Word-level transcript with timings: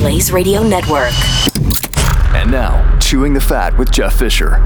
Blaze 0.00 0.32
Radio 0.32 0.62
Network. 0.62 1.12
And 2.34 2.50
now, 2.50 2.98
Chewing 3.00 3.34
the 3.34 3.40
Fat 3.40 3.76
with 3.76 3.90
Jeff 3.90 4.18
Fisher. 4.18 4.56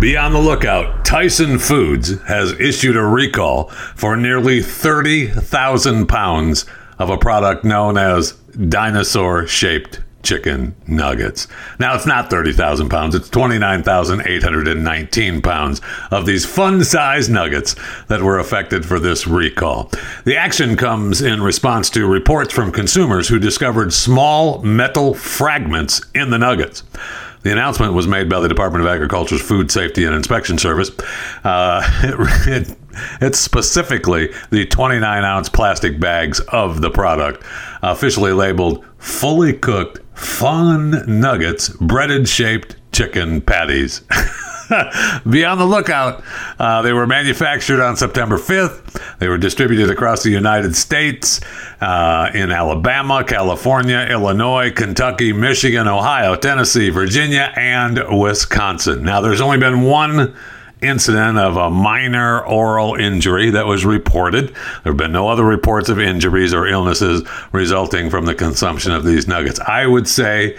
Be 0.00 0.16
on 0.16 0.32
the 0.32 0.38
lookout. 0.38 1.04
Tyson 1.04 1.58
Foods 1.58 2.18
has 2.22 2.52
issued 2.52 2.96
a 2.96 3.02
recall 3.02 3.68
for 3.68 4.16
nearly 4.16 4.62
30,000 4.62 6.06
pounds 6.06 6.64
of 6.98 7.10
a 7.10 7.18
product 7.18 7.64
known 7.64 7.98
as 7.98 8.32
dinosaur 8.32 9.46
shaped 9.46 10.00
chicken 10.28 10.76
nuggets. 10.86 11.48
Now, 11.78 11.94
it's 11.94 12.06
not 12.06 12.28
30,000 12.28 12.90
pounds, 12.90 13.14
it's 13.14 13.30
29,819 13.30 15.40
pounds 15.40 15.80
of 16.10 16.26
these 16.26 16.44
fun 16.44 16.84
sized 16.84 17.30
nuggets 17.30 17.74
that 18.08 18.20
were 18.20 18.38
affected 18.38 18.84
for 18.84 18.98
this 18.98 19.26
recall. 19.26 19.90
The 20.26 20.36
action 20.36 20.76
comes 20.76 21.22
in 21.22 21.42
response 21.42 21.88
to 21.90 22.06
reports 22.06 22.52
from 22.52 22.72
consumers 22.72 23.28
who 23.28 23.38
discovered 23.38 23.94
small 23.94 24.60
metal 24.62 25.14
fragments 25.14 26.02
in 26.14 26.28
the 26.28 26.38
nuggets. 26.38 26.82
The 27.42 27.52
announcement 27.52 27.94
was 27.94 28.06
made 28.06 28.28
by 28.28 28.40
the 28.40 28.48
Department 28.48 28.84
of 28.84 28.90
Agriculture's 28.90 29.40
Food 29.40 29.70
Safety 29.70 30.04
and 30.04 30.14
Inspection 30.14 30.58
Service. 30.58 30.90
Uh, 31.42 31.82
it, 32.46 32.76
it's 33.22 33.38
specifically 33.38 34.30
the 34.50 34.66
29 34.66 35.24
ounce 35.24 35.48
plastic 35.48 35.98
bags 35.98 36.40
of 36.40 36.82
the 36.82 36.90
product, 36.90 37.42
officially 37.82 38.32
labeled 38.32 38.84
fully 38.98 39.52
cooked 39.52 40.00
fun 40.18 41.04
nuggets, 41.20 41.68
breaded 41.68 42.28
shaped 42.28 42.76
chicken 42.92 43.40
patties. 43.40 44.02
Be 45.28 45.44
on 45.44 45.58
the 45.58 45.64
lookout. 45.64 46.22
Uh, 46.58 46.82
they 46.82 46.92
were 46.92 47.06
manufactured 47.06 47.80
on 47.80 47.96
September 47.96 48.36
5th. 48.36 49.18
They 49.18 49.28
were 49.28 49.38
distributed 49.38 49.90
across 49.90 50.22
the 50.22 50.30
United 50.30 50.76
States 50.76 51.40
uh, 51.80 52.30
in 52.34 52.50
Alabama, 52.50 53.24
California, 53.24 54.06
Illinois, 54.10 54.70
Kentucky, 54.70 55.32
Michigan, 55.32 55.88
Ohio, 55.88 56.36
Tennessee, 56.36 56.90
Virginia, 56.90 57.52
and 57.56 58.02
Wisconsin. 58.10 59.04
Now, 59.04 59.20
there's 59.20 59.40
only 59.40 59.58
been 59.58 59.82
one 59.82 60.34
incident 60.82 61.38
of 61.38 61.56
a 61.56 61.70
minor 61.70 62.44
oral 62.44 62.94
injury 62.94 63.50
that 63.50 63.66
was 63.66 63.84
reported. 63.84 64.48
There 64.48 64.92
have 64.92 64.96
been 64.96 65.12
no 65.12 65.28
other 65.28 65.44
reports 65.44 65.88
of 65.88 65.98
injuries 65.98 66.54
or 66.54 66.66
illnesses 66.66 67.22
resulting 67.52 68.10
from 68.10 68.26
the 68.26 68.34
consumption 68.34 68.92
of 68.92 69.04
these 69.04 69.26
nuggets. 69.26 69.60
I 69.60 69.86
would 69.86 70.08
say 70.08 70.56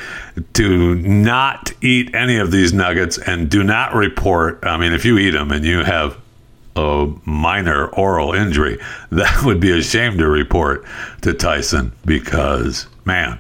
to 0.53 0.95
not 0.95 1.72
eat 1.81 2.14
any 2.14 2.38
of 2.38 2.52
these 2.52 2.73
nuggets 2.73 3.17
and 3.17 3.50
do 3.50 3.64
not 3.64 3.94
report. 3.94 4.59
I 4.64 4.78
mean, 4.78 4.94
if 4.94 5.06
you 5.06 5.17
eat 5.17 5.31
them 5.31 5.52
and 5.52 5.66
you 5.66 5.84
have 5.84 6.17
a 6.75 7.12
minor 7.25 7.88
oral 7.88 8.34
injury, 8.34 8.80
that 9.12 9.44
would 9.44 9.59
be 9.59 9.72
a 9.72 9.81
shame 9.81 10.17
to 10.17 10.28
report 10.28 10.86
to 11.22 11.34
Tyson 11.34 11.92
because, 12.06 12.88
man, 13.06 13.40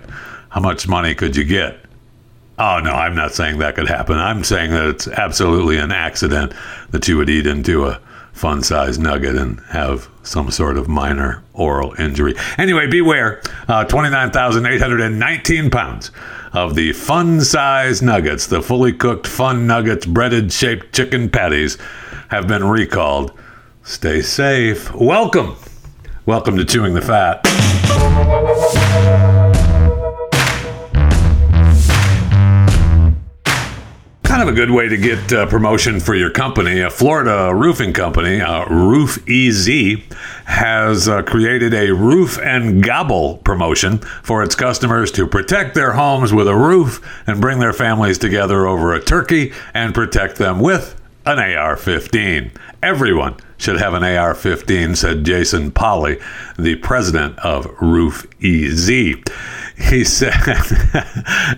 how 0.49 0.61
much 0.61 0.87
money 0.87 1.15
could 1.15 1.35
you 1.35 1.43
get? 1.43 1.79
Oh, 2.61 2.81
no, 2.83 2.91
I'm 2.91 3.15
not 3.15 3.33
saying 3.33 3.59
that 3.59 3.75
could 3.75 3.87
happen. 3.87 4.17
I'm 4.17 4.43
saying 4.43 4.71
that 4.71 4.85
it's 4.87 5.07
absolutely 5.07 5.77
an 5.77 5.93
accident 5.93 6.51
that 6.91 7.07
you 7.07 7.15
would 7.15 7.29
eat 7.29 7.47
into 7.47 7.85
a 7.85 8.01
fun 8.33 8.63
sized 8.63 8.99
nugget 8.99 9.37
and 9.37 9.61
have 9.69 10.09
some 10.23 10.51
sort 10.51 10.75
of 10.75 10.89
minor 10.89 11.41
oral 11.53 11.93
injury. 11.97 12.35
Anyway, 12.57 12.87
beware 12.87 13.41
uh, 13.69 13.85
29,819 13.85 15.69
pounds 15.71 16.11
of 16.51 16.75
the 16.75 16.91
fun 16.91 17.39
sized 17.39 18.03
nuggets, 18.03 18.47
the 18.47 18.61
fully 18.61 18.91
cooked 18.91 19.25
fun 19.25 19.65
nuggets, 19.65 20.05
breaded 20.05 20.51
shaped 20.51 20.93
chicken 20.93 21.29
patties, 21.29 21.77
have 22.27 22.45
been 22.45 22.65
recalled. 22.65 23.31
Stay 23.83 24.21
safe. 24.21 24.93
Welcome. 24.93 25.55
Welcome 26.25 26.57
to 26.57 26.65
Chewing 26.65 26.93
the 26.93 27.01
Fat. 27.01 28.78
Kind 34.39 34.47
of 34.47 34.55
a 34.55 34.65
good 34.65 34.71
way 34.71 34.87
to 34.87 34.95
get 34.95 35.33
uh, 35.33 35.45
promotion 35.47 35.99
for 35.99 36.15
your 36.15 36.29
company. 36.29 36.79
A 36.79 36.89
Florida 36.89 37.53
roofing 37.53 37.91
company, 37.91 38.39
uh, 38.39 38.63
Roof 38.67 39.19
EZ, 39.27 39.97
has 40.45 41.09
uh, 41.09 41.23
created 41.23 41.73
a 41.73 41.91
roof 41.91 42.39
and 42.39 42.81
gobble 42.81 43.39
promotion 43.39 43.97
for 43.97 44.41
its 44.41 44.55
customers 44.55 45.11
to 45.11 45.27
protect 45.27 45.75
their 45.75 45.91
homes 45.91 46.31
with 46.31 46.47
a 46.47 46.55
roof 46.55 47.05
and 47.27 47.41
bring 47.41 47.59
their 47.59 47.73
families 47.73 48.17
together 48.17 48.65
over 48.65 48.93
a 48.93 49.03
turkey 49.03 49.51
and 49.73 49.93
protect 49.93 50.37
them 50.37 50.61
with 50.61 50.95
an 51.25 51.37
AR 51.37 51.75
15. 51.75 52.49
Everyone 52.81 53.35
should 53.57 53.77
have 53.77 53.93
an 53.93 54.05
AR 54.05 54.33
15, 54.33 54.95
said 54.95 55.25
Jason 55.25 55.69
Polly, 55.69 56.17
the 56.57 56.75
president 56.77 57.37
of 57.39 57.65
Roof 57.81 58.25
EZ 58.41 59.17
he 59.79 60.03
said 60.03 60.33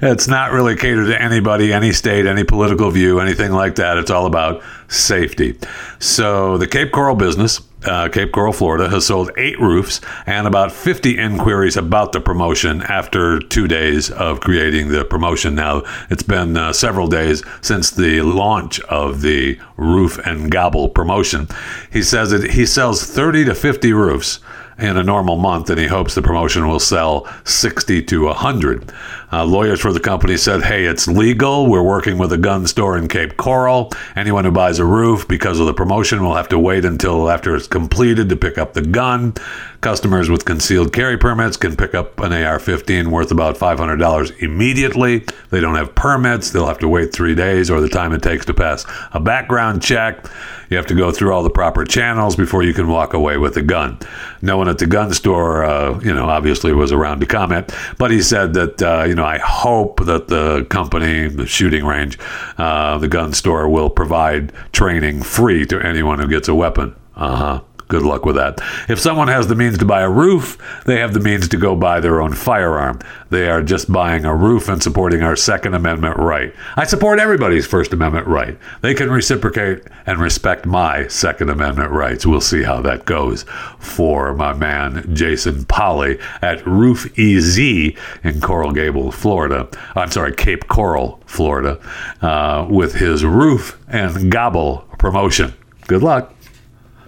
it's 0.02 0.28
not 0.28 0.52
really 0.52 0.76
catered 0.76 1.08
to 1.08 1.22
anybody, 1.22 1.74
any 1.74 1.92
state, 1.92 2.26
any 2.26 2.44
political 2.44 2.92
view, 2.92 3.20
anything 3.20 3.52
like 3.52 3.76
that. 3.76 3.98
It's 3.98 4.12
all 4.12 4.26
about 4.26 4.62
safety. 4.88 5.58
So 6.00 6.58
the 6.58 6.68
Cape 6.68 6.92
Coral 6.92 7.16
business, 7.16 7.62
uh, 7.84 8.10
Cape 8.10 8.32
Coral, 8.32 8.54
Florida, 8.54 8.90
has 8.90 9.08
sold 9.08 9.32
eight 9.38 9.60
roofs 9.60 10.02
and 10.26 10.46
about 10.46 10.72
50 10.72 11.18
inquiries 11.18 11.76
about 11.76 12.12
the 12.12 12.22
promotion 12.22 12.84
after 12.84 13.40
two 13.40 13.68
days 13.68 14.12
of 14.12 14.40
creating 14.40 14.90
the 14.90 15.04
promotion. 15.04 15.56
Now, 15.56 15.84
it's 16.10 16.24
been 16.24 16.56
uh, 16.56 16.74
several 16.74 17.08
days 17.08 17.44
since 17.62 17.90
the 17.90 18.22
launch 18.22 18.80
of 18.82 19.22
the 19.22 19.60
roof 19.78 20.20
and 20.20 20.52
gobble 20.52 20.90
promotion. 20.90 21.48
He 21.92 22.04
says 22.04 22.30
that 22.32 22.52
he 22.52 22.66
sells 22.66 23.04
30 23.04 23.46
to 23.46 23.56
50 23.56 23.94
roofs 23.94 24.40
in 24.78 24.98
a 24.98 25.04
normal 25.04 25.38
month, 25.38 25.70
and 25.70 25.80
he 25.80 25.88
hopes 25.88 26.16
the 26.16 26.22
promotion 26.22 26.68
will 26.68 26.80
sell 26.80 27.28
60 27.44 28.04
to 28.04 28.26
100. 28.26 28.92
Uh, 29.32 29.46
lawyers 29.46 29.80
for 29.80 29.94
the 29.94 30.00
company 30.00 30.36
said, 30.36 30.64
hey, 30.64 30.86
it's 30.86 31.08
legal. 31.08 31.68
We're 31.68 31.84
working 31.84 32.18
with 32.18 32.34
a 32.34 32.38
gun 32.38 32.68
store 32.68 32.98
in 32.98 33.08
Cape 33.08 33.38
Coral. 33.38 33.92
Anyone 34.16 34.44
who 34.44 34.52
buys 34.52 34.80
a 34.80 34.86
roof 34.86 35.28
because 35.28 35.60
of 35.60 35.66
the 35.66 35.74
promotion 35.74 36.24
will 36.24 36.36
have 36.36 36.50
to 36.50 36.60
wait 36.60 36.84
until 36.84 37.30
after 37.30 37.56
it's 37.56 37.68
completed 37.68 38.30
to 38.30 38.36
pick 38.36 38.58
up 38.58 38.74
the 38.74 38.82
gun. 38.82 39.34
Customers 39.82 40.30
with 40.30 40.46
concealed 40.46 40.94
carry 40.94 41.18
permits 41.18 41.58
can 41.58 41.76
pick 41.76 41.96
up 41.96 42.20
an 42.20 42.32
AR 42.32 42.60
15 42.60 43.10
worth 43.10 43.32
about 43.32 43.58
$500 43.58 44.44
immediately. 44.44 45.26
They 45.50 45.60
don't 45.60 45.74
have 45.74 45.96
permits, 45.96 46.52
they'll 46.52 46.68
have 46.68 46.78
to 46.80 46.88
wait 46.88 47.12
three 47.12 47.34
days 47.34 47.72
or 47.72 47.82
the 47.82 47.90
time 47.90 48.14
it 48.14 48.22
takes 48.22 48.46
to 48.46 48.54
pass 48.54 48.86
a 49.12 49.20
background 49.20 49.82
check. 49.82 50.24
You 50.70 50.78
have 50.78 50.86
to 50.86 50.96
go 50.96 51.12
through 51.12 51.34
all 51.34 51.44
the 51.44 51.50
proper 51.50 51.84
channels 51.84 52.36
before 52.36 52.64
you 52.64 52.74
can 52.74 52.88
walk 52.88 53.14
away 53.14 53.38
with 53.38 53.58
a 53.58 53.62
gun. 53.62 53.98
No 54.42 54.56
one 54.58 54.70
at 54.70 54.78
the 54.78 54.86
gun 54.86 55.14
store, 55.14 55.66
uh, 55.66 56.00
you 56.00 56.14
know, 56.14 56.30
obviously 56.30 56.72
was 56.74 56.92
around 56.92 57.22
to 57.22 57.26
comment, 57.26 57.76
but 57.98 58.12
he 58.12 58.22
said 58.22 58.54
that, 58.54 58.82
uh, 58.82 59.04
you 59.04 59.16
know, 59.16 59.21
I 59.22 59.38
hope 59.40 60.06
that 60.06 60.28
the 60.28 60.66
company, 60.70 61.28
the 61.28 61.46
shooting 61.46 61.86
range, 61.86 62.18
uh, 62.58 62.98
the 62.98 63.08
gun 63.08 63.34
store 63.34 63.70
will 63.70 63.90
provide 63.90 64.52
training 64.72 65.24
free 65.24 65.66
to 65.68 65.80
anyone 65.80 66.20
who 66.20 66.28
gets 66.28 66.48
a 66.48 66.56
weapon. 66.56 66.96
Uh 67.16 67.36
huh. 67.36 67.62
Good 67.92 68.04
luck 68.04 68.26
with 68.26 68.38
that. 68.38 68.62
If 68.88 69.02
someone 69.02 69.28
has 69.28 69.48
the 69.48 69.56
means 69.56 69.78
to 69.80 69.86
buy 69.86 70.00
a 70.00 70.10
roof, 70.10 70.58
they 70.86 71.00
have 71.00 71.14
the 71.14 71.20
means 71.20 71.50
to 71.50 71.58
go 71.58 71.76
buy 71.76 72.00
their 72.00 72.22
own 72.22 72.32
firearm. 72.32 73.00
They 73.32 73.50
are 73.50 73.62
just 73.62 73.92
buying 73.92 74.24
a 74.24 74.34
roof 74.34 74.70
and 74.70 74.82
supporting 74.82 75.24
our 75.24 75.36
Second 75.36 75.74
Amendment 75.74 76.16
right. 76.16 76.56
I 76.78 76.86
support 76.86 77.20
everybody's 77.20 77.68
First 77.68 77.92
Amendment 77.92 78.28
right. 78.28 78.58
They 78.80 78.94
can 78.94 79.12
reciprocate 79.12 79.84
and 80.06 80.20
respect 80.20 80.66
my 80.66 81.08
Second 81.08 81.50
Amendment 81.50 81.92
rights. 81.92 82.26
We'll 82.26 82.40
see 82.40 82.64
how 82.64 82.82
that 82.82 83.04
goes 83.04 83.44
for 83.80 84.34
my 84.36 84.54
man 84.54 85.14
Jason 85.14 85.66
Polly 85.66 86.18
at 86.42 86.66
Roof 86.66 87.12
EZ 87.20 87.60
in 87.60 88.40
Coral 88.40 88.72
Gable, 88.72 89.12
Florida. 89.12 89.68
I'm 89.98 90.12
sorry, 90.12 90.34
Cape 90.34 90.70
Coral, 90.70 91.20
Florida, 91.26 91.78
uh, 92.22 92.66
with 92.70 92.96
his 92.96 93.26
roof 93.26 93.78
and 93.90 94.32
gobble 94.32 94.86
promotion. 94.98 95.54
Good 95.88 96.04
luck. 96.04 96.34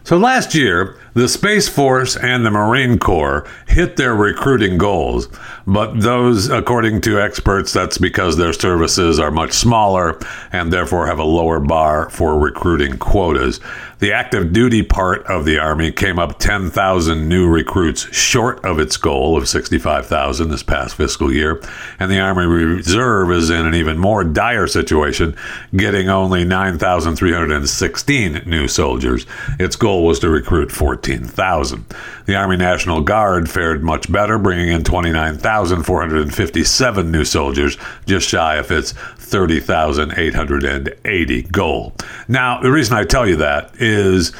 So 0.06 0.18
last 0.18 0.54
year, 0.54 0.98
the 1.14 1.28
Space 1.28 1.70
Force 1.70 2.18
and 2.18 2.46
the 2.46 2.52
Marine 2.52 2.98
Corps 2.98 3.48
hit 3.68 3.98
their 3.98 4.16
recruiting 4.16 4.78
goals, 4.78 5.28
but 5.66 6.02
those, 6.02 6.50
according 6.50 7.02
to 7.02 7.20
experts, 7.22 7.72
that's 7.72 7.98
because 7.98 8.38
their 8.38 8.54
services 8.54 9.20
are 9.20 9.32
much 9.32 9.54
smaller 9.54 10.20
and 10.52 10.74
therefore 10.74 11.08
have 11.08 11.20
a 11.20 11.24
lower 11.24 11.60
bar 11.60 12.10
for 12.10 12.38
recruiting 12.40 12.98
quotas. 12.98 13.60
The 14.00 14.12
active 14.12 14.52
duty 14.52 14.84
part 14.84 15.24
of 15.28 15.46
the 15.46 15.60
Army 15.60 15.92
came 15.92 16.20
up 16.20 16.38
10,000 16.38 17.30
new 17.30 17.48
recruits 17.48 18.14
short 18.14 18.66
of 18.66 18.78
its 18.78 18.98
goal 18.98 19.38
of 19.38 19.48
65,000 19.48 20.50
this 20.50 20.62
past 20.62 20.96
fiscal 20.96 21.32
year, 21.32 21.62
and 22.00 22.12
the 22.12 22.20
Army 22.20 22.46
Reserve 22.46 23.32
is 23.32 23.50
in 23.50 23.66
an 23.66 23.76
even 23.76 23.98
more 23.98 24.26
dire 24.26 24.68
situation, 24.68 25.38
getting 25.76 26.10
only 26.10 26.44
9,316 26.44 28.42
new 28.46 28.68
soldiers. 28.68 29.26
Its 29.58 29.78
goal 29.78 30.06
was 30.06 30.20
to 30.20 30.30
recruit 30.30 30.70
14,000. 31.04 31.86
The 32.26 32.36
Army 32.36 32.58
National 32.58 33.02
Guard 33.02 33.52
fared 33.52 33.84
much 33.84 34.10
better, 34.12 34.38
bringing 34.38 34.68
in 34.70 34.84
29,457 34.86 37.12
new 37.12 37.26
soldiers, 37.26 37.78
just 38.06 38.30
shy 38.30 38.56
of 38.56 38.72
its 38.72 38.94
30,880 38.94 41.42
goal. 41.44 41.94
Now, 42.30 42.62
the 42.62 42.72
reason 42.72 42.96
I 42.96 43.04
tell 43.04 43.28
you 43.28 43.36
that 43.38 43.82
is 43.82 44.32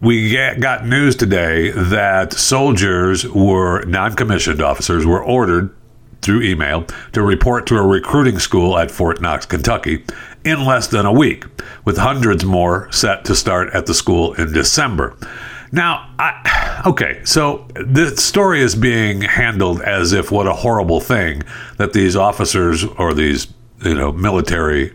we 0.00 0.32
got 0.32 0.86
news 0.86 1.16
today 1.16 1.70
that 1.70 2.32
soldiers 2.34 3.26
were 3.28 3.84
non 3.86 4.14
commissioned 4.14 4.60
officers 4.60 5.06
were 5.06 5.24
ordered 5.24 5.74
through 6.20 6.42
email 6.42 6.84
to 7.12 7.22
report 7.22 7.66
to 7.66 7.76
a 7.76 7.82
recruiting 7.82 8.38
school 8.38 8.76
at 8.78 8.90
Fort 8.90 9.20
Knox, 9.20 9.46
Kentucky, 9.46 10.04
in 10.44 10.64
less 10.64 10.86
than 10.86 11.06
a 11.06 11.12
week, 11.12 11.44
with 11.84 11.96
hundreds 11.96 12.44
more 12.44 12.90
set 12.92 13.24
to 13.24 13.34
start 13.34 13.74
at 13.74 13.86
the 13.86 13.94
school 13.94 14.34
in 14.34 14.52
December. 14.52 15.16
Now, 15.72 16.14
I, 16.18 16.82
okay, 16.86 17.22
so 17.24 17.66
the 17.74 18.14
story 18.16 18.60
is 18.60 18.76
being 18.76 19.22
handled 19.22 19.80
as 19.80 20.12
if 20.12 20.30
what 20.30 20.46
a 20.46 20.52
horrible 20.52 21.00
thing 21.00 21.42
that 21.78 21.94
these 21.94 22.14
officers 22.14 22.84
or 22.84 23.14
these, 23.14 23.48
you 23.82 23.94
know, 23.94 24.12
military 24.12 24.92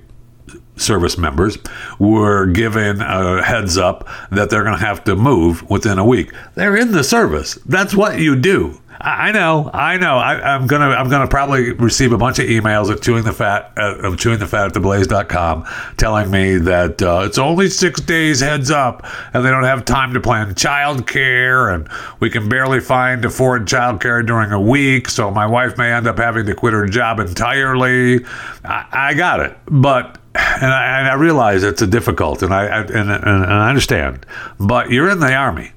service 0.75 1.17
members 1.17 1.57
were 1.97 2.45
given 2.45 3.01
a 3.01 3.43
heads 3.43 3.77
up 3.77 4.07
that 4.29 4.51
they're 4.51 4.63
going 4.63 4.77
to 4.77 4.85
have 4.85 5.03
to 5.05 5.15
move 5.15 5.67
within 5.69 5.97
a 5.97 6.05
week. 6.05 6.31
They're 6.53 6.77
in 6.77 6.91
the 6.91 7.03
service. 7.03 7.55
That's 7.65 7.95
what 7.95 8.19
you 8.19 8.35
do. 8.35 8.79
I 8.99 9.31
know, 9.31 9.69
I 9.73 9.97
know. 9.97 10.17
I, 10.17 10.55
am 10.55 10.65
gonna, 10.65 10.87
I'm 10.87 11.09
gonna 11.09 11.27
probably 11.27 11.71
receive 11.73 12.13
a 12.13 12.17
bunch 12.17 12.39
of 12.39 12.45
emails 12.45 12.91
at 12.91 13.01
chewing 13.01 13.23
the 13.23 13.33
fat, 13.33 13.71
uh, 13.77 13.97
of 13.97 14.17
chewing 14.17 14.39
the 14.39 14.47
fat 14.47 14.65
at 14.65 14.73
theblaze.com, 14.73 15.67
telling 15.97 16.31
me 16.31 16.57
that 16.57 17.01
uh, 17.01 17.21
it's 17.23 17.37
only 17.37 17.69
six 17.69 18.01
days 18.01 18.39
heads 18.39 18.71
up, 18.71 19.05
and 19.33 19.45
they 19.45 19.49
don't 19.49 19.65
have 19.65 19.85
time 19.85 20.13
to 20.13 20.19
plan 20.19 20.55
childcare, 20.55 21.73
and 21.73 21.87
we 22.19 22.29
can 22.31 22.49
barely 22.49 22.79
find 22.79 23.23
afford 23.23 23.67
childcare 23.67 24.25
during 24.25 24.51
a 24.51 24.59
week, 24.59 25.09
so 25.09 25.29
my 25.29 25.45
wife 25.45 25.77
may 25.77 25.91
end 25.91 26.07
up 26.07 26.17
having 26.17 26.47
to 26.47 26.55
quit 26.55 26.73
her 26.73 26.87
job 26.87 27.19
entirely. 27.19 28.25
I, 28.65 28.85
I 28.91 29.13
got 29.13 29.41
it, 29.41 29.55
but 29.67 30.17
and 30.33 30.71
I, 30.73 30.99
and 30.99 31.07
I, 31.07 31.13
realize 31.13 31.63
it's 31.63 31.81
a 31.83 31.87
difficult, 31.87 32.41
and 32.41 32.51
I 32.51 32.65
and, 32.65 32.89
and, 32.91 33.11
and 33.11 33.45
I 33.45 33.69
understand, 33.69 34.25
but 34.59 34.89
you're 34.89 35.09
in 35.09 35.19
the 35.19 35.33
army 35.33 35.71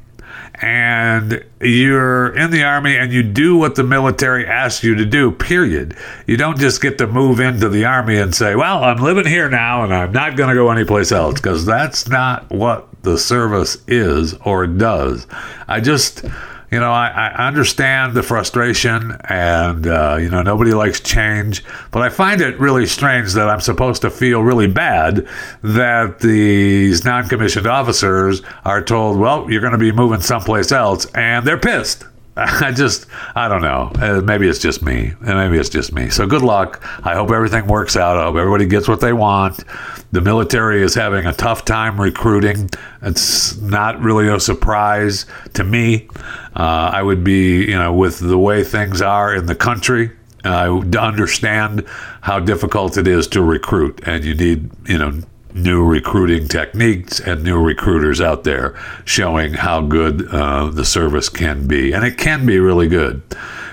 and 0.63 1.45
you're 1.61 2.37
in 2.37 2.51
the 2.51 2.63
army 2.63 2.97
and 2.97 3.13
you 3.13 3.23
do 3.23 3.57
what 3.57 3.77
the 3.77 3.83
military 3.83 4.47
asks 4.47 4.85
you 4.85 4.95
to 4.95 5.07
do, 5.07 5.33
period. 5.33 5.97
You 6.27 6.37
don't 6.37 6.59
just 6.59 6.83
get 6.83 6.99
to 6.99 7.07
move 7.07 7.41
into 7.41 7.69
the 7.69 7.85
army 7.87 8.19
and 8.19 8.35
say, 8.35 8.55
well, 8.55 8.85
I'm 8.85 8.99
living 8.99 9.27
here 9.27 9.49
now 9.49 9.85
and 9.85 9.95
I'm 9.95 10.13
not 10.13 10.37
going 10.37 10.51
to 10.51 10.55
go 10.55 10.71
anyplace 10.71 11.13
else, 11.13 11.41
because 11.41 11.65
that's 11.65 12.09
not 12.09 12.51
what 12.51 12.89
the 13.03 13.17
service 13.17 13.79
is 13.87 14.35
or 14.45 14.67
does. 14.67 15.27
I 15.67 15.81
just 15.81 16.25
you 16.71 16.79
know, 16.79 16.93
I, 16.93 17.09
I 17.09 17.47
understand 17.49 18.15
the 18.15 18.23
frustration, 18.23 19.17
and 19.25 19.87
uh, 19.87 20.19
you 20.21 20.31
know, 20.31 20.43
nobody 20.43 20.73
likes 20.73 21.01
change. 21.01 21.65
But 21.91 22.03
I 22.03 22.09
find 22.09 22.41
it 22.41 22.59
really 22.61 22.87
strange 22.87 23.33
that 23.33 23.49
I'm 23.49 23.61
supposed 23.61 24.03
to 24.03 24.11
feel 24.11 24.43
really 24.43 24.69
bad 24.69 25.27
that 25.63 26.21
these 26.21 27.05
non-commissioned 27.05 27.67
officers 27.67 28.43
are 28.65 28.83
told, 28.83 29.19
"Well, 29.19 29.51
you're 29.51 29.61
going 29.61 29.73
to 29.73 29.79
be 29.79 29.93
moving 29.93 30.21
someplace 30.21 30.71
else," 30.71 31.07
and 31.15 31.47
they're 31.47 31.59
pissed. 31.59 32.05
I 32.37 32.73
just, 32.73 33.07
I 33.35 33.49
don't 33.49 33.63
know. 33.63 33.91
Uh, 33.97 34.21
maybe 34.21 34.49
it's 34.49 34.61
just 34.61 34.83
me. 34.83 35.13
Maybe 35.21 35.59
it's 35.59 35.69
just 35.69 35.93
me. 35.93 36.11
So 36.11 36.27
good 36.27 36.43
luck. 36.43 36.83
I 37.05 37.15
hope 37.15 37.31
everything 37.31 37.67
works 37.67 37.97
out. 37.97 38.17
I 38.17 38.25
hope 38.25 38.37
everybody 38.37 38.67
gets 38.67 38.89
what 38.89 39.01
they 39.01 39.13
want. 39.13 39.65
The 40.13 40.21
military 40.21 40.83
is 40.83 40.95
having 40.95 41.27
a 41.27 41.33
tough 41.33 41.65
time 41.65 42.01
recruiting. 42.01 42.71
It's 43.01 43.57
not 43.61 44.01
really 44.01 44.29
a 44.29 44.41
surprise 44.41 45.27
to 45.55 45.63
me. 45.63 46.09
Uh, 46.57 46.91
I 46.93 47.03
would 47.03 47.23
be, 47.23 47.65
you 47.65 47.79
know, 47.79 47.93
with 47.93 48.19
the 48.19 48.39
way 48.39 48.65
things 48.65 49.01
are 49.01 49.35
in 49.35 49.47
the 49.47 49.55
country, 49.55 50.11
I 50.43 50.67
understand 50.67 51.87
how 52.23 52.41
difficult 52.41 52.97
it 52.97 53.07
is 53.07 53.27
to 53.29 53.43
recruit, 53.43 54.01
and 54.07 54.25
you 54.25 54.35
need, 54.35 54.71
you 54.89 54.99
know, 54.99 55.21
new 55.55 55.85
recruiting 55.85 56.49
techniques 56.49 57.21
and 57.21 57.43
new 57.43 57.61
recruiters 57.61 58.21
out 58.21 58.45
there 58.45 58.79
showing 59.05 59.55
how 59.55 59.83
good 59.83 60.29
uh, 60.33 60.71
the 60.71 60.85
service 60.85 61.29
can 61.29 61.67
be. 61.67 61.93
And 61.93 62.05
it 62.05 62.19
can 62.19 62.47
be 62.47 62.59
really 62.59 62.89
good. 62.89 63.23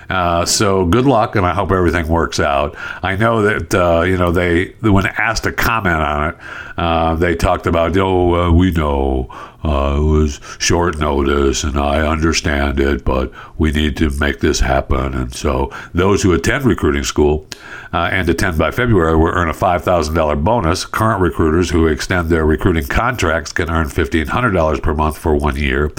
Uh, 0.09 0.45
so 0.45 0.85
good 0.85 1.05
luck, 1.05 1.35
and 1.35 1.45
I 1.45 1.53
hope 1.53 1.71
everything 1.71 2.07
works 2.07 2.39
out. 2.39 2.75
I 3.03 3.15
know 3.15 3.41
that 3.41 3.75
uh, 3.75 4.01
you 4.03 4.17
know 4.17 4.31
they 4.31 4.73
when 4.81 5.05
asked 5.05 5.43
to 5.43 5.51
comment 5.51 6.01
on 6.01 6.29
it, 6.29 6.37
uh, 6.77 7.15
they 7.15 7.35
talked 7.35 7.65
about 7.65 7.97
oh 7.97 8.35
uh, 8.35 8.51
we 8.51 8.71
know 8.71 9.27
uh, 9.63 9.95
it 9.97 10.03
was 10.03 10.39
short 10.59 10.97
notice, 10.99 11.63
and 11.63 11.77
I 11.77 12.07
understand 12.07 12.79
it, 12.79 13.03
but 13.03 13.33
we 13.57 13.71
need 13.71 13.97
to 13.97 14.09
make 14.11 14.39
this 14.39 14.59
happen. 14.59 15.13
And 15.13 15.33
so 15.33 15.71
those 15.93 16.21
who 16.21 16.33
attend 16.33 16.65
recruiting 16.65 17.03
school 17.03 17.47
uh, 17.91 18.09
and 18.11 18.29
attend 18.29 18.57
by 18.57 18.71
February 18.71 19.17
will 19.17 19.27
earn 19.27 19.49
a 19.49 19.53
five 19.53 19.83
thousand 19.83 20.15
dollar 20.15 20.35
bonus. 20.35 20.85
Current 20.85 21.21
recruiters 21.21 21.69
who 21.69 21.87
extend 21.87 22.29
their 22.29 22.45
recruiting 22.45 22.85
contracts 22.85 23.51
can 23.51 23.69
earn 23.69 23.89
fifteen 23.89 24.27
hundred 24.27 24.51
dollars 24.51 24.79
per 24.79 24.93
month 24.93 25.17
for 25.17 25.35
one 25.35 25.55
year 25.55 25.91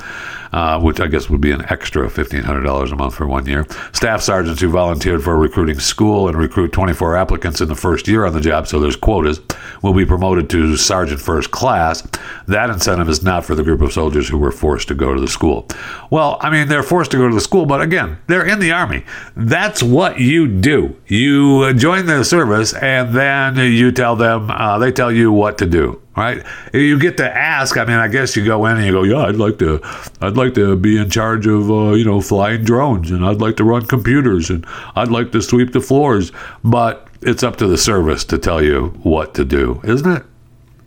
uh, 0.52 0.80
which 0.80 1.00
I 1.00 1.06
guess 1.06 1.28
would 1.28 1.40
be 1.40 1.52
an 1.52 1.64
extra 1.70 2.08
$1,500 2.08 2.92
a 2.92 2.96
month 2.96 3.14
for 3.14 3.26
one 3.26 3.46
year. 3.46 3.66
Staff 3.92 4.22
sergeants 4.22 4.60
who 4.60 4.68
volunteered 4.68 5.22
for 5.22 5.34
a 5.34 5.36
recruiting 5.36 5.78
school 5.78 6.28
and 6.28 6.36
recruit 6.36 6.72
24 6.72 7.16
applicants 7.16 7.60
in 7.60 7.68
the 7.68 7.74
first 7.74 8.08
year 8.08 8.24
on 8.24 8.32
the 8.32 8.40
job, 8.40 8.66
so 8.66 8.80
there's 8.80 8.96
quotas, 8.96 9.40
will 9.82 9.94
be 9.94 10.06
promoted 10.06 10.48
to 10.50 10.67
sergeant 10.76 11.20
first 11.20 11.50
class. 11.50 12.06
That 12.46 12.70
incentive 12.70 13.08
is 13.08 13.22
not 13.22 13.44
for 13.44 13.54
the 13.54 13.62
group 13.62 13.80
of 13.80 13.92
soldiers 13.92 14.28
who 14.28 14.38
were 14.38 14.52
forced 14.52 14.88
to 14.88 14.94
go 14.94 15.14
to 15.14 15.20
the 15.20 15.28
school. 15.28 15.66
Well, 16.10 16.36
I 16.40 16.50
mean, 16.50 16.68
they're 16.68 16.82
forced 16.82 17.10
to 17.12 17.16
go 17.16 17.28
to 17.28 17.34
the 17.34 17.40
school, 17.40 17.64
but 17.64 17.80
again, 17.80 18.18
they're 18.26 18.46
in 18.46 18.58
the 18.58 18.72
Army. 18.72 19.04
That's 19.36 19.82
what 19.82 20.20
you 20.20 20.48
do. 20.48 20.96
You 21.06 21.72
join 21.74 22.06
the 22.06 22.24
service, 22.24 22.74
and 22.74 23.14
then 23.14 23.56
you 23.56 23.92
tell 23.92 24.16
them, 24.16 24.50
uh, 24.50 24.78
they 24.78 24.92
tell 24.92 25.12
you 25.12 25.32
what 25.32 25.58
to 25.58 25.66
do 25.66 26.02
right? 26.18 26.44
You 26.74 26.98
get 26.98 27.16
to 27.18 27.36
ask. 27.36 27.76
I 27.76 27.84
mean, 27.84 27.96
I 27.96 28.08
guess 28.08 28.34
you 28.36 28.44
go 28.44 28.66
in 28.66 28.76
and 28.76 28.84
you 28.84 28.92
go, 28.92 29.04
yeah, 29.04 29.26
I'd 29.26 29.36
like 29.36 29.58
to, 29.60 29.80
I'd 30.20 30.36
like 30.36 30.54
to 30.54 30.76
be 30.76 30.98
in 30.98 31.08
charge 31.10 31.46
of, 31.46 31.70
uh, 31.70 31.92
you 31.92 32.04
know, 32.04 32.20
flying 32.20 32.64
drones, 32.64 33.10
and 33.10 33.24
I'd 33.24 33.40
like 33.40 33.56
to 33.58 33.64
run 33.64 33.86
computers, 33.86 34.50
and 34.50 34.66
I'd 34.96 35.08
like 35.08 35.30
to 35.32 35.40
sweep 35.40 35.72
the 35.72 35.80
floors. 35.80 36.32
But 36.64 37.08
it's 37.22 37.42
up 37.42 37.56
to 37.56 37.66
the 37.66 37.78
service 37.78 38.24
to 38.26 38.38
tell 38.38 38.62
you 38.62 38.88
what 39.02 39.34
to 39.34 39.44
do, 39.44 39.80
isn't 39.84 40.10
it? 40.10 40.24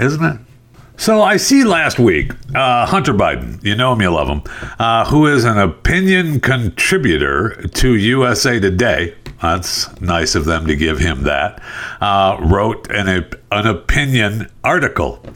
Isn't 0.01 0.23
it? 0.23 0.39
So 0.97 1.21
I 1.21 1.37
see 1.37 1.63
last 1.63 1.99
week 1.99 2.31
uh, 2.55 2.85
Hunter 2.85 3.13
Biden, 3.13 3.63
you 3.63 3.75
know 3.75 3.93
him, 3.93 4.01
you 4.01 4.09
love 4.09 4.27
him, 4.27 4.41
uh, 4.77 5.05
who 5.05 5.25
is 5.27 5.45
an 5.45 5.57
opinion 5.57 6.39
contributor 6.39 7.67
to 7.75 7.95
USA 7.95 8.59
Today. 8.59 9.15
That's 9.41 9.99
nice 9.99 10.35
of 10.35 10.45
them 10.45 10.67
to 10.67 10.75
give 10.75 10.99
him 10.99 11.23
that. 11.23 11.61
Uh, 11.99 12.37
wrote 12.41 12.91
an, 12.91 13.25
an 13.51 13.67
opinion 13.67 14.51
article. 14.63 15.23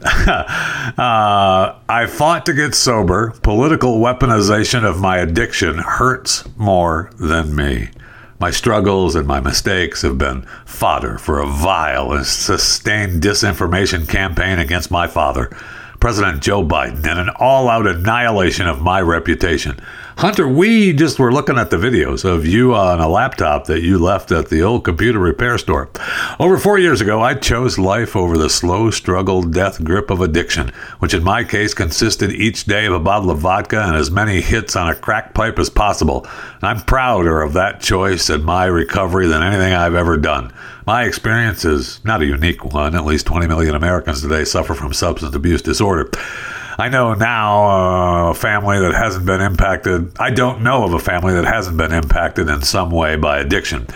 Uh, 0.96 1.78
I 1.90 2.06
fought 2.06 2.46
to 2.46 2.54
get 2.54 2.74
sober. 2.74 3.32
Political 3.42 3.98
weaponization 3.98 4.82
of 4.82 4.98
my 4.98 5.18
addiction 5.18 5.76
hurts 5.76 6.44
more 6.56 7.10
than 7.18 7.54
me. 7.54 7.90
My 8.38 8.50
struggles 8.50 9.14
and 9.14 9.26
my 9.26 9.40
mistakes 9.40 10.02
have 10.02 10.18
been 10.18 10.42
fodder 10.66 11.16
for 11.16 11.38
a 11.38 11.46
vile 11.46 12.12
and 12.12 12.26
sustained 12.26 13.22
disinformation 13.22 14.06
campaign 14.06 14.58
against 14.58 14.90
my 14.90 15.06
father, 15.06 15.46
President 16.00 16.42
Joe 16.42 16.62
Biden, 16.62 17.06
and 17.06 17.18
an 17.18 17.30
all 17.40 17.70
out 17.70 17.86
annihilation 17.86 18.68
of 18.68 18.82
my 18.82 19.00
reputation. 19.00 19.80
Hunter, 20.16 20.48
we 20.48 20.94
just 20.94 21.18
were 21.18 21.30
looking 21.30 21.58
at 21.58 21.68
the 21.68 21.76
videos 21.76 22.24
of 22.24 22.46
you 22.46 22.74
on 22.74 23.00
a 23.00 23.08
laptop 23.08 23.66
that 23.66 23.82
you 23.82 23.98
left 23.98 24.32
at 24.32 24.48
the 24.48 24.62
old 24.62 24.82
computer 24.82 25.18
repair 25.18 25.58
store. 25.58 25.90
Over 26.40 26.56
four 26.56 26.78
years 26.78 27.02
ago, 27.02 27.20
I 27.20 27.34
chose 27.34 27.78
life 27.78 28.16
over 28.16 28.38
the 28.38 28.48
slow 28.48 28.90
struggle 28.90 29.42
death 29.42 29.84
grip 29.84 30.08
of 30.08 30.22
addiction, 30.22 30.70
which 31.00 31.12
in 31.12 31.22
my 31.22 31.44
case 31.44 31.74
consisted 31.74 32.32
each 32.32 32.64
day 32.64 32.86
of 32.86 32.94
a 32.94 32.98
bottle 32.98 33.30
of 33.30 33.40
vodka 33.40 33.82
and 33.82 33.94
as 33.94 34.10
many 34.10 34.40
hits 34.40 34.74
on 34.74 34.88
a 34.88 34.94
crack 34.94 35.34
pipe 35.34 35.58
as 35.58 35.68
possible. 35.68 36.26
And 36.62 36.64
I'm 36.64 36.80
prouder 36.80 37.42
of 37.42 37.52
that 37.52 37.82
choice 37.82 38.30
and 38.30 38.42
my 38.42 38.64
recovery 38.64 39.26
than 39.26 39.42
anything 39.42 39.74
I've 39.74 39.94
ever 39.94 40.16
done. 40.16 40.50
My 40.86 41.04
experience 41.04 41.66
is 41.66 42.02
not 42.06 42.22
a 42.22 42.26
unique 42.26 42.64
one. 42.64 42.94
At 42.94 43.04
least 43.04 43.26
20 43.26 43.48
million 43.48 43.74
Americans 43.74 44.22
today 44.22 44.44
suffer 44.44 44.72
from 44.72 44.94
substance 44.94 45.34
abuse 45.34 45.60
disorder. 45.60 46.10
I 46.78 46.88
know 46.88 47.14
now 47.14 48.30
a 48.30 48.34
family 48.34 48.78
that 48.78 48.94
hasn't 48.94 49.24
been 49.24 49.40
impacted. 49.40 50.18
I 50.18 50.30
don't 50.30 50.62
know 50.62 50.84
of 50.84 50.92
a 50.92 50.98
family 50.98 51.32
that 51.34 51.44
hasn't 51.44 51.76
been 51.76 51.92
impacted 51.92 52.48
in 52.48 52.62
some 52.62 52.90
way 52.90 53.16
by 53.16 53.38
addiction. 53.38 53.86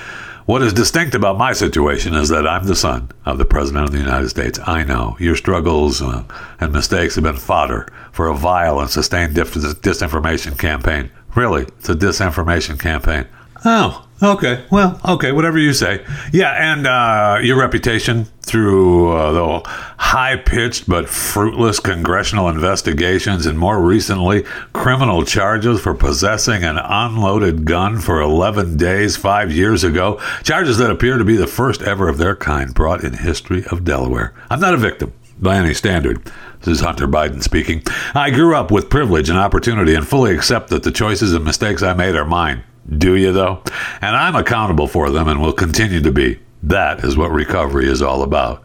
What 0.46 0.62
is 0.62 0.72
distinct 0.72 1.14
about 1.14 1.38
my 1.38 1.52
situation 1.52 2.14
is 2.14 2.28
that 2.30 2.46
I'm 2.46 2.66
the 2.66 2.74
son 2.74 3.10
of 3.24 3.38
the 3.38 3.44
President 3.44 3.84
of 3.84 3.92
the 3.92 3.98
United 3.98 4.30
States. 4.30 4.58
I 4.66 4.82
know 4.82 5.16
your 5.20 5.36
struggles 5.36 6.02
uh, 6.02 6.24
and 6.58 6.72
mistakes 6.72 7.14
have 7.14 7.24
been 7.24 7.36
fodder 7.36 7.86
for 8.12 8.28
a 8.28 8.34
vile 8.34 8.80
and 8.80 8.90
sustained 8.90 9.36
disinformation 9.36 10.58
campaign. 10.58 11.10
Really, 11.36 11.62
it's 11.62 11.88
a 11.88 11.94
disinformation 11.94 12.80
campaign. 12.80 13.26
Oh, 13.64 14.06
okay. 14.22 14.64
Well, 14.70 15.00
okay, 15.06 15.32
whatever 15.32 15.58
you 15.58 15.72
say. 15.72 16.04
Yeah, 16.32 16.52
and 16.52 16.86
uh, 16.86 17.38
your 17.42 17.58
reputation 17.58 18.26
through 18.42 19.12
uh, 19.12 19.32
the 19.32 19.68
high 19.98 20.36
pitched 20.36 20.88
but 20.88 21.08
fruitless 21.08 21.78
congressional 21.78 22.48
investigations, 22.48 23.46
and 23.46 23.58
more 23.58 23.80
recently, 23.80 24.42
criminal 24.72 25.24
charges 25.24 25.80
for 25.80 25.94
possessing 25.94 26.64
an 26.64 26.78
unloaded 26.78 27.64
gun 27.64 28.00
for 28.00 28.20
11 28.20 28.76
days 28.76 29.16
five 29.16 29.52
years 29.52 29.84
ago. 29.84 30.20
Charges 30.42 30.78
that 30.78 30.90
appear 30.90 31.16
to 31.16 31.24
be 31.24 31.36
the 31.36 31.46
first 31.46 31.82
ever 31.82 32.08
of 32.08 32.18
their 32.18 32.34
kind 32.34 32.74
brought 32.74 33.04
in 33.04 33.12
history 33.14 33.64
of 33.70 33.84
Delaware. 33.84 34.34
I'm 34.50 34.60
not 34.60 34.74
a 34.74 34.78
victim 34.78 35.12
by 35.38 35.56
any 35.56 35.74
standard. 35.74 36.22
This 36.60 36.78
is 36.78 36.80
Hunter 36.80 37.08
Biden 37.08 37.42
speaking. 37.42 37.82
I 38.14 38.30
grew 38.30 38.54
up 38.54 38.70
with 38.70 38.90
privilege 38.90 39.30
and 39.30 39.38
opportunity 39.38 39.94
and 39.94 40.06
fully 40.06 40.34
accept 40.34 40.68
that 40.70 40.82
the 40.82 40.90
choices 40.90 41.32
and 41.32 41.44
mistakes 41.44 41.82
I 41.82 41.94
made 41.94 42.16
are 42.16 42.26
mine 42.26 42.64
Do 42.96 43.16
you, 43.16 43.32
though? 43.32 43.62
And 44.00 44.16
I'm 44.16 44.36
accountable 44.36 44.86
for 44.86 45.10
them 45.10 45.28
and 45.28 45.40
will 45.40 45.52
continue 45.52 46.00
to 46.02 46.12
be. 46.12 46.40
That 46.62 47.04
is 47.04 47.16
what 47.16 47.30
recovery 47.30 47.88
is 47.88 48.02
all 48.02 48.22
about. 48.22 48.64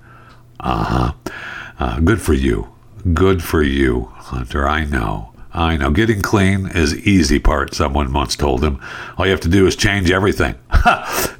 Uh-huh. 0.60 1.14
Uh, 1.80 2.00
good 2.00 2.22
for 2.22 2.34
you. 2.34 2.70
Good 3.14 3.44
for 3.44 3.62
you, 3.62 4.06
Hunter. 4.16 4.68
I 4.68 4.86
know. 4.86 5.32
I 5.54 5.78
know. 5.78 5.92
Getting 5.92 6.22
clean 6.22 6.68
is 6.68 6.98
easy 7.08 7.40
part, 7.40 7.74
someone 7.74 8.12
once 8.12 8.36
told 8.36 8.64
him. 8.64 8.82
All 9.18 9.26
you 9.26 9.32
have 9.32 9.40
to 9.42 9.48
do 9.48 9.66
is 9.68 9.76
change 9.76 10.12
everything. 10.12 10.56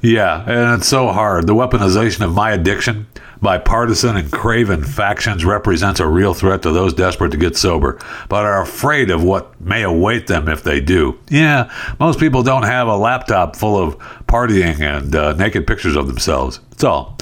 yeah, 0.00 0.42
and 0.46 0.80
it's 0.80 0.88
so 0.88 1.08
hard. 1.08 1.46
The 1.46 1.54
weaponization 1.54 2.24
of 2.24 2.34
my 2.34 2.52
addiction 2.52 3.08
by 3.40 3.58
partisan 3.58 4.16
and 4.16 4.30
craven 4.32 4.84
factions 4.84 5.44
represents 5.44 6.00
a 6.00 6.06
real 6.06 6.34
threat 6.34 6.62
to 6.62 6.70
those 6.70 6.94
desperate 6.94 7.30
to 7.30 7.36
get 7.36 7.56
sober, 7.56 7.98
but 8.28 8.44
are 8.44 8.62
afraid 8.62 9.10
of 9.10 9.22
what 9.22 9.60
may 9.60 9.82
await 9.82 10.26
them 10.26 10.48
if 10.48 10.62
they 10.62 10.80
do. 10.80 11.18
Yeah, 11.28 11.72
most 12.00 12.18
people 12.18 12.42
don't 12.42 12.64
have 12.64 12.88
a 12.88 12.96
laptop 12.96 13.56
full 13.56 13.76
of 13.76 13.98
partying 14.26 14.80
and 14.80 15.14
uh, 15.14 15.32
naked 15.34 15.66
pictures 15.66 15.96
of 15.96 16.06
themselves. 16.06 16.60
That's 16.70 16.84
all. 16.84 17.18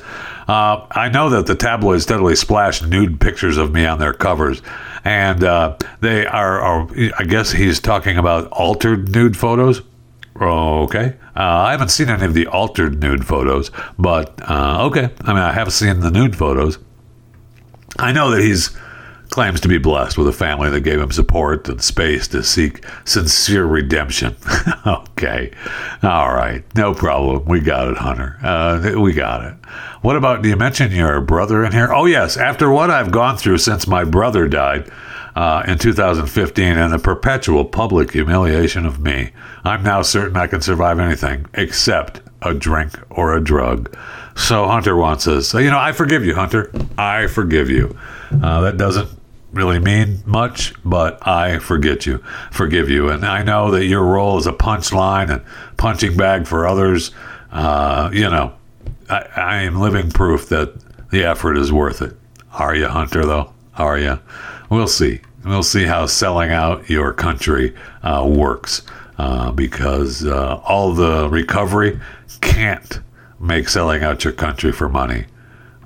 Uh, 0.47 0.87
I 0.91 1.09
know 1.09 1.31
that 1.31 1.47
the 1.47 1.55
tabloids 1.55 2.03
steadily 2.03 2.37
splash 2.37 2.83
nude 2.83 3.21
pictures 3.21 3.57
of 3.57 3.73
me 3.73 3.87
on 3.87 3.99
their 3.99 4.13
covers, 4.13 4.61
and 5.03 5.43
uh, 5.43 5.77
they 6.01 6.27
are, 6.27 6.61
are, 6.61 6.89
I 7.19 7.25
guess 7.25 7.51
he's 7.53 7.81
talking 7.81 8.19
about 8.19 8.49
altered 8.49 9.09
nude 9.09 9.37
photos. 9.37 9.81
Okay. 10.39 11.15
Uh, 11.37 11.41
I 11.43 11.71
haven't 11.73 11.89
seen 11.89 12.09
any 12.09 12.25
of 12.25 12.35
the 12.35 12.47
altered 12.47 13.01
nude 13.01 13.27
photos, 13.27 13.71
but 13.99 14.39
uh, 14.49 14.87
okay. 14.87 15.11
I 15.23 15.33
mean, 15.33 15.43
I 15.43 15.53
have 15.53 15.73
seen 15.73 16.01
the 16.01 16.11
nude 16.11 16.37
photos. 16.37 16.79
I 17.99 18.13
know 18.13 18.31
that 18.31 18.43
he's 18.43 18.77
claims 19.35 19.61
to 19.61 19.67
be 19.67 19.79
blessed 19.79 20.17
with 20.17 20.29
a 20.29 20.33
family 20.33 20.71
that 20.71 20.81
gave 20.83 21.01
him 21.01 21.11
support 21.11 21.69
and 21.69 21.83
space 21.83 22.29
to 22.29 22.41
seek 22.41 22.85
sincere 23.05 23.65
redemption. 23.65 24.37
okay. 24.87 25.51
All 26.05 26.33
right. 26.33 26.63
No 26.77 26.95
problem. 26.95 27.45
We 27.47 27.59
got 27.59 27.89
it, 27.89 27.97
Hunter. 27.97 28.39
Uh, 28.43 28.93
we 28.97 29.13
got 29.13 29.45
it. 29.45 29.55
What 30.03 30.15
about, 30.15 30.43
do 30.43 30.49
you 30.49 30.57
mention 30.57 30.93
your 30.93 31.21
brother 31.21 31.65
in 31.65 31.73
here? 31.73 31.93
Oh, 31.93 32.05
yes. 32.07 32.37
After 32.37 32.71
what 32.71 32.91
I've 32.91 33.11
gone 33.11 33.37
through 33.37 33.59
since 33.59 33.89
my 33.89 34.05
brother 34.05 34.47
died 34.47 34.89
uh, 35.35 35.65
in 35.67 35.79
2015 35.79 36.65
and 36.65 36.93
the 36.93 36.99
perpetual 36.99 37.65
public 37.65 38.13
humiliation 38.13 38.87
of 38.87 39.01
me, 39.01 39.33
I'm 39.65 39.83
now 39.83 40.03
certain 40.03 40.37
I 40.37 40.47
can 40.47 40.61
survive 40.61 40.99
anything 40.99 41.47
except 41.55 42.21
a 42.43 42.55
drink 42.55 42.93
or 43.11 43.35
a 43.35 43.43
drug. 43.43 43.97
So 44.37 44.67
Hunter 44.67 44.97
wants 44.97 45.27
us. 45.27 45.55
You 45.55 45.71
know, 45.71 45.79
I 45.79 45.93
forgive 45.93 46.25
you, 46.25 46.35
Hunter. 46.35 46.71
I 46.99 47.27
forgive 47.27 47.71
you. 47.71 47.97
Uh, 48.43 48.61
that 48.63 48.77
doesn't 48.77 49.09
really 49.53 49.79
mean 49.79 50.23
much, 50.27 50.75
but 50.85 51.27
I 51.27 51.59
forget 51.59 52.07
you, 52.07 52.19
forgive 52.51 52.91
you, 52.91 53.09
and 53.09 53.25
I 53.25 53.43
know 53.45 53.71
that 53.71 53.85
your 53.87 54.03
role 54.03 54.37
is 54.37 54.47
a 54.47 54.53
punchline 54.53 55.31
and 55.31 55.43
punching 55.77 56.17
bag 56.17 56.47
for 56.47 56.67
others. 56.67 57.13
Uh, 57.53 58.11
you 58.13 58.29
know, 58.29 58.53
I, 59.09 59.27
I 59.37 59.63
am 59.63 59.81
living 59.81 60.11
proof 60.11 60.49
that 60.49 60.75
the 61.11 61.25
effort 61.25 61.57
is 61.57 61.73
worth 61.73 62.03
it. 62.03 62.17
Are 62.53 62.75
you, 62.75 62.89
Hunter? 62.89 63.25
Though, 63.25 63.53
are 63.77 63.99
you? 63.99 64.19
We'll 64.75 64.89
see. 64.89 65.21
We'll 65.45 65.63
see 65.63 65.85
how 65.85 66.07
selling 66.07 66.51
out 66.51 66.91
your 66.91 67.13
country 67.13 67.77
uh, 68.03 68.27
works, 68.27 68.83
uh, 69.19 69.53
because 69.53 70.27
uh, 70.27 70.61
all 70.65 70.93
the 70.93 71.29
recovery 71.31 72.01
can't 72.41 72.99
make 73.39 73.69
selling 73.69 74.03
out 74.03 74.25
your 74.25 74.33
country 74.33 74.73
for 74.73 74.89
money 74.89 75.27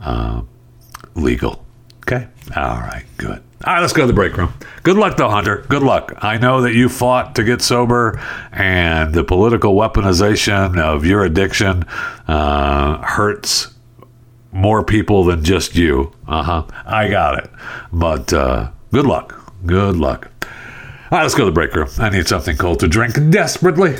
uh, 0.00 0.40
legal. 1.14 1.66
Okay. 1.98 2.28
All 2.56 2.78
right. 2.78 3.04
Good. 3.18 3.42
All 3.66 3.74
right, 3.74 3.80
let's 3.80 3.92
go 3.92 4.04
to 4.04 4.06
the 4.06 4.14
break 4.14 4.34
room. 4.38 4.54
Good 4.84 4.96
luck, 4.96 5.18
though, 5.18 5.28
Hunter. 5.28 5.66
Good 5.68 5.82
luck. 5.82 6.14
I 6.22 6.38
know 6.38 6.62
that 6.62 6.72
you 6.72 6.88
fought 6.88 7.34
to 7.34 7.44
get 7.44 7.60
sober, 7.60 8.18
and 8.52 9.12
the 9.12 9.22
political 9.22 9.74
weaponization 9.74 10.78
of 10.78 11.04
your 11.04 11.24
addiction 11.24 11.82
uh, 12.26 13.02
hurts 13.02 13.74
more 14.50 14.82
people 14.82 15.24
than 15.24 15.44
just 15.44 15.76
you. 15.76 16.10
Uh 16.26 16.42
huh. 16.42 16.66
I 16.86 17.08
got 17.08 17.44
it. 17.44 17.50
But 17.92 18.32
uh, 18.32 18.70
good 18.92 19.06
luck. 19.06 19.40
Good 19.66 19.96
luck. 19.96 20.30
All 21.10 21.18
right, 21.18 21.22
let's 21.22 21.34
go 21.34 21.44
to 21.44 21.46
the 21.46 21.52
break 21.52 21.74
room. 21.74 21.88
I 21.98 22.10
need 22.10 22.28
something 22.28 22.56
cold 22.56 22.80
to 22.80 22.88
drink 22.88 23.14
desperately. 23.30 23.96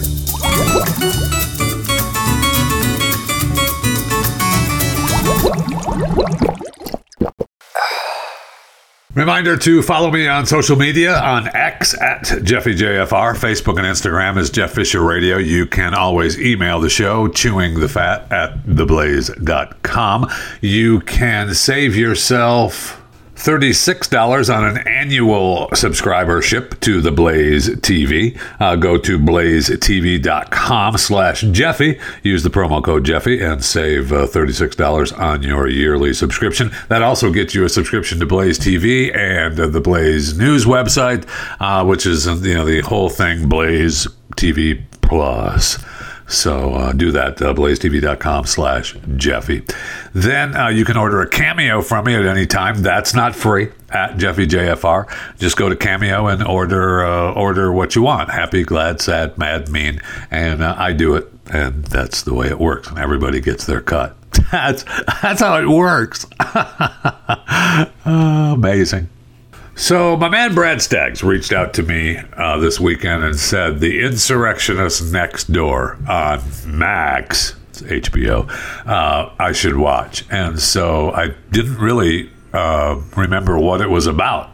Reminder 9.15 9.57
to 9.57 9.83
follow 9.83 10.13
me 10.13 10.29
on 10.29 10.47
social 10.47 10.77
media 10.77 11.19
on 11.19 11.49
X 11.49 11.93
at 12.01 12.23
JeffyJFR. 12.23 13.35
Facebook 13.35 13.77
and 13.79 13.87
Instagram 13.87 14.39
is 14.39 14.49
Jeff 14.49 14.73
Fisher 14.73 15.03
Radio. 15.03 15.39
You 15.39 15.67
can 15.67 15.93
always 15.93 16.39
email 16.39 16.79
the 16.79 16.89
show, 16.89 17.27
chewing 17.27 17.81
the 17.81 17.89
fat 17.89 18.31
at 18.31 18.65
theblaze.com. 18.65 20.31
You 20.61 21.01
can 21.01 21.53
save 21.55 21.97
yourself 21.97 22.98
$36 23.39 24.55
on 24.55 24.65
an 24.65 24.79
annual 24.89 25.69
subscribership 25.69 26.79
to 26.81 27.01
the 27.01 27.13
Blaze 27.13 27.69
TV. 27.77 28.37
Uh, 28.59 28.75
go 28.75 28.99
to 28.99 29.17
blazetv.com 29.17 30.99
slash 30.99 31.43
Jeffy. 31.43 32.01
Use 32.25 32.43
the 32.43 32.51
promo 32.51 32.83
code 32.83 33.05
Jeffy 33.05 33.41
and 33.41 33.65
save 33.65 34.13
uh, 34.13 34.27
$36 34.27 35.17
on 35.17 35.45
your 35.45 35.69
yearly 35.69 36.13
subscription. 36.13 36.73
That 36.89 37.03
also 37.03 37.33
gets 37.33 37.55
you 37.55 37.65
a 37.65 37.69
subscription 37.69 38.19
to 38.19 38.27
Blaze 38.27 38.59
TV 38.59 39.17
and 39.17 39.59
uh, 39.59 39.69
the 39.69 39.81
Blaze 39.81 40.37
News 40.37 40.65
website, 40.65 41.25
uh, 41.61 41.85
which 41.85 42.07
is 42.07 42.27
you 42.27 42.55
know 42.55 42.65
the 42.65 42.81
whole 42.81 43.09
thing 43.09 43.49
Blaze 43.49 44.09
TV 44.37 44.83
Plus. 45.01 45.79
So 46.29 46.75
uh, 46.75 46.93
do 46.93 47.11
that, 47.13 47.41
uh, 47.41 47.55
blazetv.com 47.55 48.45
slash 48.45 48.95
Jeffy. 49.17 49.63
Then 50.13 50.55
uh, 50.55 50.69
you 50.69 50.85
can 50.85 50.99
order 50.99 51.23
a 51.23 51.29
cameo 51.29 51.81
from 51.81 52.05
me 52.05 52.15
at 52.15 52.27
any 52.27 52.47
time. 52.47 52.83
That's 52.83 53.15
not 53.15 53.35
free 53.35 53.71
at 53.91 54.19
JeffyJFR. 54.19 55.39
Just 55.39 55.57
go 55.57 55.71
to 55.71 55.77
Cameo 55.77 56.27
and 56.27 56.47
order 56.47 57.05
uh, 57.05 57.33
order 57.33 57.73
what 57.73 57.97
you 57.97 58.03
want. 58.03 58.31
Happy, 58.31 58.63
glad, 58.63 59.01
sad, 59.01 59.39
mad, 59.39 59.71
mean. 59.71 60.01
And 60.31 60.63
uh, 60.63 60.75
I 60.79 60.93
do 60.93 61.15
it. 61.15 61.33
And 61.51 61.85
that's 61.87 62.23
the 62.23 62.35
way 62.35 62.49
it 62.49 62.59
works. 62.59 62.89
And 62.89 62.99
everybody 62.99 63.41
gets 63.41 63.65
their 63.65 63.81
cut. 63.81 64.15
That's, 64.53 64.85
that's 65.23 65.41
how 65.41 65.59
it 65.59 65.67
works. 65.67 66.27
Amazing. 68.05 69.09
So, 69.79 70.17
my 70.17 70.29
man 70.29 70.57
Brad 70.57 70.83
Staggs 70.83 71.23
reached 71.23 71.53
out 71.53 71.73
to 71.75 71.85
me 71.85 72.19
uh, 72.37 72.59
this 72.59 72.81
weekend 72.81 73.23
and 73.23 73.39
said 73.39 73.79
The 73.79 74.01
Insurrectionist 74.05 75.13
Next 75.13 75.53
Door 75.53 75.99
on 76.09 76.43
Max, 76.67 77.55
HBO, 77.75 78.51
uh, 78.89 79.33
I 79.39 79.53
should 79.53 79.77
watch. 79.77 80.25
And 80.33 80.59
so 80.59 81.13
I 81.13 81.29
didn't 81.53 81.77
really 81.79 82.29
uh, 82.53 83.01
remember 83.17 83.57
what 83.57 83.81
it 83.81 83.89
was 83.89 84.09
about. 84.09 84.51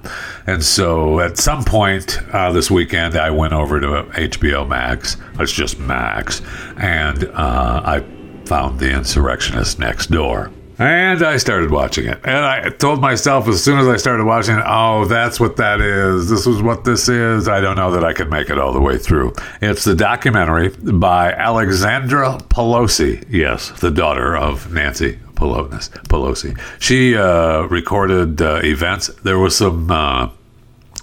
And 0.46 0.62
so 0.62 1.20
at 1.20 1.38
some 1.38 1.64
point 1.64 2.18
uh, 2.34 2.52
this 2.52 2.70
weekend, 2.70 3.16
I 3.16 3.30
went 3.30 3.54
over 3.54 3.80
to 3.80 3.86
HBO 3.86 4.68
Max. 4.68 5.16
It's 5.40 5.50
just 5.50 5.78
Max. 5.78 6.42
And 6.76 7.24
uh, 7.24 7.80
I 7.82 8.04
found 8.44 8.78
The 8.78 8.90
Insurrectionist 8.90 9.78
Next 9.78 10.10
Door. 10.10 10.52
And 10.78 11.22
I 11.22 11.36
started 11.36 11.70
watching 11.70 12.06
it. 12.06 12.20
And 12.24 12.44
I 12.44 12.68
told 12.68 13.00
myself 13.00 13.46
as 13.46 13.62
soon 13.62 13.78
as 13.78 13.86
I 13.86 13.96
started 13.96 14.24
watching 14.24 14.56
it, 14.56 14.64
oh, 14.66 15.04
that's 15.04 15.38
what 15.38 15.56
that 15.56 15.80
is. 15.80 16.28
This 16.28 16.46
is 16.46 16.60
what 16.62 16.84
this 16.84 17.08
is. 17.08 17.48
I 17.48 17.60
don't 17.60 17.76
know 17.76 17.92
that 17.92 18.04
I 18.04 18.12
could 18.12 18.30
make 18.30 18.50
it 18.50 18.58
all 18.58 18.72
the 18.72 18.80
way 18.80 18.98
through. 18.98 19.34
It's 19.62 19.84
the 19.84 19.94
documentary 19.94 20.70
by 20.70 21.32
Alexandra 21.32 22.38
Pelosi. 22.48 23.24
Yes, 23.28 23.70
the 23.80 23.90
daughter 23.90 24.36
of 24.36 24.72
Nancy 24.72 25.18
Pelosi. 25.34 26.58
She 26.80 27.16
uh, 27.16 27.62
recorded 27.62 28.42
uh, 28.42 28.60
events. 28.64 29.08
There 29.22 29.38
was 29.38 29.56
some. 29.56 29.90
Uh, 29.90 30.30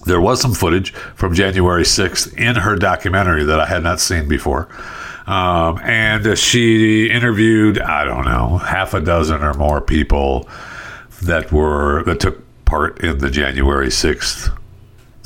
there 0.04 0.20
was 0.20 0.42
some 0.42 0.56
footage 0.56 0.94
from 0.94 1.36
January 1.36 1.84
6th 1.84 2.36
in 2.36 2.56
her 2.56 2.76
documentary 2.76 3.44
that 3.44 3.60
I 3.60 3.68
had 3.68 3.84
not 3.84 4.00
seen 4.00 4.28
before. 4.28 4.68
Um, 5.32 5.80
and 5.80 6.38
she 6.38 7.10
interviewed, 7.10 7.80
I 7.80 8.04
don't 8.04 8.26
know, 8.26 8.58
half 8.58 8.94
a 8.94 9.00
dozen 9.00 9.42
or 9.42 9.54
more 9.54 9.80
people 9.80 10.50
that 11.22 11.54
were 11.54 12.04
that 12.04 12.20
took 12.20 12.42
part 12.66 13.00
in 13.00 13.20
the 13.20 13.30
January 13.30 13.88
6th 13.88 14.58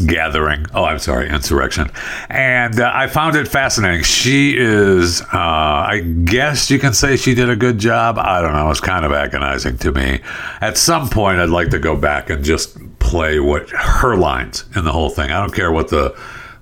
gathering. 0.06 0.68
Oh, 0.76 0.84
I'm 0.84 1.00
sorry, 1.00 1.28
insurrection. 1.30 1.90
And 2.30 2.80
uh, 2.80 2.92
I 2.94 3.08
found 3.08 3.36
it 3.36 3.48
fascinating. 3.48 4.04
She 4.04 4.56
is, 4.56 5.22
uh, 5.22 5.28
I 5.34 6.02
guess 6.02 6.70
you 6.70 6.78
can 6.78 6.94
say 6.94 7.16
she 7.16 7.34
did 7.34 7.50
a 7.50 7.56
good 7.56 7.80
job. 7.80 8.20
I 8.20 8.42
don't 8.42 8.54
know. 8.54 8.70
It's 8.70 8.80
kind 8.80 9.06
of 9.06 9.12
agonizing 9.12 9.80
to 9.80 9.92
me. 9.92 10.22
At 10.62 10.78
some 10.78 11.10
point, 11.10 11.40
I'd 11.40 11.50
like 11.50 11.70
to 11.70 11.80
go 11.80 11.96
back 11.96 12.30
and 12.30 12.44
just 12.44 12.78
play 13.00 13.40
what 13.40 13.70
her 13.72 14.16
lines 14.16 14.66
in 14.76 14.84
the 14.84 14.92
whole 14.92 15.10
thing. 15.10 15.32
I 15.32 15.40
don't 15.40 15.54
care 15.56 15.72
what 15.72 15.88
the 15.88 16.16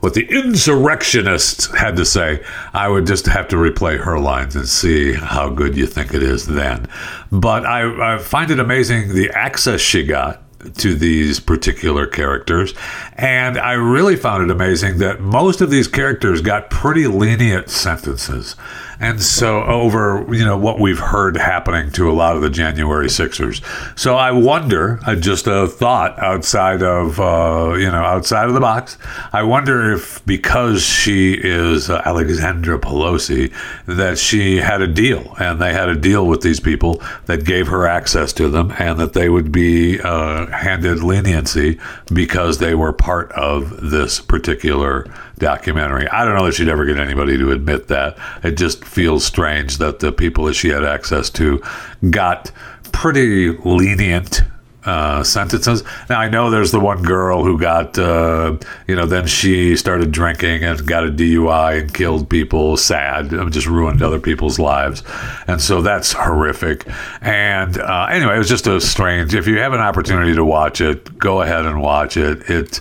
what 0.03 0.15
the 0.15 0.27
insurrectionists 0.27 1.73
had 1.77 1.95
to 1.95 2.03
say. 2.03 2.43
I 2.73 2.89
would 2.89 3.07
just 3.07 3.25
have 3.27 3.47
to 3.47 3.55
replay 3.55 3.97
her 3.97 4.19
lines 4.19 4.53
and 4.53 4.67
see 4.67 5.13
how 5.13 5.47
good 5.47 5.77
you 5.77 5.87
think 5.87 6.13
it 6.13 6.21
is 6.21 6.45
then. 6.45 6.89
But 7.31 7.65
I, 7.65 8.15
I 8.15 8.17
find 8.17 8.51
it 8.51 8.59
amazing 8.59 9.15
the 9.15 9.29
access 9.29 9.79
she 9.79 10.05
got 10.05 10.41
to 10.79 10.93
these 10.93 11.39
particular 11.39 12.05
characters. 12.05 12.73
And 13.13 13.57
I 13.57 13.73
really 13.73 14.17
found 14.17 14.43
it 14.43 14.51
amazing 14.51 14.97
that 14.97 15.21
most 15.21 15.61
of 15.61 15.69
these 15.69 15.87
characters 15.87 16.41
got 16.41 16.69
pretty 16.69 17.07
lenient 17.07 17.69
sentences. 17.69 18.57
And 19.03 19.21
so 19.21 19.63
over, 19.63 20.25
you 20.33 20.45
know, 20.45 20.57
what 20.57 20.79
we've 20.79 20.97
heard 20.97 21.35
happening 21.35 21.91
to 21.91 22.09
a 22.09 22.13
lot 22.13 22.37
of 22.37 22.41
the 22.41 22.49
January 22.49 23.09
Sixers. 23.09 23.61
So 23.97 24.15
I 24.15 24.31
wonder, 24.31 24.97
just 25.19 25.45
a 25.45 25.67
thought 25.67 26.17
outside 26.19 26.81
of, 26.81 27.19
uh, 27.19 27.73
you 27.73 27.91
know, 27.91 28.01
outside 28.01 28.47
of 28.47 28.53
the 28.53 28.61
box. 28.61 28.97
I 29.33 29.43
wonder 29.43 29.91
if 29.91 30.25
because 30.25 30.85
she 30.85 31.33
is 31.33 31.89
uh, 31.89 32.01
Alexandra 32.05 32.79
Pelosi, 32.79 33.53
that 33.87 34.17
she 34.17 34.55
had 34.55 34.81
a 34.81 34.87
deal 34.87 35.35
and 35.37 35.61
they 35.61 35.73
had 35.73 35.89
a 35.89 35.95
deal 35.95 36.25
with 36.25 36.39
these 36.39 36.61
people 36.61 37.03
that 37.25 37.43
gave 37.43 37.67
her 37.67 37.85
access 37.85 38.31
to 38.31 38.47
them 38.47 38.73
and 38.79 38.97
that 39.01 39.11
they 39.11 39.27
would 39.27 39.51
be 39.51 39.99
uh, 39.99 40.47
handed 40.47 41.03
leniency 41.03 41.77
because 42.13 42.59
they 42.59 42.73
were 42.73 42.93
part 42.93 43.33
of 43.33 43.91
this 43.91 44.21
particular 44.21 45.05
documentary. 45.43 46.07
I 46.07 46.23
don't 46.23 46.35
know 46.35 46.45
that 46.45 46.53
she'd 46.53 46.69
ever 46.69 46.85
get 46.85 46.97
anybody 46.97 47.37
to 47.37 47.51
admit 47.51 47.89
that. 47.89 48.17
It 48.43 48.51
just 48.57 48.83
feels 48.85 49.25
strange 49.25 49.77
that 49.77 49.99
the 49.99 50.11
people 50.11 50.45
that 50.45 50.53
she 50.53 50.69
had 50.69 50.85
access 50.85 51.29
to 51.31 51.61
got 52.09 52.51
pretty 52.93 53.49
lenient 53.57 54.41
uh, 54.85 55.23
sentences. 55.23 55.83
Now 56.09 56.19
I 56.19 56.29
know 56.29 56.49
there's 56.49 56.71
the 56.71 56.79
one 56.79 57.03
girl 57.03 57.43
who 57.43 57.59
got, 57.59 57.97
uh, 57.97 58.57
you 58.87 58.95
know, 58.95 59.05
then 59.05 59.27
she 59.27 59.75
started 59.75 60.11
drinking 60.11 60.63
and 60.63 60.85
got 60.85 61.05
a 61.05 61.11
DUI 61.11 61.81
and 61.81 61.93
killed 61.93 62.29
people. 62.29 62.77
Sad, 62.77 63.29
just 63.51 63.67
ruined 63.67 64.01
other 64.01 64.19
people's 64.19 64.59
lives, 64.59 65.03
and 65.47 65.61
so 65.61 65.81
that's 65.81 66.13
horrific. 66.13 66.85
And 67.21 67.77
uh, 67.77 68.07
anyway, 68.09 68.35
it 68.35 68.39
was 68.39 68.49
just 68.49 68.67
a 68.67 68.79
strange. 68.81 69.33
If 69.33 69.47
you 69.47 69.59
have 69.59 69.73
an 69.73 69.79
opportunity 69.81 70.35
to 70.35 70.43
watch 70.43 70.81
it, 70.81 71.17
go 71.17 71.41
ahead 71.41 71.65
and 71.65 71.81
watch 71.81 72.17
it. 72.17 72.49
It 72.49 72.79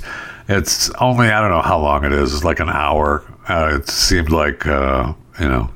it's 0.49 0.91
only 0.95 1.29
I 1.29 1.41
don't 1.41 1.51
know 1.51 1.63
how 1.63 1.79
long 1.79 2.05
it 2.05 2.13
is. 2.13 2.35
It's 2.35 2.45
like 2.45 2.61
an 2.61 2.69
hour. 2.69 3.23
Uh, 3.49 3.79
it 3.81 3.89
seemed 3.89 4.31
like 4.31 4.67
uh, 4.67 5.13
you 5.41 5.49
know 5.49 5.71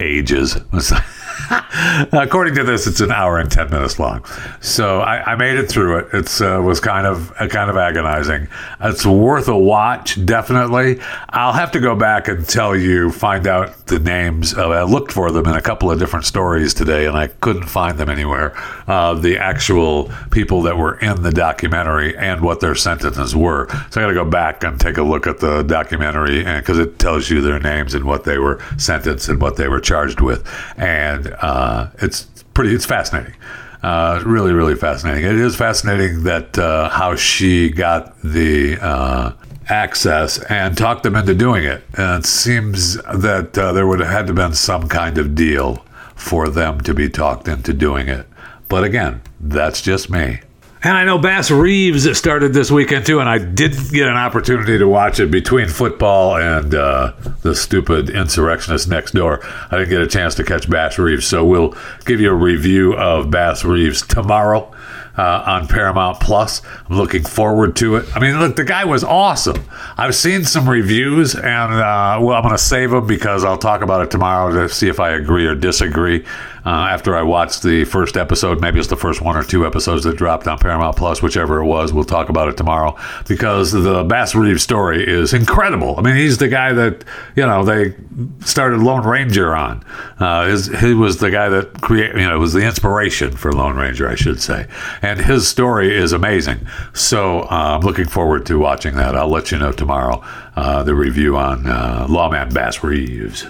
ages. 0.00 0.56
According 2.12 2.54
to 2.56 2.64
this, 2.64 2.86
it's 2.86 3.00
an 3.00 3.10
hour 3.10 3.38
and 3.38 3.50
ten 3.50 3.70
minutes 3.70 3.98
long. 3.98 4.24
So 4.60 5.00
I, 5.00 5.32
I 5.32 5.36
made 5.36 5.56
it 5.56 5.68
through 5.68 5.98
it. 5.98 6.14
It 6.14 6.40
uh, 6.40 6.60
was 6.62 6.80
kind 6.80 7.06
of 7.06 7.32
uh, 7.38 7.48
kind 7.48 7.70
of 7.70 7.76
agonizing. 7.76 8.48
It's 8.80 9.06
worth 9.06 9.48
a 9.48 9.56
watch, 9.56 10.24
definitely. 10.24 11.00
I'll 11.30 11.52
have 11.52 11.70
to 11.72 11.80
go 11.80 11.94
back 11.94 12.28
and 12.28 12.48
tell 12.48 12.76
you, 12.76 13.10
find 13.10 13.46
out 13.46 13.86
the 13.86 13.98
names. 13.98 14.54
Uh, 14.56 14.68
I 14.68 14.82
looked 14.82 15.12
for 15.12 15.30
them 15.30 15.46
in 15.46 15.54
a 15.54 15.62
couple 15.62 15.90
of 15.90 15.98
different 15.98 16.26
stories 16.26 16.74
today, 16.74 17.06
and 17.06 17.16
I 17.16 17.28
couldn't 17.28 17.68
find 17.68 17.98
them 17.98 18.08
anywhere. 18.08 18.56
Uh, 18.86 19.14
the 19.14 19.38
actual 19.38 20.10
people 20.30 20.62
that 20.62 20.76
were 20.76 20.98
in 20.98 21.22
the 21.22 21.32
documentary 21.32 22.16
and 22.16 22.40
what 22.40 22.60
their 22.60 22.74
sentences 22.74 23.34
were. 23.34 23.68
So 23.90 24.00
I 24.00 24.04
got 24.04 24.08
to 24.08 24.14
go 24.14 24.24
back 24.24 24.64
and 24.64 24.80
take 24.80 24.96
a 24.96 25.02
look 25.02 25.26
at 25.26 25.38
the 25.38 25.62
documentary, 25.62 26.44
because 26.44 26.78
it 26.78 26.98
tells 26.98 27.30
you 27.30 27.40
their 27.40 27.60
names 27.60 27.94
and 27.94 28.04
what 28.04 28.24
they 28.24 28.38
were 28.38 28.62
sentenced 28.76 29.28
and 29.28 29.40
what 29.40 29.56
they 29.56 29.68
were 29.68 29.80
charged 29.80 30.20
with, 30.20 30.46
and 30.76 31.27
uh, 31.30 31.90
it's 31.98 32.24
pretty. 32.54 32.74
It's 32.74 32.86
fascinating. 32.86 33.34
Uh, 33.82 34.20
really, 34.26 34.52
really 34.52 34.74
fascinating. 34.74 35.24
It 35.24 35.36
is 35.36 35.54
fascinating 35.54 36.24
that 36.24 36.58
uh, 36.58 36.88
how 36.88 37.14
she 37.14 37.70
got 37.70 38.20
the 38.22 38.76
uh, 38.80 39.32
access 39.68 40.38
and 40.44 40.76
talked 40.76 41.04
them 41.04 41.14
into 41.14 41.34
doing 41.34 41.64
it. 41.64 41.84
And 41.96 42.24
it 42.24 42.26
seems 42.26 42.94
that 43.02 43.56
uh, 43.56 43.72
there 43.72 43.86
would 43.86 44.00
have 44.00 44.08
had 44.08 44.26
to 44.26 44.34
been 44.34 44.54
some 44.54 44.88
kind 44.88 45.16
of 45.18 45.34
deal 45.34 45.84
for 46.16 46.48
them 46.48 46.80
to 46.80 46.94
be 46.94 47.08
talked 47.08 47.46
into 47.46 47.72
doing 47.72 48.08
it. 48.08 48.26
But 48.68 48.82
again, 48.82 49.22
that's 49.40 49.80
just 49.80 50.10
me. 50.10 50.40
And 50.80 50.96
I 50.96 51.04
know 51.04 51.18
Bass 51.18 51.50
Reeves 51.50 52.16
started 52.16 52.54
this 52.54 52.70
weekend 52.70 53.04
too, 53.04 53.18
and 53.18 53.28
I 53.28 53.38
did 53.38 53.72
get 53.90 54.06
an 54.06 54.16
opportunity 54.16 54.78
to 54.78 54.86
watch 54.86 55.18
it 55.18 55.28
between 55.28 55.66
football 55.66 56.36
and 56.36 56.72
uh, 56.72 57.14
the 57.42 57.56
stupid 57.56 58.10
insurrectionist 58.10 58.88
next 58.88 59.10
door. 59.12 59.40
I 59.72 59.78
didn't 59.78 59.90
get 59.90 60.02
a 60.02 60.06
chance 60.06 60.36
to 60.36 60.44
catch 60.44 60.70
Bass 60.70 60.96
Reeves, 60.96 61.26
so 61.26 61.44
we'll 61.44 61.76
give 62.04 62.20
you 62.20 62.30
a 62.30 62.34
review 62.34 62.94
of 62.94 63.28
Bass 63.28 63.64
Reeves 63.64 64.06
tomorrow. 64.06 64.72
Uh, 65.16 65.42
on 65.44 65.66
Paramount 65.66 66.20
Plus. 66.20 66.62
I'm 66.88 66.96
looking 66.96 67.24
forward 67.24 67.74
to 67.74 67.96
it. 67.96 68.06
I 68.16 68.20
mean, 68.20 68.38
look, 68.38 68.54
the 68.54 68.62
guy 68.62 68.84
was 68.84 69.02
awesome. 69.02 69.64
I've 69.96 70.14
seen 70.14 70.44
some 70.44 70.68
reviews, 70.68 71.34
and 71.34 71.72
uh, 71.72 72.20
well, 72.22 72.36
I'm 72.36 72.42
going 72.42 72.54
to 72.54 72.56
save 72.56 72.92
them 72.92 73.04
because 73.04 73.42
I'll 73.42 73.58
talk 73.58 73.82
about 73.82 74.00
it 74.02 74.12
tomorrow 74.12 74.52
to 74.52 74.72
see 74.72 74.86
if 74.86 75.00
I 75.00 75.10
agree 75.10 75.44
or 75.44 75.56
disagree 75.56 76.24
uh, 76.68 76.88
after 76.90 77.16
I 77.16 77.22
watched 77.22 77.62
the 77.62 77.86
first 77.86 78.18
episode. 78.18 78.60
Maybe 78.60 78.78
it's 78.78 78.88
the 78.88 78.96
first 78.96 79.22
one 79.22 79.38
or 79.38 79.42
two 79.42 79.66
episodes 79.66 80.04
that 80.04 80.18
dropped 80.18 80.46
on 80.46 80.58
Paramount 80.58 80.96
Plus, 80.96 81.22
whichever 81.22 81.60
it 81.60 81.64
was. 81.64 81.94
We'll 81.94 82.04
talk 82.04 82.28
about 82.28 82.48
it 82.48 82.58
tomorrow 82.58 82.94
because 83.26 83.72
the 83.72 84.04
Bass 84.04 84.34
Reeves 84.34 84.64
story 84.64 85.02
is 85.08 85.32
incredible. 85.32 85.94
I 85.96 86.02
mean, 86.02 86.16
he's 86.16 86.36
the 86.36 86.48
guy 86.48 86.74
that 86.74 87.04
you 87.36 87.46
know 87.46 87.64
they 87.64 87.94
started 88.40 88.80
Lone 88.80 89.06
Ranger 89.06 89.56
on. 89.56 89.82
Uh, 90.18 90.46
his, 90.48 90.66
he 90.80 90.92
was 90.92 91.16
the 91.16 91.30
guy 91.30 91.48
that 91.48 91.80
created, 91.80 92.16
you 92.20 92.28
know, 92.28 92.38
was 92.38 92.52
the 92.52 92.66
inspiration 92.66 93.34
for 93.34 93.50
Lone 93.50 93.76
Ranger, 93.76 94.06
I 94.06 94.14
should 94.14 94.42
say. 94.42 94.66
And 95.00 95.18
his 95.18 95.48
story 95.48 95.96
is 95.96 96.12
amazing. 96.12 96.66
So 96.92 97.44
uh, 97.44 97.78
I'm 97.78 97.80
looking 97.80 98.08
forward 98.08 98.44
to 98.44 98.58
watching 98.58 98.94
that. 98.96 99.16
I'll 99.16 99.30
let 99.30 99.50
you 99.50 99.58
know 99.58 99.72
tomorrow 99.72 100.22
uh, 100.54 100.82
the 100.82 100.94
review 100.94 101.38
on 101.38 101.66
uh, 101.66 102.06
Lawman 102.10 102.52
Bass 102.52 102.84
Reeves. 102.84 103.46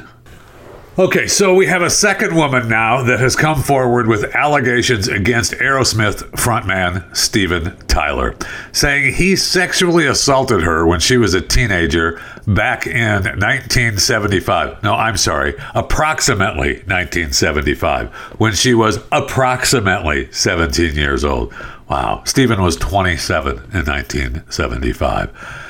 Okay, 0.98 1.28
so 1.28 1.54
we 1.54 1.66
have 1.66 1.82
a 1.82 1.90
second 1.90 2.34
woman 2.34 2.68
now 2.68 3.04
that 3.04 3.20
has 3.20 3.36
come 3.36 3.62
forward 3.62 4.08
with 4.08 4.34
allegations 4.34 5.06
against 5.06 5.52
Aerosmith 5.52 6.28
frontman 6.32 7.16
Steven 7.16 7.76
Tyler, 7.86 8.34
saying 8.72 9.14
he 9.14 9.36
sexually 9.36 10.06
assaulted 10.06 10.64
her 10.64 10.84
when 10.84 10.98
she 10.98 11.16
was 11.16 11.34
a 11.34 11.40
teenager 11.40 12.20
back 12.48 12.88
in 12.88 13.22
1975. 13.22 14.82
No, 14.82 14.94
I'm 14.94 15.16
sorry, 15.16 15.54
approximately 15.72 16.78
1975, 16.86 18.08
when 18.40 18.54
she 18.54 18.74
was 18.74 18.98
approximately 19.12 20.28
17 20.32 20.96
years 20.96 21.24
old. 21.24 21.54
Wow, 21.88 22.24
Steven 22.24 22.60
was 22.60 22.74
27 22.74 23.52
in 23.52 23.84
1975. 23.84 25.67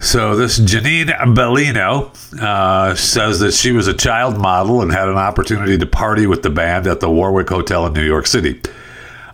So 0.00 0.36
this 0.36 0.58
Janine 0.58 1.08
Bellino 1.34 2.10
uh, 2.40 2.94
says 2.94 3.40
that 3.40 3.54
she 3.54 3.72
was 3.72 3.86
a 3.86 3.94
child 3.94 4.38
model 4.38 4.82
and 4.82 4.92
had 4.92 5.08
an 5.08 5.16
opportunity 5.16 5.78
to 5.78 5.86
party 5.86 6.26
with 6.26 6.42
the 6.42 6.50
band 6.50 6.86
at 6.86 7.00
the 7.00 7.10
Warwick 7.10 7.48
Hotel 7.48 7.86
in 7.86 7.92
New 7.92 8.04
York 8.04 8.26
City. 8.26 8.60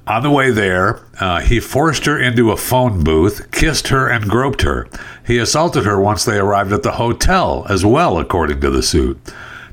On 0.07 0.23
the 0.23 0.31
way 0.31 0.51
there, 0.51 1.01
uh, 1.21 1.41
he 1.41 1.61
forced 1.61 2.05
her 2.07 2.19
into 2.19 2.51
a 2.51 2.57
phone 2.57 3.05
booth, 3.05 3.51
kissed 3.53 3.89
her, 3.89 4.09
and 4.09 4.29
groped 4.29 4.63
her. 4.63 4.89
He 5.27 5.39
assaulted 5.39 5.85
her 5.85 6.01
once 6.01 6.25
they 6.25 6.39
arrived 6.39 6.73
at 6.73 6.83
the 6.83 6.93
hotel 6.93 7.67
as 7.69 7.85
well, 7.85 8.19
according 8.19 8.61
to 8.61 8.71
the 8.71 8.83
suit. 8.83 9.19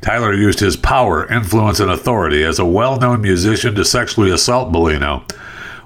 Tyler 0.02 0.34
used 0.34 0.60
his 0.60 0.78
power, 0.78 1.26
influence, 1.32 1.80
and 1.80 1.90
authority 1.90 2.44
as 2.44 2.60
a 2.60 2.66
well 2.66 3.00
known 3.00 3.22
musician 3.22 3.74
to 3.76 3.84
sexually 3.84 4.30
assault 4.30 4.72
Bellino, 4.72 5.30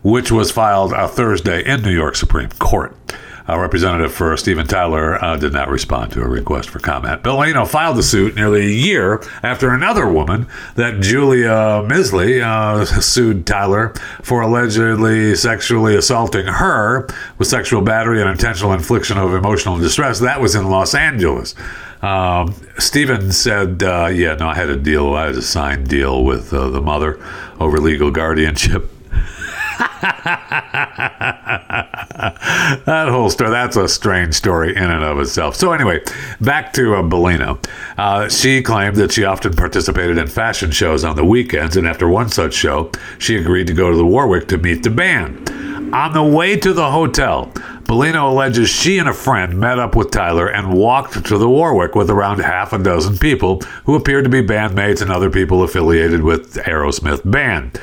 which 0.04 0.32
was 0.32 0.52
filed 0.52 0.92
a 0.92 1.08
Thursday 1.08 1.64
in 1.66 1.82
New 1.82 1.94
York 1.94 2.16
Supreme 2.16 2.50
Court. 2.60 2.96
A 3.52 3.60
representative 3.60 4.14
for 4.14 4.38
Steven 4.38 4.66
Tyler 4.66 5.22
uh, 5.22 5.36
did 5.36 5.52
not 5.52 5.68
respond 5.68 6.14
to 6.14 6.22
a 6.22 6.26
request 6.26 6.70
for 6.70 6.80
comment. 6.80 7.22
Bellino 7.22 7.68
filed 7.68 7.98
the 7.98 8.04
suit 8.04 8.34
nearly 8.34 8.62
a 8.62 8.70
year 8.70 9.22
after 9.44 9.72
another 9.72 10.08
woman, 10.08 10.48
that 10.76 11.02
Julia 11.02 11.84
Misley, 11.86 12.42
uh, 12.42 12.86
sued 12.86 13.46
Tyler 13.46 13.90
for 14.24 14.40
allegedly 14.40 15.36
sexually 15.36 15.98
assaulting 15.98 16.46
her 16.46 17.10
with 17.38 17.50
sexual 17.50 17.82
battery 17.82 18.22
and 18.22 18.30
intentional 18.30 18.72
infliction 18.72 19.18
of 19.18 19.34
emotional 19.34 19.78
distress. 19.78 20.22
That 20.22 20.40
was 20.40 20.56
in 20.56 20.70
Los 20.70 20.96
Angeles. 20.96 21.54
Um, 22.02 22.56
Steven 22.78 23.34
said, 23.34 23.84
uh, 23.84 24.10
"Yeah, 24.14 24.36
no, 24.36 24.48
I 24.48 24.56
had 24.56 24.70
a 24.70 24.78
deal. 24.78 25.14
I 25.14 25.26
had 25.26 25.36
a 25.36 25.42
signed 25.42 25.90
deal 25.90 26.24
with 26.24 26.54
uh, 26.54 26.70
the 26.70 26.82
mother 26.82 27.20
over 27.60 27.82
legal 27.82 28.12
guardianship." 28.12 28.90
that 32.86 33.10
whole 33.10 33.30
story, 33.30 33.52
that's 33.52 33.76
a 33.76 33.88
strange 33.88 34.34
story 34.34 34.76
in 34.76 34.84
and 34.84 35.04
of 35.04 35.20
itself. 35.20 35.56
So, 35.56 35.74
anyway, 35.74 36.02
back 36.40 36.74
to 36.74 36.96
uh, 36.96 37.02
Bellino. 37.02 37.64
Uh, 37.98 38.30
she 38.30 38.62
claimed 38.62 38.98
that 38.98 39.12
she 39.12 39.24
often 39.24 39.54
participated 39.54 40.18
in 40.18 40.28
fashion 40.28 40.72
shows 40.72 41.04
on 41.04 41.16
the 41.16 41.26
weekends, 41.26 41.78
and 41.78 41.88
after 41.88 42.08
one 42.08 42.30
such 42.30 42.54
show, 42.54 42.92
she 43.20 43.36
agreed 43.36 43.68
to 43.68 43.74
go 43.74 43.92
to 43.92 43.98
the 43.98 44.06
Warwick 44.06 44.48
to 44.50 44.58
meet 44.58 44.84
the 44.84 44.90
band. 44.90 45.50
On 45.94 46.14
the 46.14 46.24
way 46.24 46.56
to 46.56 46.72
the 46.72 46.92
hotel, 46.92 47.52
Bellino 47.84 48.32
alleges 48.32 48.70
she 48.70 48.98
and 49.00 49.10
a 49.10 49.14
friend 49.14 49.60
met 49.60 49.78
up 49.78 49.96
with 49.96 50.12
Tyler 50.12 50.48
and 50.48 50.74
walked 50.74 51.26
to 51.26 51.38
the 51.38 51.50
Warwick 51.50 51.96
with 51.96 52.10
around 52.10 52.40
half 52.40 52.72
a 52.72 52.78
dozen 52.78 53.18
people 53.18 53.60
who 53.84 53.96
appeared 53.96 54.24
to 54.24 54.30
be 54.30 54.42
bandmates 54.42 55.02
and 55.02 55.12
other 55.12 55.30
people 55.30 55.62
affiliated 55.64 56.24
with 56.24 56.54
Aerosmith 56.54 57.30
band. 57.30 57.78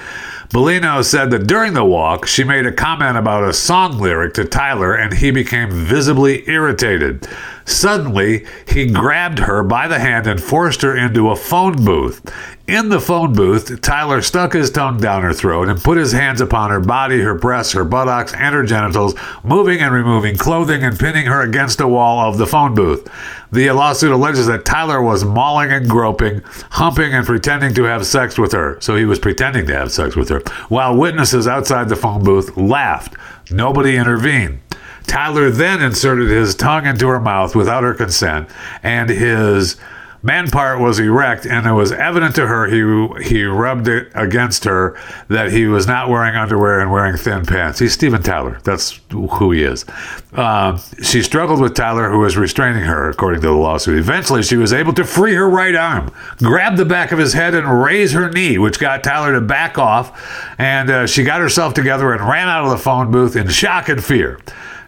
Bellino 0.50 1.04
said 1.04 1.30
that 1.30 1.46
during 1.46 1.74
the 1.74 1.84
walk, 1.84 2.26
she 2.26 2.42
made 2.42 2.64
a 2.64 2.72
comment 2.72 3.18
about 3.18 3.44
a 3.44 3.52
song 3.52 3.98
lyric 3.98 4.32
to 4.34 4.46
Tyler 4.46 4.94
and 4.94 5.12
he 5.12 5.30
became 5.30 5.70
visibly 5.70 6.48
irritated. 6.48 7.28
Suddenly, 7.68 8.46
he 8.66 8.86
grabbed 8.86 9.40
her 9.40 9.62
by 9.62 9.88
the 9.88 9.98
hand 9.98 10.26
and 10.26 10.42
forced 10.42 10.80
her 10.80 10.96
into 10.96 11.28
a 11.28 11.36
phone 11.36 11.84
booth. 11.84 12.24
In 12.66 12.88
the 12.88 13.00
phone 13.00 13.34
booth, 13.34 13.80
Tyler 13.82 14.22
stuck 14.22 14.54
his 14.54 14.70
tongue 14.70 14.98
down 14.98 15.22
her 15.22 15.34
throat 15.34 15.68
and 15.68 15.82
put 15.82 15.98
his 15.98 16.12
hands 16.12 16.40
upon 16.40 16.70
her 16.70 16.80
body, 16.80 17.20
her 17.20 17.34
breasts, 17.34 17.74
her 17.74 17.84
buttocks, 17.84 18.32
and 18.32 18.54
her 18.54 18.64
genitals, 18.64 19.14
moving 19.44 19.80
and 19.80 19.92
removing 19.92 20.36
clothing 20.36 20.82
and 20.82 20.98
pinning 20.98 21.26
her 21.26 21.42
against 21.42 21.80
a 21.80 21.88
wall 21.88 22.26
of 22.26 22.38
the 22.38 22.46
phone 22.46 22.74
booth. 22.74 23.06
The 23.52 23.70
lawsuit 23.70 24.12
alleges 24.12 24.46
that 24.46 24.64
Tyler 24.64 25.02
was 25.02 25.24
mauling 25.24 25.70
and 25.70 25.88
groping, 25.88 26.40
humping 26.70 27.12
and 27.12 27.26
pretending 27.26 27.74
to 27.74 27.84
have 27.84 28.06
sex 28.06 28.38
with 28.38 28.52
her. 28.52 28.78
So 28.80 28.96
he 28.96 29.04
was 29.04 29.18
pretending 29.18 29.66
to 29.66 29.74
have 29.74 29.92
sex 29.92 30.16
with 30.16 30.30
her, 30.30 30.40
while 30.68 30.96
witnesses 30.96 31.46
outside 31.46 31.90
the 31.90 31.96
phone 31.96 32.24
booth 32.24 32.56
laughed. 32.56 33.14
Nobody 33.50 33.96
intervened. 33.96 34.60
Tyler 35.08 35.50
then 35.50 35.82
inserted 35.82 36.28
his 36.28 36.54
tongue 36.54 36.86
into 36.86 37.08
her 37.08 37.20
mouth 37.20 37.56
without 37.56 37.82
her 37.82 37.94
consent, 37.94 38.48
and 38.82 39.10
his 39.10 39.76
man 40.22 40.50
part 40.50 40.80
was 40.80 40.98
erect, 40.98 41.46
and 41.46 41.66
it 41.66 41.72
was 41.72 41.92
evident 41.92 42.34
to 42.34 42.46
her 42.46 42.66
he 42.66 43.24
he 43.28 43.44
rubbed 43.44 43.88
it 43.88 44.10
against 44.14 44.64
her 44.64 44.98
that 45.28 45.52
he 45.52 45.66
was 45.66 45.86
not 45.86 46.08
wearing 46.08 46.34
underwear 46.34 46.80
and 46.80 46.90
wearing 46.90 47.16
thin 47.16 47.46
pants. 47.46 47.78
He's 47.78 47.92
Steven 47.92 48.22
Tyler. 48.22 48.60
That's 48.64 49.00
who 49.10 49.52
he 49.52 49.62
is. 49.62 49.84
Uh, 50.32 50.78
she 51.02 51.22
struggled 51.22 51.60
with 51.60 51.74
Tyler, 51.74 52.10
who 52.10 52.18
was 52.18 52.36
restraining 52.36 52.84
her, 52.84 53.08
according 53.08 53.40
to 53.40 53.48
the 53.48 53.52
lawsuit. 53.52 53.98
Eventually, 53.98 54.42
she 54.42 54.56
was 54.56 54.72
able 54.72 54.92
to 54.94 55.04
free 55.04 55.34
her 55.34 55.48
right 55.48 55.74
arm, 55.74 56.12
grab 56.38 56.76
the 56.76 56.84
back 56.84 57.12
of 57.12 57.18
his 57.18 57.32
head, 57.32 57.54
and 57.54 57.82
raise 57.82 58.12
her 58.12 58.30
knee, 58.30 58.58
which 58.58 58.78
got 58.78 59.04
Tyler 59.04 59.32
to 59.34 59.40
back 59.40 59.78
off. 59.78 60.56
And 60.58 60.90
uh, 60.90 61.06
she 61.06 61.22
got 61.22 61.40
herself 61.40 61.74
together 61.74 62.12
and 62.12 62.28
ran 62.28 62.48
out 62.48 62.64
of 62.64 62.70
the 62.70 62.78
phone 62.78 63.10
booth 63.10 63.36
in 63.36 63.48
shock 63.48 63.88
and 63.88 64.02
fear. 64.02 64.38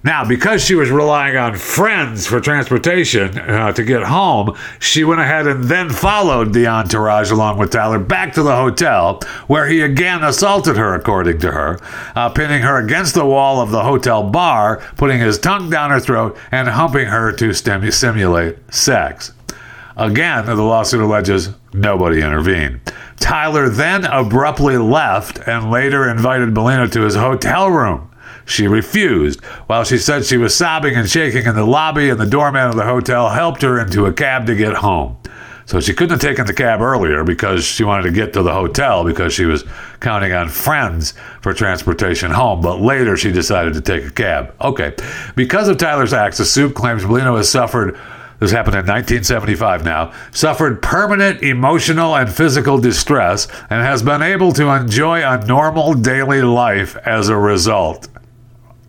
Now, 0.02 0.26
because 0.26 0.64
she 0.64 0.74
was 0.74 0.90
relying 0.90 1.36
on 1.36 1.56
friends 1.56 2.26
for 2.26 2.40
transportation 2.40 3.38
uh, 3.38 3.72
to 3.72 3.84
get 3.84 4.04
home, 4.04 4.56
she 4.78 5.04
went 5.04 5.20
ahead 5.20 5.46
and 5.46 5.64
then 5.64 5.90
followed 5.90 6.54
the 6.54 6.66
entourage 6.66 7.30
along 7.30 7.58
with 7.58 7.70
Tyler 7.70 7.98
back 7.98 8.32
to 8.34 8.42
the 8.42 8.56
hotel, 8.56 9.20
where 9.46 9.66
he 9.66 9.82
again 9.82 10.24
assaulted 10.24 10.78
her, 10.78 10.94
according 10.94 11.38
to 11.40 11.52
her, 11.52 11.78
uh, 12.16 12.30
pinning 12.30 12.62
her 12.62 12.78
against 12.78 13.14
the 13.14 13.26
wall 13.26 13.60
of 13.60 13.70
the 13.70 13.82
hotel 13.82 14.22
bar, 14.22 14.78
putting 14.96 15.20
his 15.20 15.38
tongue 15.38 15.68
down 15.68 15.90
her 15.90 16.00
throat, 16.00 16.36
and 16.50 16.68
humping 16.68 17.08
her 17.08 17.30
to 17.32 17.52
stim- 17.52 17.90
simulate 17.90 18.56
sex. 18.72 19.32
Again, 19.98 20.46
the 20.46 20.54
lawsuit 20.54 21.02
alleges 21.02 21.50
nobody 21.74 22.22
intervened. 22.22 22.80
Tyler 23.18 23.68
then 23.68 24.06
abruptly 24.06 24.78
left 24.78 25.46
and 25.46 25.70
later 25.70 26.08
invited 26.08 26.54
Bellino 26.54 26.90
to 26.90 27.02
his 27.02 27.16
hotel 27.16 27.70
room. 27.70 28.09
She 28.50 28.66
refused. 28.66 29.44
While 29.68 29.84
she 29.84 29.96
said 29.96 30.24
she 30.24 30.36
was 30.36 30.54
sobbing 30.54 30.96
and 30.96 31.08
shaking 31.08 31.46
in 31.46 31.54
the 31.54 31.64
lobby, 31.64 32.10
and 32.10 32.18
the 32.18 32.26
doorman 32.26 32.68
of 32.68 32.74
the 32.74 32.84
hotel 32.84 33.28
helped 33.28 33.62
her 33.62 33.78
into 33.78 34.06
a 34.06 34.12
cab 34.12 34.46
to 34.46 34.56
get 34.56 34.74
home. 34.74 35.16
So 35.66 35.78
she 35.78 35.94
couldn't 35.94 36.10
have 36.10 36.20
taken 36.20 36.46
the 36.46 36.52
cab 36.52 36.80
earlier 36.80 37.22
because 37.22 37.64
she 37.64 37.84
wanted 37.84 38.02
to 38.02 38.10
get 38.10 38.32
to 38.32 38.42
the 38.42 38.52
hotel 38.52 39.04
because 39.04 39.32
she 39.32 39.44
was 39.44 39.64
counting 40.00 40.32
on 40.32 40.48
friends 40.48 41.14
for 41.42 41.54
transportation 41.54 42.32
home. 42.32 42.60
But 42.60 42.80
later 42.80 43.16
she 43.16 43.30
decided 43.30 43.74
to 43.74 43.80
take 43.80 44.04
a 44.04 44.10
cab. 44.10 44.52
Okay. 44.60 44.96
Because 45.36 45.68
of 45.68 45.78
Tyler's 45.78 46.12
acts, 46.12 46.38
the 46.38 46.44
suit 46.44 46.74
claims 46.74 47.04
Bellino 47.04 47.36
has 47.36 47.48
suffered 47.48 47.96
this 48.40 48.52
happened 48.52 48.74
in 48.74 48.86
1975 48.86 49.84
now, 49.84 50.12
suffered 50.32 50.80
permanent 50.80 51.42
emotional 51.42 52.16
and 52.16 52.32
physical 52.32 52.78
distress 52.78 53.46
and 53.68 53.84
has 53.84 54.02
been 54.02 54.22
able 54.22 54.50
to 54.52 54.70
enjoy 54.70 55.22
a 55.22 55.44
normal 55.46 55.92
daily 55.92 56.40
life 56.40 56.96
as 57.04 57.28
a 57.28 57.36
result. 57.36 58.08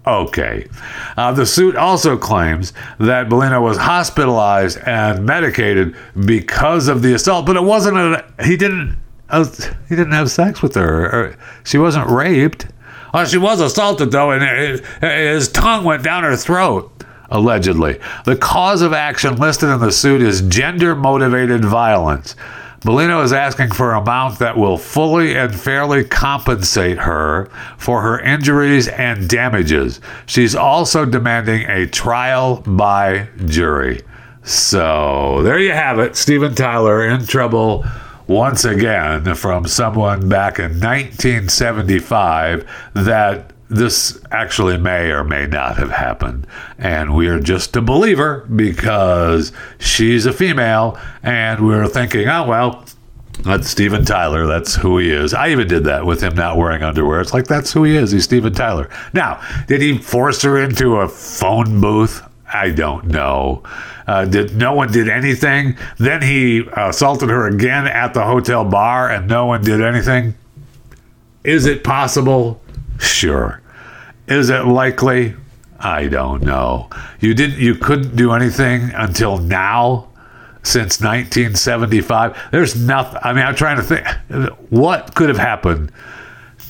Okay. 0.06 0.68
Uh, 1.16 1.32
the 1.32 1.46
suit 1.46 1.76
also 1.76 2.18
claims 2.18 2.74
that 3.00 3.30
Bellino 3.30 3.62
was 3.62 3.78
hospitalized 3.78 4.80
and 4.80 5.26
medicated 5.26 5.96
because 6.26 6.88
of 6.88 7.04
the 7.04 7.14
assault, 7.14 7.46
but 7.46 7.56
it 7.56 7.64
wasn't 7.64 7.98
a, 7.98 8.26
he 8.44 8.58
didn't 8.58 8.98
uh, 9.30 9.46
he 9.88 9.96
didn't 9.96 10.14
have 10.14 10.32
sex 10.32 10.62
with 10.62 10.76
her. 10.76 11.06
Or, 11.06 11.38
she 11.64 11.78
wasn't 11.78 12.10
raped. 12.10 12.68
Uh, 13.14 13.26
she 13.26 13.38
was 13.38 13.62
assaulted 13.62 14.12
though, 14.12 14.32
and 14.32 14.44
it, 14.44 14.86
his 15.02 15.50
tongue 15.50 15.84
went 15.84 16.04
down 16.04 16.24
her 16.24 16.36
throat. 16.36 16.92
Allegedly, 17.34 17.98
the 18.26 18.36
cause 18.36 18.82
of 18.82 18.92
action 18.92 19.38
listed 19.38 19.70
in 19.70 19.80
the 19.80 19.92
suit 19.94 20.22
is 20.22 20.42
gender 20.42 20.96
motivated 20.96 21.64
violence. 21.64 22.36
Bellino 22.82 23.24
is 23.24 23.32
asking 23.32 23.72
for 23.72 23.92
an 23.92 24.02
amount 24.02 24.40
that 24.40 24.58
will 24.58 24.78
fully 24.78 25.36
and 25.36 25.54
fairly 25.54 26.04
compensate 26.04 26.98
her 26.98 27.48
for 27.78 28.02
her 28.02 28.20
injuries 28.20 28.88
and 28.88 29.30
damages. 29.30 30.02
She's 30.26 30.56
also 30.56 31.06
demanding 31.06 31.70
a 31.70 31.86
trial 31.86 32.62
by 32.62 33.30
jury. 33.46 34.02
So 34.42 35.44
there 35.44 35.60
you 35.60 35.74
have 35.74 36.00
it. 36.00 36.16
Steven 36.16 36.56
Tyler 36.56 37.08
in 37.08 37.28
trouble 37.28 37.86
once 38.26 38.66
again 38.66 39.36
from 39.36 39.68
someone 39.68 40.28
back 40.28 40.58
in 40.58 40.80
1975 40.80 42.68
that 42.96 43.52
this 43.72 44.20
actually 44.32 44.78
may 44.78 45.12
or 45.12 45.24
may 45.24 45.48
not 45.48 45.78
have 45.78 45.92
happened. 45.92 46.46
And 46.78 47.16
we 47.16 47.28
are 47.30 47.40
just 47.40 47.76
a 47.78 47.82
believer 47.82 48.46
because 48.54 49.54
she's 49.80 50.26
a 50.26 50.34
female, 50.34 51.00
and 51.24 51.66
we're 51.66 51.88
thinking, 51.88 52.28
oh, 52.28 52.46
well, 52.48 52.86
that's 53.44 53.70
Steven 53.70 54.04
Tyler. 54.04 54.46
That's 54.46 54.76
who 54.76 54.98
he 54.98 55.10
is. 55.10 55.34
I 55.34 55.50
even 55.50 55.70
did 55.70 55.86
that 55.86 56.06
with 56.06 56.22
him 56.22 56.36
not 56.36 56.58
wearing 56.58 56.84
underwear. 56.84 57.22
It's 57.22 57.34
like, 57.34 57.48
that's 57.48 57.72
who 57.72 57.86
he 57.86 57.96
is. 57.96 58.12
He's 58.12 58.26
Steven 58.26 58.54
Tyler. 58.54 58.90
Now, 59.14 59.42
did 59.68 59.82
he 59.82 59.98
force 59.98 60.42
her 60.42 60.62
into 60.62 60.98
a 60.98 61.08
phone 61.08 61.80
booth? 61.80 62.22
I 62.54 62.72
don't 62.72 63.06
know. 63.06 63.64
Uh, 64.06 64.26
did 64.26 64.58
no 64.58 64.74
one 64.74 64.92
did 64.92 65.08
anything? 65.08 65.78
Then 65.98 66.22
he 66.22 66.68
assaulted 66.74 67.30
her 67.30 67.48
again 67.48 67.88
at 67.88 68.14
the 68.14 68.24
hotel 68.24 68.66
bar, 68.66 69.10
and 69.10 69.30
no 69.30 69.46
one 69.46 69.64
did 69.64 69.82
anything. 69.82 70.36
Is 71.46 71.66
it 71.66 71.86
possible? 71.86 72.62
Sure. 73.00 73.61
Is 74.28 74.50
it 74.50 74.66
likely? 74.66 75.36
I 75.80 76.08
don't 76.08 76.44
know. 76.44 76.90
You 77.20 77.34
didn't. 77.34 77.60
You 77.60 77.76
couldn't 77.76 78.16
do 78.16 78.32
anything 78.34 78.92
until 78.94 79.38
now. 79.38 80.08
Since 80.64 81.02
1975, 81.02 82.38
there's 82.52 82.76
nothing. 82.76 83.20
I 83.24 83.34
mean, 83.34 83.44
I'm 83.44 83.56
trying 83.56 83.78
to 83.78 83.84
think. 83.84 84.06
What 84.70 85.16
could 85.16 85.30
have 85.30 85.40
happened 85.40 85.92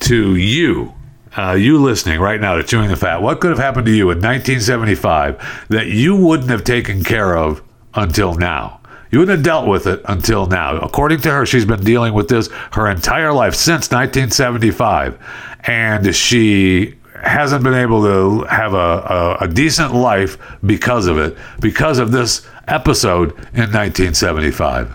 to 0.00 0.34
you 0.34 0.94
uh, 1.36 1.52
you 1.52 1.78
listening 1.82 2.20
right 2.20 2.40
now 2.40 2.56
to 2.56 2.62
Chewing 2.62 2.88
the 2.88 2.96
Fat, 2.96 3.22
what 3.22 3.40
could 3.40 3.50
have 3.50 3.58
happened 3.58 3.86
to 3.86 3.92
you 3.92 4.10
in 4.10 4.18
1975 4.18 5.66
that 5.70 5.86
you 5.86 6.16
wouldn't 6.16 6.50
have 6.50 6.64
taken 6.64 7.02
care 7.02 7.36
of 7.36 7.62
until 7.94 8.34
now? 8.34 8.80
You 9.10 9.18
wouldn't 9.18 9.38
have 9.38 9.44
dealt 9.44 9.66
with 9.66 9.86
it 9.86 10.00
until 10.06 10.46
now. 10.46 10.78
According 10.78 11.20
to 11.22 11.30
her, 11.30 11.46
she's 11.46 11.64
been 11.64 11.84
dealing 11.84 12.14
with 12.14 12.28
this 12.28 12.48
her 12.72 12.88
entire 12.88 13.32
life 13.32 13.54
since 13.54 13.90
1975. 13.90 15.18
And 15.64 16.14
she 16.14 16.94
hasn't 17.22 17.62
been 17.62 17.74
able 17.74 18.02
to 18.02 18.44
have 18.46 18.74
a, 18.74 18.76
a, 18.76 19.36
a 19.42 19.48
decent 19.48 19.94
life 19.94 20.38
because 20.64 21.06
of 21.06 21.18
it, 21.18 21.36
because 21.60 21.98
of 21.98 22.12
this 22.12 22.46
episode 22.68 23.30
in 23.54 23.70
1975. 23.70 24.94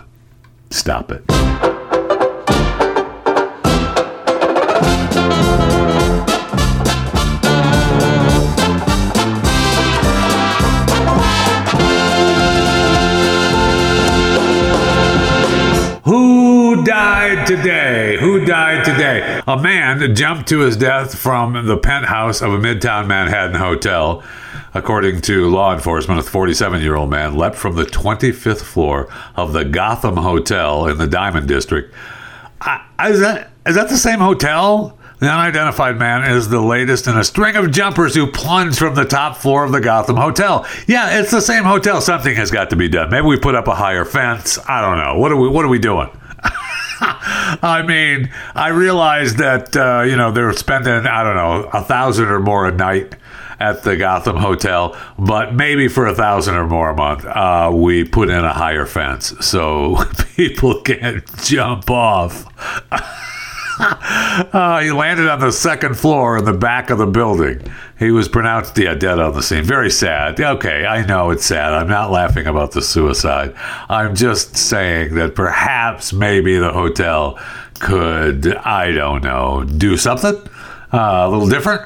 Stop 0.70 1.10
it. 1.10 1.24
Who 16.04 16.84
died 16.84 17.46
today? 17.46 18.17
A 19.48 19.56
man 19.56 20.14
jumped 20.14 20.46
to 20.50 20.58
his 20.58 20.76
death 20.76 21.18
from 21.18 21.66
the 21.66 21.78
penthouse 21.78 22.42
of 22.42 22.52
a 22.52 22.58
midtown 22.58 23.06
Manhattan 23.06 23.54
hotel. 23.54 24.22
According 24.74 25.22
to 25.22 25.48
law 25.48 25.72
enforcement, 25.72 26.20
a 26.20 26.22
47 26.22 26.82
year 26.82 26.96
old 26.96 27.08
man 27.08 27.34
leapt 27.34 27.56
from 27.56 27.74
the 27.74 27.84
25th 27.84 28.60
floor 28.60 29.08
of 29.36 29.54
the 29.54 29.64
Gotham 29.64 30.18
Hotel 30.18 30.86
in 30.86 30.98
the 30.98 31.06
Diamond 31.06 31.48
District. 31.48 31.94
I, 32.60 32.84
is, 33.08 33.20
that, 33.20 33.50
is 33.64 33.74
that 33.74 33.88
the 33.88 33.96
same 33.96 34.18
hotel? 34.18 34.98
The 35.18 35.30
unidentified 35.30 35.98
man 35.98 36.30
is 36.30 36.50
the 36.50 36.60
latest 36.60 37.06
in 37.06 37.16
a 37.16 37.24
string 37.24 37.56
of 37.56 37.70
jumpers 37.70 38.14
who 38.14 38.26
plunged 38.26 38.78
from 38.78 38.96
the 38.96 39.06
top 39.06 39.38
floor 39.38 39.64
of 39.64 39.72
the 39.72 39.80
Gotham 39.80 40.16
Hotel. 40.16 40.66
Yeah, 40.86 41.20
it's 41.20 41.30
the 41.30 41.40
same 41.40 41.64
hotel. 41.64 42.02
Something 42.02 42.36
has 42.36 42.50
got 42.50 42.68
to 42.68 42.76
be 42.76 42.90
done. 42.90 43.08
Maybe 43.08 43.26
we 43.26 43.38
put 43.38 43.54
up 43.54 43.66
a 43.66 43.74
higher 43.74 44.04
fence. 44.04 44.58
I 44.68 44.82
don't 44.82 44.98
know. 44.98 45.18
What 45.18 45.32
are 45.32 45.36
we? 45.36 45.48
What 45.48 45.64
are 45.64 45.68
we 45.68 45.78
doing? 45.78 46.10
I 47.62 47.82
mean, 47.82 48.30
I 48.54 48.68
realize 48.68 49.36
that 49.36 49.76
uh, 49.76 50.02
you 50.02 50.16
know 50.16 50.30
they're 50.32 50.52
spending 50.52 51.06
I 51.06 51.22
don't 51.22 51.36
know 51.36 51.70
a 51.72 51.82
thousand 51.82 52.26
or 52.26 52.40
more 52.40 52.66
a 52.66 52.72
night 52.72 53.14
at 53.60 53.82
the 53.82 53.96
Gotham 53.96 54.36
Hotel, 54.36 54.96
but 55.18 55.54
maybe 55.54 55.88
for 55.88 56.06
a 56.06 56.14
thousand 56.14 56.54
or 56.54 56.66
more 56.66 56.90
a 56.90 56.94
month, 56.94 57.24
uh, 57.24 57.70
we 57.74 58.04
put 58.04 58.30
in 58.30 58.44
a 58.44 58.52
higher 58.52 58.86
fence 58.86 59.34
so 59.40 59.96
people 60.36 60.80
can't 60.82 61.24
jump 61.42 61.90
off. 61.90 62.44
Uh, 63.80 64.80
he 64.80 64.90
landed 64.92 65.28
on 65.28 65.40
the 65.40 65.50
second 65.50 65.96
floor 65.96 66.38
in 66.38 66.44
the 66.44 66.52
back 66.52 66.90
of 66.90 66.98
the 66.98 67.06
building. 67.06 67.60
He 67.98 68.10
was 68.10 68.28
pronounced 68.28 68.74
dead 68.74 69.02
on 69.04 69.34
the 69.34 69.42
scene. 69.42 69.64
Very 69.64 69.90
sad. 69.90 70.40
Okay, 70.40 70.86
I 70.86 71.04
know 71.04 71.30
it's 71.30 71.44
sad. 71.44 71.72
I'm 71.72 71.88
not 71.88 72.10
laughing 72.12 72.46
about 72.46 72.70
the 72.72 72.80
suicide. 72.82 73.54
I'm 73.88 74.14
just 74.14 74.56
saying 74.56 75.14
that 75.16 75.34
perhaps 75.34 76.12
maybe 76.12 76.56
the 76.56 76.72
hotel 76.72 77.38
could, 77.80 78.54
I 78.56 78.92
don't 78.92 79.24
know, 79.24 79.64
do 79.64 79.96
something 79.96 80.36
uh, 80.92 81.26
a 81.26 81.28
little 81.28 81.48
different 81.48 81.82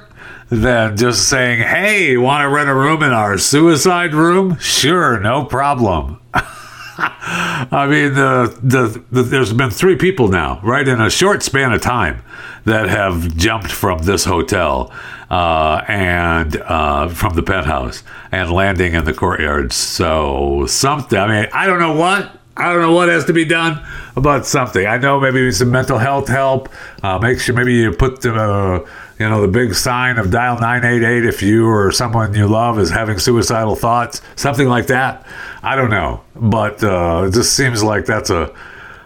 than 0.50 0.96
just 0.98 1.28
saying, 1.30 1.62
hey, 1.62 2.16
want 2.18 2.42
to 2.42 2.48
rent 2.48 2.68
a 2.68 2.74
room 2.74 3.02
in 3.02 3.12
our 3.12 3.38
suicide 3.38 4.14
room? 4.14 4.58
Sure, 4.58 5.18
no 5.18 5.44
problem. 5.44 6.20
I 7.72 7.86
mean, 7.88 8.14
the, 8.14 8.56
the, 8.62 9.02
the, 9.10 9.22
there's 9.22 9.52
been 9.52 9.70
three 9.70 9.96
people 9.96 10.28
now, 10.28 10.60
right, 10.62 10.86
in 10.86 11.00
a 11.00 11.10
short 11.10 11.42
span 11.42 11.72
of 11.72 11.80
time 11.80 12.22
that 12.64 12.88
have 12.88 13.36
jumped 13.36 13.72
from 13.72 14.02
this 14.04 14.24
hotel 14.24 14.92
uh, 15.28 15.82
and 15.88 16.58
uh, 16.58 17.08
from 17.08 17.34
the 17.34 17.42
penthouse 17.42 18.04
and 18.30 18.52
landing 18.52 18.94
in 18.94 19.04
the 19.04 19.12
courtyard. 19.12 19.72
So 19.72 20.66
something. 20.66 21.18
I 21.18 21.26
mean, 21.26 21.48
I 21.52 21.66
don't 21.66 21.80
know 21.80 21.96
what. 21.96 22.38
I 22.56 22.70
don't 22.70 22.82
know 22.82 22.92
what 22.92 23.08
has 23.08 23.24
to 23.24 23.32
be 23.32 23.46
done 23.46 23.84
about 24.14 24.46
something. 24.46 24.86
I 24.86 24.98
know 24.98 25.18
maybe 25.18 25.50
some 25.50 25.70
mental 25.70 25.98
health 25.98 26.28
help. 26.28 26.68
Uh, 27.02 27.18
make 27.18 27.40
sure 27.40 27.54
maybe 27.54 27.74
you 27.74 27.92
put 27.92 28.20
the 28.20 28.34
uh, 28.34 28.88
you 29.22 29.28
know 29.28 29.40
the 29.40 29.46
big 29.46 29.72
sign 29.72 30.18
of 30.18 30.32
dial 30.32 30.58
988 30.58 31.24
if 31.24 31.42
you 31.42 31.68
or 31.68 31.92
someone 31.92 32.34
you 32.34 32.48
love 32.48 32.80
is 32.80 32.90
having 32.90 33.20
suicidal 33.20 33.76
thoughts, 33.76 34.20
something 34.34 34.66
like 34.66 34.88
that. 34.88 35.24
I 35.62 35.76
don't 35.76 35.90
know, 35.90 36.22
but 36.34 36.82
uh, 36.82 37.26
it 37.28 37.32
just 37.32 37.54
seems 37.56 37.84
like 37.84 38.04
that's 38.04 38.30
a 38.30 38.52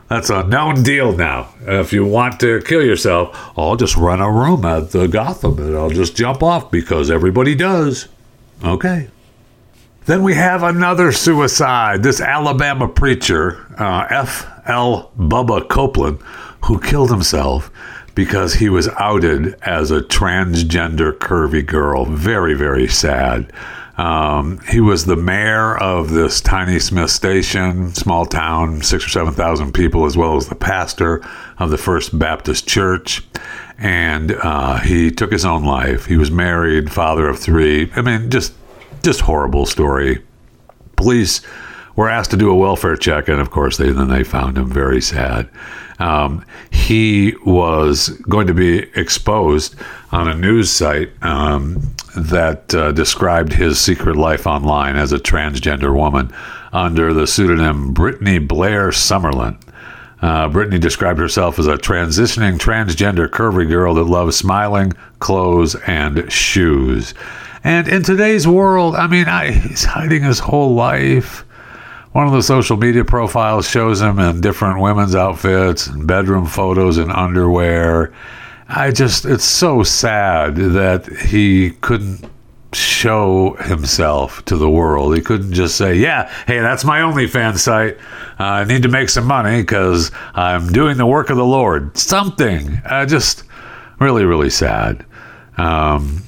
that's 0.08 0.30
a 0.30 0.44
known 0.44 0.82
deal 0.82 1.12
now. 1.12 1.52
If 1.66 1.92
you 1.92 2.06
want 2.06 2.40
to 2.40 2.62
kill 2.62 2.82
yourself, 2.82 3.36
I'll 3.58 3.76
just 3.76 3.94
run 3.94 4.22
a 4.22 4.32
room 4.32 4.64
at 4.64 4.92
the 4.92 5.06
Gotham 5.06 5.58
and 5.58 5.76
I'll 5.76 5.90
just 5.90 6.16
jump 6.16 6.42
off 6.42 6.70
because 6.70 7.10
everybody 7.10 7.54
does. 7.54 8.08
Okay. 8.64 9.08
Then 10.06 10.22
we 10.22 10.32
have 10.32 10.62
another 10.62 11.12
suicide. 11.12 12.02
This 12.02 12.22
Alabama 12.22 12.88
preacher, 12.88 13.66
uh, 13.78 14.06
F.L. 14.08 15.10
Bubba 15.18 15.68
Copeland, 15.68 16.20
who 16.62 16.80
killed 16.80 17.10
himself 17.10 17.70
because 18.16 18.54
he 18.54 18.68
was 18.68 18.88
outed 18.98 19.54
as 19.62 19.92
a 19.92 20.00
transgender 20.00 21.12
curvy 21.12 21.64
girl. 21.64 22.06
Very, 22.06 22.54
very 22.54 22.88
sad. 22.88 23.52
Um, 23.98 24.58
he 24.68 24.80
was 24.80 25.04
the 25.04 25.16
mayor 25.16 25.76
of 25.76 26.10
this 26.10 26.40
tiny 26.40 26.78
Smiths 26.78 27.12
Station, 27.12 27.94
small 27.94 28.26
town, 28.26 28.82
six 28.82 29.06
or 29.06 29.10
7,000 29.10 29.72
people, 29.72 30.06
as 30.06 30.16
well 30.16 30.36
as 30.36 30.48
the 30.48 30.54
pastor 30.54 31.22
of 31.58 31.70
the 31.70 31.78
First 31.78 32.18
Baptist 32.18 32.66
Church. 32.66 33.22
And 33.78 34.32
uh, 34.32 34.78
he 34.78 35.10
took 35.10 35.30
his 35.30 35.44
own 35.44 35.64
life. 35.64 36.06
He 36.06 36.16
was 36.16 36.30
married, 36.30 36.90
father 36.90 37.28
of 37.28 37.38
three. 37.38 37.92
I 37.94 38.00
mean, 38.00 38.30
just 38.30 38.54
just 39.02 39.20
horrible 39.20 39.66
story. 39.66 40.24
Police 40.96 41.42
were 41.96 42.08
asked 42.08 42.30
to 42.30 42.36
do 42.36 42.50
a 42.50 42.54
welfare 42.54 42.96
check, 42.96 43.28
and 43.28 43.40
of 43.40 43.50
course, 43.50 43.76
they 43.76 43.90
then 43.90 44.08
they 44.08 44.22
found 44.22 44.56
him 44.56 44.70
very 44.70 45.00
sad. 45.00 45.48
Um, 45.98 46.44
he 46.70 47.34
was 47.44 48.10
going 48.28 48.46
to 48.48 48.54
be 48.54 48.80
exposed 48.94 49.74
on 50.12 50.28
a 50.28 50.36
news 50.36 50.70
site 50.70 51.10
um, 51.22 51.80
that 52.14 52.74
uh, 52.74 52.92
described 52.92 53.54
his 53.54 53.80
secret 53.80 54.16
life 54.16 54.46
online 54.46 54.96
as 54.96 55.12
a 55.12 55.18
transgender 55.18 55.94
woman 55.94 56.32
under 56.72 57.14
the 57.14 57.26
pseudonym 57.26 57.94
Brittany 57.94 58.38
Blair 58.38 58.90
Summerlin. 58.90 59.58
Uh, 60.20 60.48
Brittany 60.48 60.78
described 60.78 61.18
herself 61.18 61.58
as 61.58 61.66
a 61.66 61.76
transitioning 61.76 62.58
transgender 62.58 63.28
curvy 63.28 63.68
girl 63.68 63.94
that 63.94 64.04
loves 64.04 64.36
smiling, 64.36 64.92
clothes, 65.18 65.74
and 65.86 66.30
shoes. 66.30 67.14
And 67.64 67.88
in 67.88 68.02
today's 68.02 68.46
world, 68.46 68.96
I 68.96 69.06
mean, 69.06 69.26
I, 69.26 69.50
he's 69.50 69.84
hiding 69.84 70.22
his 70.22 70.38
whole 70.38 70.74
life. 70.74 71.45
One 72.16 72.26
of 72.26 72.32
the 72.32 72.42
social 72.42 72.78
media 72.78 73.04
profiles 73.04 73.68
shows 73.68 74.00
him 74.00 74.18
in 74.18 74.40
different 74.40 74.80
women's 74.80 75.14
outfits 75.14 75.86
and 75.86 76.06
bedroom 76.06 76.46
photos 76.46 76.96
and 76.96 77.12
underwear. 77.12 78.10
I 78.70 78.90
just, 78.90 79.26
it's 79.26 79.44
so 79.44 79.82
sad 79.82 80.56
that 80.56 81.06
he 81.06 81.72
couldn't 81.82 82.24
show 82.72 83.56
himself 83.56 84.42
to 84.46 84.56
the 84.56 84.70
world. 84.70 85.14
He 85.14 85.20
couldn't 85.20 85.52
just 85.52 85.76
say, 85.76 85.96
Yeah, 85.96 86.32
hey, 86.46 86.60
that's 86.60 86.86
my 86.86 87.00
OnlyFans 87.00 87.58
site. 87.58 87.98
Uh, 88.40 88.44
I 88.44 88.64
need 88.64 88.84
to 88.84 88.88
make 88.88 89.10
some 89.10 89.26
money 89.26 89.60
because 89.60 90.10
I'm 90.32 90.72
doing 90.72 90.96
the 90.96 91.04
work 91.04 91.28
of 91.28 91.36
the 91.36 91.44
Lord. 91.44 91.98
Something. 91.98 92.80
Uh, 92.86 93.04
just 93.04 93.44
really, 94.00 94.24
really 94.24 94.48
sad. 94.48 95.04
Um, 95.58 96.22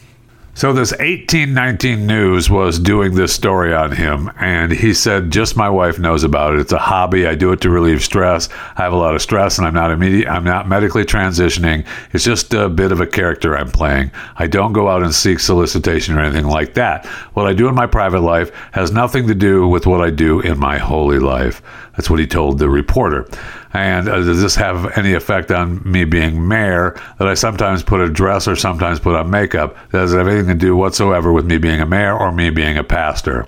so 0.59 0.73
this 0.73 0.91
1819 0.91 2.05
News 2.05 2.51
was 2.51 2.81
doing 2.81 3.15
this 3.15 3.33
story 3.33 3.73
on 3.73 3.93
him, 3.93 4.29
and 4.41 4.73
he 4.73 4.93
said, 4.93 5.31
"Just 5.31 5.57
my 5.57 5.71
wife 5.71 6.01
knows 6.01 6.25
about 6.25 6.55
it. 6.55 6.59
It's 6.59 6.73
a 6.73 6.79
hobby. 6.79 7.29
I 7.29 7.37
do 7.37 7.53
it 7.53 7.61
to 7.61 7.71
relieve 7.71 8.03
stress. 8.03 8.49
I 8.77 8.83
have 8.83 8.93
a 8.93 8.97
lot 8.97 9.15
of 9.15 9.23
stress, 9.23 9.57
and 9.57 9.69
I'm 9.69 9.75
not 9.75 9.93
immediate. 9.93 10.29
I'm 10.29 10.43
not 10.43 10.69
medically 10.69 11.05
transitioning. 11.05 11.85
It's 12.13 12.25
just 12.25 12.53
a 12.55 12.69
bit 12.69 12.91
of 12.91 13.01
a 13.01 13.07
character 13.07 13.57
I'm 13.57 13.71
playing. 13.71 14.11
I 14.37 14.49
don't 14.49 14.73
go 14.73 14.89
out 14.89 15.05
and 15.05 15.15
seek 15.15 15.39
solicitation 15.39 16.19
or 16.19 16.23
anything 16.23 16.49
like 16.49 16.75
that. 16.75 17.07
What 17.35 17.47
I 17.47 17.53
do 17.53 17.69
in 17.69 17.77
my 17.77 17.87
private 17.87 18.23
life 18.23 18.51
has 18.73 18.91
nothing 18.91 19.29
to 19.29 19.37
do 19.37 19.69
with 19.69 19.87
what 19.87 20.01
I 20.01 20.11
do 20.11 20.41
in 20.41 20.59
my 20.59 20.79
holy 20.79 21.21
life." 21.21 21.63
That's 21.97 22.11
what 22.11 22.19
he 22.19 22.27
told 22.27 22.59
the 22.59 22.69
reporter. 22.69 23.27
And 23.73 24.09
uh, 24.09 24.23
does 24.23 24.41
this 24.41 24.57
have 24.57 24.97
any 24.97 25.13
effect 25.13 25.51
on 25.51 25.83
me 25.91 26.05
being 26.05 26.49
mayor 26.49 26.99
that 27.19 27.29
I 27.29 27.35
sometimes 27.35 27.83
put 27.83 28.01
a 28.01 28.09
dress 28.09 28.49
or 28.49 28.57
sometimes 28.57 28.99
put 28.99 29.15
on 29.15 29.31
makeup? 29.31 29.77
Does 29.91 30.15
it 30.15 30.19
have 30.19 30.29
anything 30.29 30.49
to 30.49 30.67
do 30.67 30.77
whatsoever 30.77 31.33
with 31.33 31.45
me 31.45 31.59
being 31.59 31.81
a 31.81 31.87
mayor 31.87 32.17
or 32.17 32.33
me 32.33 32.51
being 32.51 32.79
a 32.79 32.85
pastor? 32.85 33.47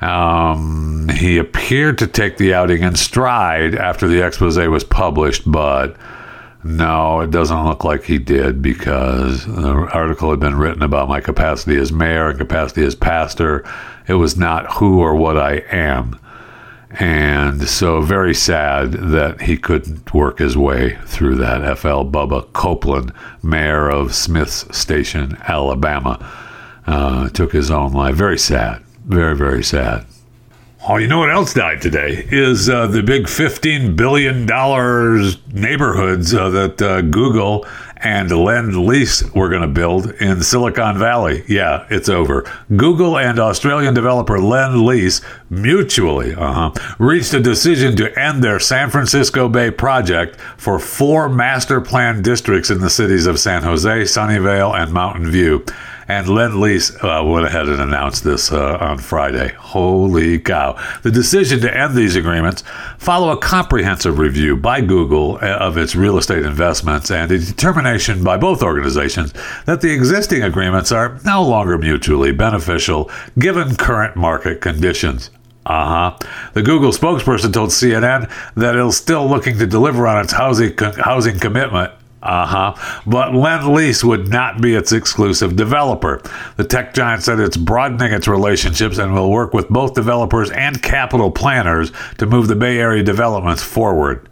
Um, 0.00 1.08
he 1.08 1.38
appeared 1.38 1.98
to 1.98 2.06
take 2.06 2.36
the 2.36 2.52
outing 2.52 2.82
in 2.82 2.96
stride 2.96 3.74
after 3.74 4.06
the 4.06 4.24
expose 4.24 4.58
was 4.58 4.84
published, 4.84 5.50
but 5.50 5.96
no, 6.62 7.20
it 7.20 7.30
doesn't 7.30 7.64
look 7.64 7.84
like 7.84 8.04
he 8.04 8.18
did 8.18 8.60
because 8.60 9.46
the 9.46 9.88
article 9.94 10.30
had 10.30 10.40
been 10.40 10.56
written 10.56 10.82
about 10.82 11.08
my 11.08 11.20
capacity 11.20 11.76
as 11.76 11.92
mayor 11.92 12.28
and 12.28 12.38
capacity 12.38 12.84
as 12.84 12.94
pastor. 12.94 13.64
It 14.08 14.14
was 14.14 14.36
not 14.36 14.72
who 14.74 15.00
or 15.00 15.14
what 15.14 15.38
I 15.38 15.62
am. 15.70 16.18
And 16.90 17.68
so, 17.68 18.00
very 18.00 18.34
sad 18.34 18.92
that 18.92 19.42
he 19.42 19.56
couldn't 19.56 20.14
work 20.14 20.38
his 20.38 20.56
way 20.56 20.96
through 21.04 21.34
that. 21.36 21.78
FL 21.78 22.04
Bubba 22.04 22.52
Copeland, 22.52 23.12
mayor 23.42 23.88
of 23.88 24.14
Smiths 24.14 24.64
Station, 24.76 25.36
Alabama, 25.48 26.18
uh, 26.86 27.28
took 27.30 27.52
his 27.52 27.70
own 27.70 27.92
life. 27.92 28.14
Very 28.14 28.38
sad. 28.38 28.82
Very, 29.04 29.36
very 29.36 29.64
sad. 29.64 30.06
Oh, 30.88 30.98
you 30.98 31.08
know 31.08 31.18
what 31.18 31.32
else 31.32 31.52
died 31.52 31.82
today 31.82 32.28
is 32.30 32.68
uh, 32.68 32.86
the 32.86 33.02
big 33.02 33.24
$15 33.24 33.96
billion 33.96 34.46
neighborhoods 35.52 36.32
uh, 36.32 36.48
that 36.50 36.80
uh, 36.80 37.00
Google 37.00 37.66
and 37.98 38.30
Lend 38.30 38.76
Lease 38.86 39.22
were 39.34 39.48
going 39.48 39.62
to 39.62 39.68
build 39.68 40.10
in 40.14 40.42
Silicon 40.42 40.98
Valley. 40.98 41.44
Yeah, 41.48 41.86
it's 41.90 42.08
over. 42.08 42.44
Google 42.74 43.18
and 43.18 43.38
Australian 43.38 43.94
developer 43.94 44.38
Lend 44.38 44.82
Lease 44.82 45.20
mutually 45.48 46.34
uh-huh, 46.34 46.72
reached 46.98 47.32
a 47.32 47.40
decision 47.40 47.96
to 47.96 48.18
end 48.18 48.44
their 48.44 48.60
San 48.60 48.90
Francisco 48.90 49.48
Bay 49.48 49.70
project 49.70 50.38
for 50.56 50.78
four 50.78 51.28
master 51.28 51.80
plan 51.80 52.22
districts 52.22 52.70
in 52.70 52.80
the 52.80 52.90
cities 52.90 53.26
of 53.26 53.40
San 53.40 53.62
Jose, 53.62 54.02
Sunnyvale, 54.02 54.78
and 54.78 54.92
Mountain 54.92 55.30
View. 55.30 55.64
And 56.08 56.28
Lend 56.28 56.60
Lease 56.60 56.94
uh, 57.02 57.22
went 57.24 57.46
ahead 57.46 57.68
and 57.68 57.80
announced 57.80 58.22
this 58.22 58.52
uh, 58.52 58.78
on 58.80 58.98
Friday. 58.98 59.52
Holy 59.54 60.38
cow. 60.38 60.80
The 61.02 61.10
decision 61.10 61.60
to 61.60 61.76
end 61.76 61.96
these 61.96 62.14
agreements 62.14 62.62
follow 62.98 63.30
a 63.30 63.38
comprehensive 63.38 64.18
review 64.18 64.56
by 64.56 64.80
Google 64.80 65.36
uh, 65.42 65.46
of 65.56 65.76
its 65.76 65.96
real 65.96 66.16
estate 66.16 66.44
investments 66.44 67.10
and 67.10 67.30
a 67.32 67.38
determination 67.38 68.22
by 68.22 68.36
both 68.36 68.62
organizations 68.62 69.32
that 69.64 69.80
the 69.80 69.92
existing 69.92 70.42
agreements 70.42 70.92
are 70.92 71.18
no 71.24 71.42
longer 71.42 71.76
mutually 71.76 72.30
beneficial 72.30 73.10
given 73.38 73.74
current 73.74 74.14
market 74.14 74.60
conditions. 74.60 75.30
Uh 75.66 76.12
huh. 76.12 76.28
The 76.52 76.62
Google 76.62 76.92
spokesperson 76.92 77.52
told 77.52 77.70
CNN 77.70 78.30
that 78.54 78.76
it's 78.76 78.96
still 78.96 79.28
looking 79.28 79.58
to 79.58 79.66
deliver 79.66 80.06
on 80.06 80.22
its 80.22 80.32
housing, 80.32 80.76
housing 80.78 81.40
commitment 81.40 81.92
uh 82.26 82.46
huh. 82.46 83.00
But 83.06 83.34
Lend 83.34 83.68
Lease 83.72 84.02
would 84.02 84.28
not 84.28 84.60
be 84.60 84.74
its 84.74 84.92
exclusive 84.92 85.56
developer. 85.56 86.20
The 86.56 86.64
tech 86.64 86.92
giant 86.94 87.22
said 87.22 87.38
it's 87.38 87.56
broadening 87.56 88.12
its 88.12 88.26
relationships 88.26 88.98
and 88.98 89.14
will 89.14 89.30
work 89.30 89.54
with 89.54 89.68
both 89.68 89.94
developers 89.94 90.50
and 90.50 90.82
capital 90.82 91.30
planners 91.30 91.92
to 92.18 92.26
move 92.26 92.48
the 92.48 92.56
Bay 92.56 92.78
Area 92.78 93.02
developments 93.02 93.62
forward. 93.62 94.28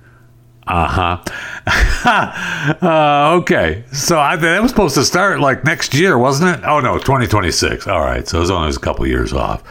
Uh-huh. 0.66 1.22
uh 2.86 3.36
Okay. 3.40 3.84
So 3.92 4.18
I, 4.18 4.36
that 4.36 4.62
was 4.62 4.70
supposed 4.70 4.94
to 4.94 5.04
start 5.04 5.40
like 5.40 5.64
next 5.64 5.94
year, 5.94 6.18
wasn't 6.18 6.58
it? 6.58 6.64
Oh 6.64 6.80
no, 6.80 6.94
2026. 6.98 7.86
All 7.86 8.00
right. 8.00 8.26
So 8.26 8.38
it 8.38 8.40
was 8.40 8.50
only 8.50 8.70
a 8.70 8.78
couple 8.78 9.06
years 9.06 9.32
off. 9.32 9.62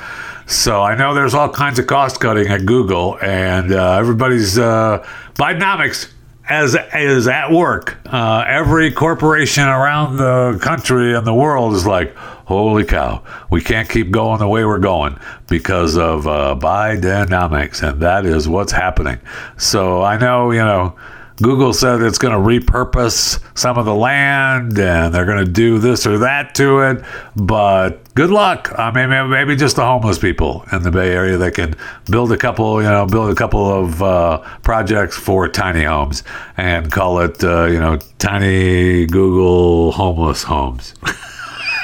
So 0.45 0.81
I 0.81 0.95
know 0.95 1.13
there's 1.13 1.33
all 1.33 1.49
kinds 1.49 1.79
of 1.79 1.88
cost 1.88 2.19
cutting 2.19 2.47
at 2.47 2.65
Google, 2.65 3.17
and 3.21 3.71
uh, 3.71 3.93
everybody's 3.93 4.59
uh, 4.59 5.05
Bidenomics 5.36 6.12
as 6.49 6.75
is 6.93 7.27
at 7.27 7.51
work. 7.51 7.97
Uh, 8.06 8.43
every 8.47 8.91
corporation 8.91 9.63
around 9.63 10.17
the 10.17 10.60
country 10.62 11.15
and 11.15 11.25
the 11.25 11.34
world 11.34 11.73
is 11.73 11.86
like, 11.86 12.15
holy 12.15 12.84
cow, 12.84 13.23
we 13.49 13.62
can't 13.62 13.89
keep 13.89 14.12
going 14.12 14.39
the 14.39 14.47
way 14.47 14.65
we're 14.65 14.79
going 14.79 15.17
because 15.47 15.97
of 15.97 16.27
uh, 16.27 16.56
Bidenomics, 16.60 17.88
and 17.88 18.01
that 18.01 18.25
is 18.25 18.47
what's 18.47 18.71
happening. 18.71 19.19
So 19.58 20.01
I 20.01 20.17
know, 20.17 20.51
you 20.51 20.60
know. 20.60 20.95
Google 21.41 21.73
said 21.73 22.01
it's 22.01 22.17
going 22.17 22.33
to 22.33 22.39
repurpose 22.39 23.41
some 23.57 23.77
of 23.77 23.85
the 23.85 23.95
land 23.95 24.77
and 24.77 25.13
they're 25.13 25.25
going 25.25 25.43
to 25.43 25.51
do 25.51 25.79
this 25.79 26.05
or 26.05 26.19
that 26.19 26.53
to 26.55 26.81
it. 26.81 27.03
But 27.35 28.13
good 28.13 28.29
luck. 28.29 28.71
I 28.77 28.91
mean, 28.91 29.29
maybe 29.29 29.55
just 29.55 29.75
the 29.75 29.85
homeless 29.85 30.19
people 30.19 30.65
in 30.71 30.83
the 30.83 30.91
Bay 30.91 31.11
Area 31.11 31.37
that 31.37 31.55
can 31.55 31.75
build 32.09 32.31
a 32.31 32.37
couple, 32.37 32.81
you 32.81 32.89
know, 32.89 33.07
build 33.07 33.31
a 33.31 33.35
couple 33.35 33.71
of 33.71 34.03
uh, 34.03 34.39
projects 34.61 35.17
for 35.17 35.47
tiny 35.47 35.83
homes 35.83 36.23
and 36.55 36.91
call 36.91 37.19
it, 37.19 37.43
uh, 37.43 37.65
you 37.65 37.79
know, 37.79 37.97
tiny 38.19 39.07
Google 39.07 39.91
homeless 39.91 40.43
homes. 40.43 40.93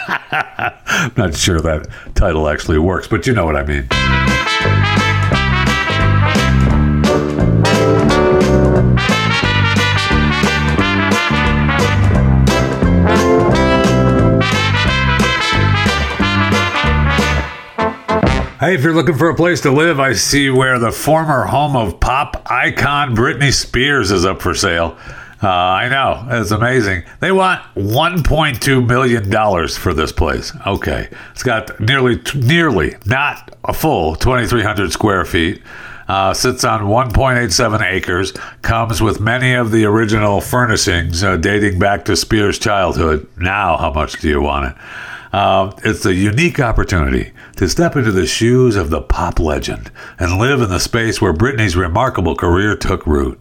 I'm 0.08 1.12
not 1.18 1.36
sure 1.36 1.60
that 1.62 1.88
title 2.16 2.48
actually 2.48 2.80
works, 2.80 3.08
but 3.08 3.26
you 3.26 3.34
know 3.34 3.46
what 3.46 3.56
I 3.56 3.66
mean. 3.66 4.19
Hey, 18.60 18.76
if 18.76 18.84
you're 18.84 18.94
looking 18.94 19.16
for 19.16 19.30
a 19.30 19.36
place 19.36 19.62
to 19.62 19.72
live, 19.72 20.02
I 20.02 20.12
see 20.12 20.50
where 20.50 20.80
the 20.80 20.92
former 20.92 21.46
home 21.46 21.78
of 21.78 22.02
pop 22.02 22.46
icon 22.52 23.16
Britney 23.16 23.54
Spears 23.54 24.12
is 24.12 24.26
up 24.26 24.42
for 24.42 24.54
sale. 24.54 24.98
Uh, 25.42 25.48
I 25.48 25.88
know. 25.88 26.28
It's 26.30 26.52
amazing. 26.52 27.04
They 27.22 27.32
want 27.32 27.62
$1.2 27.76 28.86
million 28.86 29.68
for 29.70 29.94
this 29.94 30.12
place. 30.12 30.52
Okay. 30.68 31.08
It's 31.32 31.42
got 31.42 31.80
nearly, 31.80 32.22
nearly, 32.36 32.98
not 33.06 33.56
a 33.64 33.72
full 33.72 34.18
2,300 34.18 34.92
square 34.92 35.24
feet. 35.24 35.62
Uh, 36.10 36.34
sits 36.34 36.66
on 36.66 36.82
1.87 36.82 37.82
acres, 37.82 38.34
comes 38.62 39.02
with 39.02 39.22
many 39.22 39.54
of 39.54 39.72
the 39.72 39.86
original 39.86 40.42
furnishings 40.42 41.24
uh, 41.24 41.38
dating 41.38 41.80
back 41.80 42.04
to 42.04 42.18
Spears' 42.18 42.60
childhood. 42.60 43.26
Now, 43.38 43.78
how 43.78 43.94
much 43.94 44.20
do 44.20 44.28
you 44.28 44.42
want 44.42 44.72
it? 44.72 44.78
Uh, 45.32 45.72
it's 45.84 46.06
a 46.06 46.14
unique 46.14 46.60
opportunity 46.60 47.32
to 47.56 47.70
step 47.70 47.96
into 47.96 48.12
the 48.12 48.26
shoes 48.26 48.76
of 48.76 48.90
the 48.90 49.02
pop 49.02 49.40
legend 49.40 49.92
and 50.18 50.40
live 50.40 50.62
in 50.62 50.70
the 50.70 50.80
space 50.80 51.22
where 51.22 51.34
Britney's 51.34 51.76
remarkable 51.76 52.36
career 52.36 52.76
took 52.76 53.06
root. 53.06 53.40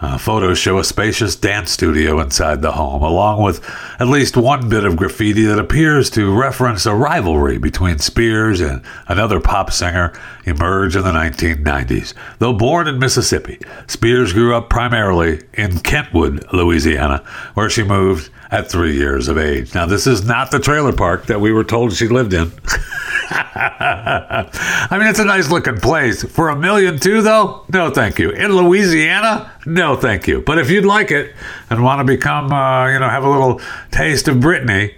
Uh, 0.00 0.16
photos 0.16 0.58
show 0.58 0.78
a 0.78 0.84
spacious 0.84 1.36
dance 1.36 1.70
studio 1.70 2.20
inside 2.20 2.62
the 2.62 2.72
home, 2.72 3.02
along 3.02 3.42
with 3.42 3.62
at 4.00 4.08
least 4.08 4.34
one 4.34 4.66
bit 4.66 4.82
of 4.82 4.96
graffiti 4.96 5.44
that 5.44 5.58
appears 5.58 6.08
to 6.08 6.34
reference 6.34 6.86
a 6.86 6.94
rivalry 6.94 7.58
between 7.58 7.98
Spears 7.98 8.62
and 8.62 8.82
another 9.08 9.40
pop 9.40 9.70
singer 9.70 10.10
emerged 10.50 10.96
in 10.96 11.02
the 11.02 11.12
1990s. 11.12 12.12
Though 12.38 12.52
born 12.52 12.86
in 12.86 12.98
Mississippi, 12.98 13.58
Spears 13.86 14.32
grew 14.32 14.54
up 14.54 14.68
primarily 14.68 15.40
in 15.54 15.80
Kentwood, 15.80 16.52
Louisiana, 16.52 17.24
where 17.54 17.70
she 17.70 17.82
moved 17.82 18.30
at 18.50 18.70
three 18.70 18.94
years 18.94 19.28
of 19.28 19.38
age. 19.38 19.74
Now, 19.74 19.86
this 19.86 20.06
is 20.06 20.24
not 20.26 20.50
the 20.50 20.58
trailer 20.58 20.92
park 20.92 21.26
that 21.26 21.40
we 21.40 21.52
were 21.52 21.64
told 21.64 21.94
she 21.94 22.08
lived 22.08 22.34
in. 22.34 22.52
I 23.32 24.88
mean, 24.90 25.08
it's 25.08 25.20
a 25.20 25.24
nice 25.24 25.50
looking 25.50 25.76
place. 25.76 26.24
For 26.24 26.48
a 26.48 26.56
million, 26.56 26.98
too, 26.98 27.22
though, 27.22 27.64
no 27.72 27.90
thank 27.90 28.18
you. 28.18 28.30
In 28.30 28.52
Louisiana, 28.52 29.52
no 29.66 29.94
thank 29.94 30.26
you. 30.26 30.42
But 30.42 30.58
if 30.58 30.68
you'd 30.68 30.84
like 30.84 31.12
it 31.12 31.34
and 31.70 31.84
want 31.84 32.00
to 32.00 32.04
become, 32.04 32.52
uh, 32.52 32.88
you 32.88 32.98
know, 32.98 33.08
have 33.08 33.24
a 33.24 33.30
little 33.30 33.60
taste 33.92 34.26
of 34.26 34.38
Britney 34.38 34.94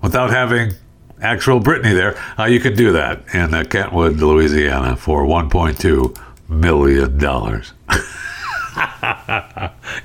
without 0.00 0.30
having 0.30 0.72
actual 1.20 1.60
Britney 1.60 1.94
there, 1.94 2.16
uh, 2.38 2.44
you 2.44 2.60
can 2.60 2.74
do 2.76 2.92
that 2.92 3.22
in 3.34 3.54
uh, 3.54 3.64
Kentwood, 3.64 4.16
Louisiana 4.16 4.96
for 4.96 5.22
$1.2 5.24 6.16
million. 6.48 7.12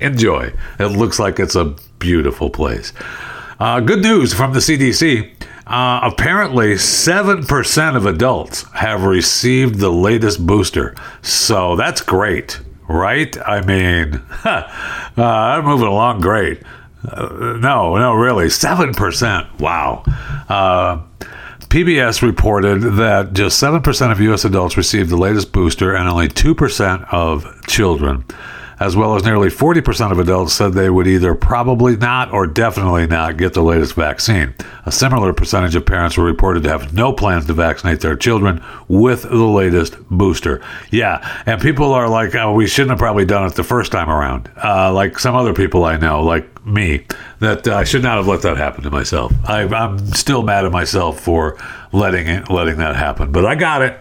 Enjoy. 0.00 0.52
It 0.78 0.86
looks 0.86 1.18
like 1.18 1.38
it's 1.38 1.54
a 1.54 1.74
beautiful 1.98 2.50
place. 2.50 2.92
Uh, 3.60 3.80
good 3.80 4.02
news 4.02 4.32
from 4.34 4.52
the 4.52 4.58
CDC. 4.58 5.30
Uh, 5.66 6.00
apparently, 6.02 6.74
7% 6.74 7.96
of 7.96 8.06
adults 8.06 8.64
have 8.72 9.04
received 9.04 9.78
the 9.78 9.90
latest 9.90 10.44
booster. 10.44 10.94
So 11.22 11.76
that's 11.76 12.00
great, 12.00 12.60
right? 12.88 13.36
I 13.46 13.60
mean, 13.64 14.20
uh, 14.44 14.64
I'm 15.16 15.64
moving 15.64 15.86
along 15.86 16.20
great. 16.20 16.62
Uh, 17.08 17.58
no, 17.60 17.96
no, 17.96 18.14
really. 18.14 18.46
7%. 18.46 19.60
Wow. 19.60 20.04
Uh, 20.48 21.02
PBS 21.68 22.22
reported 22.22 22.80
that 22.96 23.32
just 23.32 23.62
7% 23.62 24.12
of 24.12 24.20
U.S. 24.20 24.44
adults 24.44 24.76
received 24.76 25.10
the 25.10 25.16
latest 25.16 25.52
booster 25.52 25.94
and 25.94 26.08
only 26.08 26.28
2% 26.28 27.06
of 27.12 27.66
children 27.66 28.24
as 28.82 28.96
well 28.96 29.14
as 29.14 29.22
nearly 29.22 29.48
40% 29.48 30.10
of 30.10 30.18
adults 30.18 30.54
said 30.54 30.72
they 30.72 30.90
would 30.90 31.06
either 31.06 31.36
probably 31.36 31.96
not 31.96 32.32
or 32.32 32.48
definitely 32.48 33.06
not 33.06 33.36
get 33.36 33.54
the 33.54 33.62
latest 33.62 33.94
vaccine. 33.94 34.54
A 34.84 34.90
similar 34.90 35.32
percentage 35.32 35.76
of 35.76 35.86
parents 35.86 36.16
were 36.16 36.24
reported 36.24 36.64
to 36.64 36.68
have 36.68 36.92
no 36.92 37.12
plans 37.12 37.46
to 37.46 37.52
vaccinate 37.52 38.00
their 38.00 38.16
children 38.16 38.60
with 38.88 39.22
the 39.22 39.36
latest 39.36 39.96
booster. 40.10 40.60
Yeah, 40.90 41.42
and 41.46 41.62
people 41.62 41.92
are 41.92 42.08
like, 42.08 42.34
oh, 42.34 42.54
we 42.54 42.66
shouldn't 42.66 42.90
have 42.90 42.98
probably 42.98 43.24
done 43.24 43.46
it 43.46 43.54
the 43.54 43.62
first 43.62 43.92
time 43.92 44.10
around. 44.10 44.50
Uh, 44.62 44.92
like 44.92 45.16
some 45.16 45.36
other 45.36 45.54
people 45.54 45.84
I 45.84 45.96
know, 45.96 46.20
like 46.24 46.66
me, 46.66 47.06
that 47.38 47.68
uh, 47.68 47.76
I 47.76 47.84
should 47.84 48.02
not 48.02 48.16
have 48.16 48.26
let 48.26 48.42
that 48.42 48.56
happen 48.56 48.82
to 48.82 48.90
myself. 48.90 49.32
I, 49.44 49.62
I'm 49.62 50.04
still 50.08 50.42
mad 50.42 50.64
at 50.64 50.72
myself 50.72 51.20
for 51.20 51.56
letting 51.92 52.26
it, 52.26 52.50
letting 52.50 52.78
that 52.78 52.96
happen, 52.96 53.30
but 53.30 53.46
I 53.46 53.54
got 53.54 53.82
it. 53.82 53.96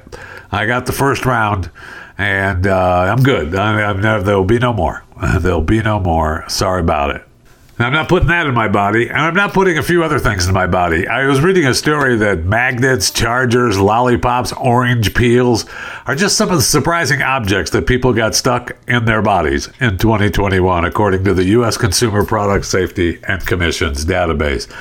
I 0.51 0.65
got 0.65 0.87
the 0.87 0.91
first 0.91 1.23
round 1.23 1.69
and 2.17 2.67
uh, 2.67 3.15
I'm 3.15 3.23
good. 3.23 3.55
I, 3.55 3.89
I, 3.89 4.19
there'll 4.19 4.45
be 4.45 4.59
no 4.59 4.73
more. 4.73 5.03
There'll 5.39 5.61
be 5.61 5.81
no 5.81 5.99
more. 5.99 6.45
Sorry 6.49 6.81
about 6.81 7.15
it. 7.15 7.23
I'm 7.81 7.93
not 7.93 8.09
putting 8.09 8.27
that 8.27 8.45
in 8.45 8.53
my 8.53 8.67
body, 8.67 9.09
and 9.09 9.17
I'm 9.17 9.33
not 9.33 9.53
putting 9.53 9.77
a 9.77 9.83
few 9.83 10.03
other 10.03 10.19
things 10.19 10.47
in 10.47 10.53
my 10.53 10.67
body. 10.67 11.07
I 11.07 11.25
was 11.25 11.41
reading 11.41 11.65
a 11.65 11.73
story 11.73 12.15
that 12.17 12.45
magnets, 12.45 13.09
chargers, 13.09 13.79
lollipops, 13.79 14.53
orange 14.53 15.15
peels 15.15 15.65
are 16.05 16.15
just 16.15 16.37
some 16.37 16.49
of 16.49 16.57
the 16.57 16.61
surprising 16.61 17.21
objects 17.21 17.71
that 17.71 17.87
people 17.87 18.13
got 18.13 18.35
stuck 18.35 18.77
in 18.87 19.05
their 19.05 19.21
bodies 19.21 19.67
in 19.79 19.97
2021, 19.97 20.85
according 20.85 21.23
to 21.23 21.33
the 21.33 21.45
U.S. 21.45 21.77
Consumer 21.77 22.23
Product 22.23 22.65
Safety 22.65 23.19
and 23.27 23.45
Commission's 23.45 24.05
database 24.05 24.71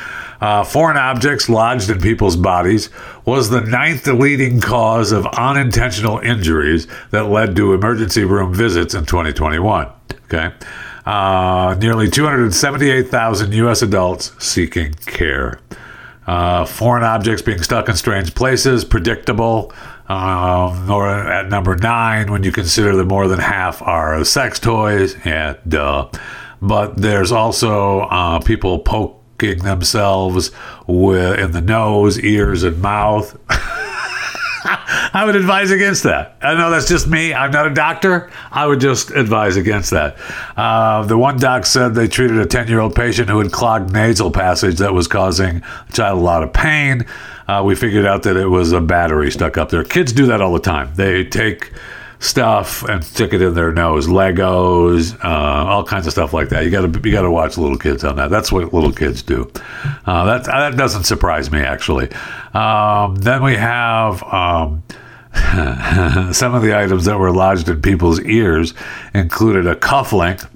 uh, 0.40 0.64
foreign 0.64 0.96
objects 0.96 1.48
lodged 1.48 1.90
in 1.90 2.00
people's 2.00 2.36
bodies 2.36 2.88
was 3.24 3.50
the 3.50 3.60
ninth 3.60 4.06
leading 4.06 4.60
cause 4.60 5.12
of 5.12 5.26
unintentional 5.26 6.18
injuries 6.18 6.86
that 7.10 7.24
led 7.24 7.54
to 7.56 7.74
emergency 7.74 8.24
room 8.24 8.54
visits 8.54 8.94
in 8.94 9.04
2021. 9.04 9.88
Okay. 10.24 10.52
Uh, 11.04 11.76
nearly 11.80 12.08
278,000 12.08 13.52
U.S. 13.54 13.82
adults 13.82 14.32
seeking 14.38 14.94
care. 14.94 15.60
Uh, 16.26 16.64
foreign 16.64 17.02
objects 17.02 17.42
being 17.42 17.62
stuck 17.62 17.88
in 17.88 17.96
strange 17.96 18.34
places, 18.34 18.84
predictable. 18.84 19.72
Um, 20.08 20.90
or 20.90 21.08
at 21.08 21.48
number 21.48 21.76
nine, 21.76 22.32
when 22.32 22.42
you 22.42 22.52
consider 22.52 22.96
that 22.96 23.04
more 23.04 23.28
than 23.28 23.38
half 23.38 23.80
are 23.82 24.24
sex 24.24 24.58
toys, 24.58 25.16
yeah, 25.24 25.54
duh. 25.66 26.10
But 26.60 26.96
there's 26.96 27.32
also 27.32 28.00
uh, 28.00 28.40
people 28.40 28.80
poke 28.80 29.19
themselves 29.40 30.50
with, 30.86 31.38
in 31.38 31.52
the 31.52 31.60
nose, 31.60 32.18
ears, 32.18 32.62
and 32.62 32.80
mouth. 32.80 33.38
I 35.12 35.22
would 35.24 35.36
advise 35.36 35.70
against 35.70 36.02
that. 36.04 36.36
I 36.42 36.54
know 36.54 36.70
that's 36.70 36.88
just 36.88 37.08
me. 37.08 37.32
I'm 37.32 37.50
not 37.50 37.66
a 37.66 37.74
doctor. 37.74 38.30
I 38.50 38.66
would 38.66 38.80
just 38.80 39.10
advise 39.10 39.56
against 39.56 39.90
that. 39.90 40.16
Uh, 40.56 41.04
the 41.04 41.16
one 41.16 41.38
doc 41.38 41.66
said 41.66 41.94
they 41.94 42.08
treated 42.08 42.38
a 42.38 42.46
10 42.46 42.68
year 42.68 42.80
old 42.80 42.94
patient 42.94 43.28
who 43.30 43.38
had 43.38 43.52
clogged 43.52 43.92
nasal 43.92 44.30
passage 44.30 44.78
that 44.78 44.92
was 44.92 45.08
causing 45.08 45.62
the 45.86 45.92
child 45.92 46.18
a 46.18 46.22
lot 46.22 46.42
of 46.42 46.52
pain. 46.52 47.06
Uh, 47.48 47.62
we 47.64 47.74
figured 47.74 48.06
out 48.06 48.22
that 48.24 48.36
it 48.36 48.46
was 48.46 48.72
a 48.72 48.80
battery 48.80 49.30
stuck 49.30 49.58
up 49.58 49.70
there. 49.70 49.82
Kids 49.82 50.12
do 50.12 50.26
that 50.26 50.40
all 50.40 50.52
the 50.52 50.60
time. 50.60 50.94
They 50.94 51.24
take 51.24 51.72
stuff 52.20 52.82
and 52.84 53.02
stick 53.02 53.32
it 53.32 53.42
in 53.42 53.54
their 53.54 53.72
nose. 53.72 54.06
Legos, 54.06 55.18
uh, 55.24 55.66
all 55.66 55.82
kinds 55.82 56.06
of 56.06 56.12
stuff 56.12 56.32
like 56.32 56.50
that. 56.50 56.64
You 56.64 56.70
got 56.70 56.92
to 56.92 57.08
you 57.08 57.12
got 57.12 57.22
to 57.22 57.30
watch 57.30 57.58
little 57.58 57.78
kids 57.78 58.04
on 58.04 58.16
that. 58.16 58.30
That's 58.30 58.52
what 58.52 58.72
little 58.72 58.92
kids 58.92 59.22
do. 59.22 59.50
Uh, 60.06 60.24
that 60.26 60.44
that 60.44 60.76
doesn't 60.76 61.04
surprise 61.04 61.50
me 61.50 61.60
actually. 61.60 62.12
Um, 62.54 63.16
then 63.16 63.42
we 63.42 63.56
have. 63.56 64.22
Um, 64.22 64.84
some 66.32 66.56
of 66.56 66.62
the 66.62 66.76
items 66.76 67.04
that 67.04 67.16
were 67.16 67.30
lodged 67.30 67.68
in 67.68 67.80
people's 67.80 68.20
ears 68.22 68.74
included 69.14 69.64
a 69.64 69.76
cufflink, 69.76 70.48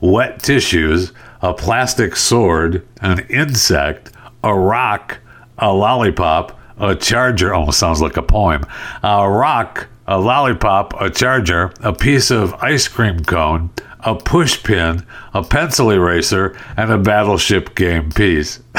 wet 0.00 0.42
tissues, 0.42 1.12
a 1.42 1.52
plastic 1.52 2.16
sword, 2.16 2.86
an 3.02 3.20
insect, 3.28 4.10
a 4.42 4.54
rock, 4.54 5.18
a 5.58 5.70
lollipop, 5.70 6.58
a 6.78 6.96
charger. 6.96 7.52
Almost 7.52 7.78
sounds 7.78 8.00
like 8.00 8.16
a 8.16 8.22
poem. 8.22 8.64
A 9.02 9.28
rock, 9.28 9.88
a 10.06 10.18
lollipop, 10.18 10.94
a 11.00 11.10
charger, 11.10 11.72
a 11.80 11.92
piece 11.92 12.30
of 12.30 12.54
ice 12.54 12.88
cream 12.88 13.20
cone, 13.24 13.70
a 14.00 14.14
push 14.14 14.62
pin, 14.62 15.06
a 15.32 15.42
pencil 15.42 15.90
eraser, 15.90 16.56
and 16.76 16.90
a 16.90 16.98
battleship 16.98 17.74
game 17.74 18.10
piece. 18.10 18.60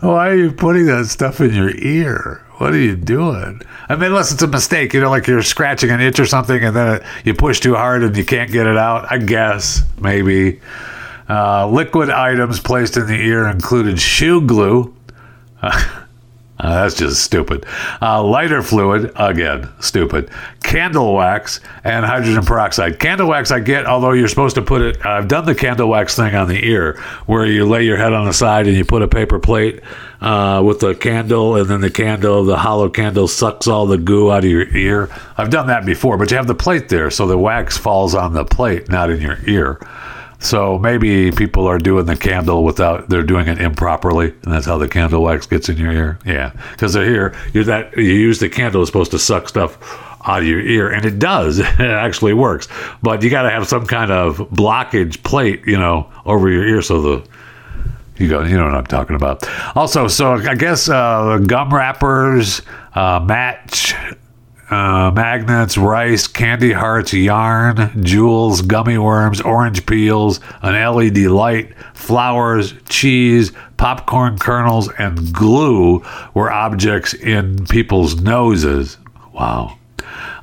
Why 0.00 0.28
are 0.30 0.36
you 0.36 0.52
putting 0.52 0.86
that 0.86 1.06
stuff 1.06 1.40
in 1.40 1.54
your 1.54 1.70
ear? 1.76 2.44
What 2.58 2.72
are 2.72 2.78
you 2.78 2.96
doing? 2.96 3.62
I 3.88 3.94
mean, 3.94 4.06
unless 4.06 4.32
it's 4.32 4.42
a 4.42 4.48
mistake, 4.48 4.92
you 4.92 5.00
know, 5.00 5.10
like 5.10 5.28
you're 5.28 5.42
scratching 5.42 5.90
an 5.90 6.00
itch 6.00 6.18
or 6.18 6.26
something, 6.26 6.62
and 6.62 6.74
then 6.74 7.04
you 7.24 7.34
push 7.34 7.60
too 7.60 7.76
hard 7.76 8.02
and 8.02 8.16
you 8.16 8.24
can't 8.24 8.50
get 8.50 8.66
it 8.66 8.76
out. 8.76 9.10
I 9.10 9.18
guess 9.18 9.82
maybe. 10.00 10.60
Uh, 11.28 11.68
liquid 11.68 12.10
items 12.10 12.58
placed 12.58 12.96
in 12.96 13.06
the 13.06 13.14
ear 13.14 13.46
included 13.46 14.00
shoe 14.00 14.40
glue. 14.40 14.94
Uh, 15.62 16.04
that's 16.60 16.94
just 16.94 17.22
stupid. 17.22 17.64
Uh, 18.02 18.22
lighter 18.22 18.62
fluid, 18.62 19.12
again, 19.14 19.68
stupid. 19.80 20.30
Candle 20.62 21.14
wax 21.14 21.60
and 21.84 22.04
hydrogen 22.04 22.44
peroxide. 22.44 22.98
Candle 22.98 23.28
wax, 23.28 23.50
I 23.50 23.60
get, 23.60 23.86
although 23.86 24.12
you're 24.12 24.28
supposed 24.28 24.56
to 24.56 24.62
put 24.62 24.82
it. 24.82 25.06
I've 25.06 25.28
done 25.28 25.46
the 25.46 25.54
candle 25.54 25.88
wax 25.88 26.16
thing 26.16 26.34
on 26.34 26.48
the 26.48 26.66
ear, 26.66 26.98
where 27.26 27.46
you 27.46 27.64
lay 27.64 27.84
your 27.84 27.96
head 27.96 28.12
on 28.12 28.26
the 28.26 28.32
side 28.32 28.66
and 28.66 28.76
you 28.76 28.84
put 28.84 29.02
a 29.02 29.08
paper 29.08 29.38
plate 29.38 29.80
uh, 30.20 30.62
with 30.64 30.80
the 30.80 30.96
candle, 30.96 31.54
and 31.54 31.68
then 31.68 31.80
the 31.80 31.90
candle, 31.90 32.44
the 32.44 32.56
hollow 32.56 32.88
candle, 32.88 33.28
sucks 33.28 33.68
all 33.68 33.86
the 33.86 33.98
goo 33.98 34.32
out 34.32 34.44
of 34.44 34.50
your 34.50 34.68
ear. 34.76 35.08
I've 35.36 35.50
done 35.50 35.68
that 35.68 35.86
before, 35.86 36.18
but 36.18 36.30
you 36.30 36.36
have 36.36 36.48
the 36.48 36.56
plate 36.56 36.88
there, 36.88 37.10
so 37.10 37.28
the 37.28 37.38
wax 37.38 37.78
falls 37.78 38.16
on 38.16 38.32
the 38.32 38.44
plate, 38.44 38.88
not 38.88 39.10
in 39.10 39.20
your 39.20 39.38
ear. 39.46 39.78
So 40.40 40.78
maybe 40.78 41.32
people 41.32 41.66
are 41.66 41.78
doing 41.78 42.06
the 42.06 42.16
candle 42.16 42.62
without 42.62 43.08
they're 43.08 43.24
doing 43.24 43.48
it 43.48 43.60
improperly, 43.60 44.30
and 44.42 44.52
that's 44.52 44.66
how 44.66 44.78
the 44.78 44.88
candle 44.88 45.22
wax 45.22 45.46
gets 45.46 45.68
in 45.68 45.76
your 45.78 45.92
ear. 45.92 46.18
Yeah, 46.24 46.52
because 46.72 46.92
they're 46.92 47.04
here. 47.04 47.34
You're 47.52 47.64
that 47.64 47.96
you 47.96 48.04
use 48.04 48.38
the 48.38 48.48
candle 48.48 48.82
is 48.82 48.88
supposed 48.88 49.10
to 49.10 49.18
suck 49.18 49.48
stuff 49.48 49.78
out 50.24 50.40
of 50.40 50.46
your 50.46 50.60
ear, 50.60 50.90
and 50.90 51.04
it 51.04 51.18
does. 51.18 51.58
it 51.58 51.80
actually 51.80 52.34
works, 52.34 52.68
but 53.02 53.22
you 53.22 53.30
got 53.30 53.42
to 53.42 53.50
have 53.50 53.66
some 53.66 53.86
kind 53.86 54.12
of 54.12 54.38
blockage 54.50 55.22
plate, 55.24 55.62
you 55.66 55.78
know, 55.78 56.10
over 56.24 56.48
your 56.48 56.66
ear 56.66 56.82
so 56.82 57.02
the 57.02 57.28
you 58.18 58.28
go, 58.28 58.42
you 58.42 58.56
know 58.56 58.64
what 58.64 58.74
I'm 58.74 58.86
talking 58.86 59.14
about. 59.16 59.48
Also, 59.76 60.08
so 60.08 60.34
I 60.34 60.54
guess 60.56 60.88
uh, 60.88 61.38
gum 61.46 61.72
wrappers, 61.72 62.62
uh, 62.94 63.20
match 63.24 63.94
uh, 64.70 65.10
magnets, 65.14 65.78
rice, 65.78 66.26
candy 66.26 66.72
hearts, 66.72 67.12
yarn, 67.12 68.02
jewels, 68.04 68.62
gummy 68.62 68.98
worms, 68.98 69.40
orange 69.40 69.86
peels, 69.86 70.40
an 70.62 70.74
LED 70.74 71.18
light, 71.18 71.72
flowers, 71.94 72.74
cheese, 72.88 73.52
popcorn 73.76 74.38
kernels, 74.38 74.90
and 74.98 75.32
glue 75.32 76.02
were 76.34 76.50
objects 76.50 77.14
in 77.14 77.64
people's 77.66 78.20
noses. 78.20 78.98
Wow. 79.32 79.78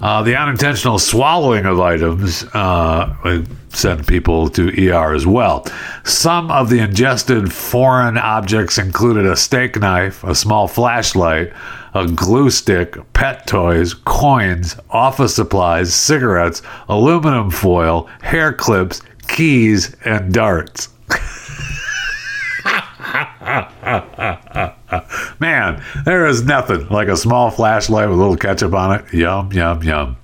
Uh, 0.02 0.24
the 0.24 0.36
unintentional 0.36 1.00
swallowing 1.00 1.66
of 1.66 1.80
items 1.80 2.44
uh, 2.54 3.44
sent 3.70 4.08
people 4.08 4.50
to 4.50 4.90
ER 4.90 5.14
as 5.14 5.26
well. 5.26 5.66
Some 6.04 6.52
of 6.52 6.70
the 6.70 6.80
ingested 6.80 7.52
foreign 7.52 8.18
objects 8.18 8.78
included 8.78 9.26
a 9.26 9.36
steak 9.36 9.80
knife, 9.80 10.24
a 10.24 10.36
small 10.36 10.68
flashlight, 10.68 11.54
a 11.96 12.06
glue 12.06 12.50
stick, 12.50 12.98
pet 13.14 13.48
toys, 13.48 13.94
coins, 13.94 14.76
office 14.90 15.36
supplies, 15.36 15.96
cigarettes, 15.96 16.62
aluminum 16.90 17.50
foil, 17.50 18.10
hair 18.22 18.52
clips, 18.52 19.02
keys, 19.30 19.96
and 20.04 20.34
darts. 20.34 20.90
Man, 25.40 25.82
there 26.04 26.28
is 26.28 26.44
nothing 26.44 26.90
like 26.90 27.08
a 27.08 27.16
small 27.16 27.50
flashlight 27.50 28.10
with 28.10 28.18
a 28.18 28.22
little 28.22 28.36
ketchup 28.36 28.74
on 28.74 29.00
it. 29.00 29.14
Yum, 29.14 29.54
yum, 29.54 29.82
yum. 29.82 30.18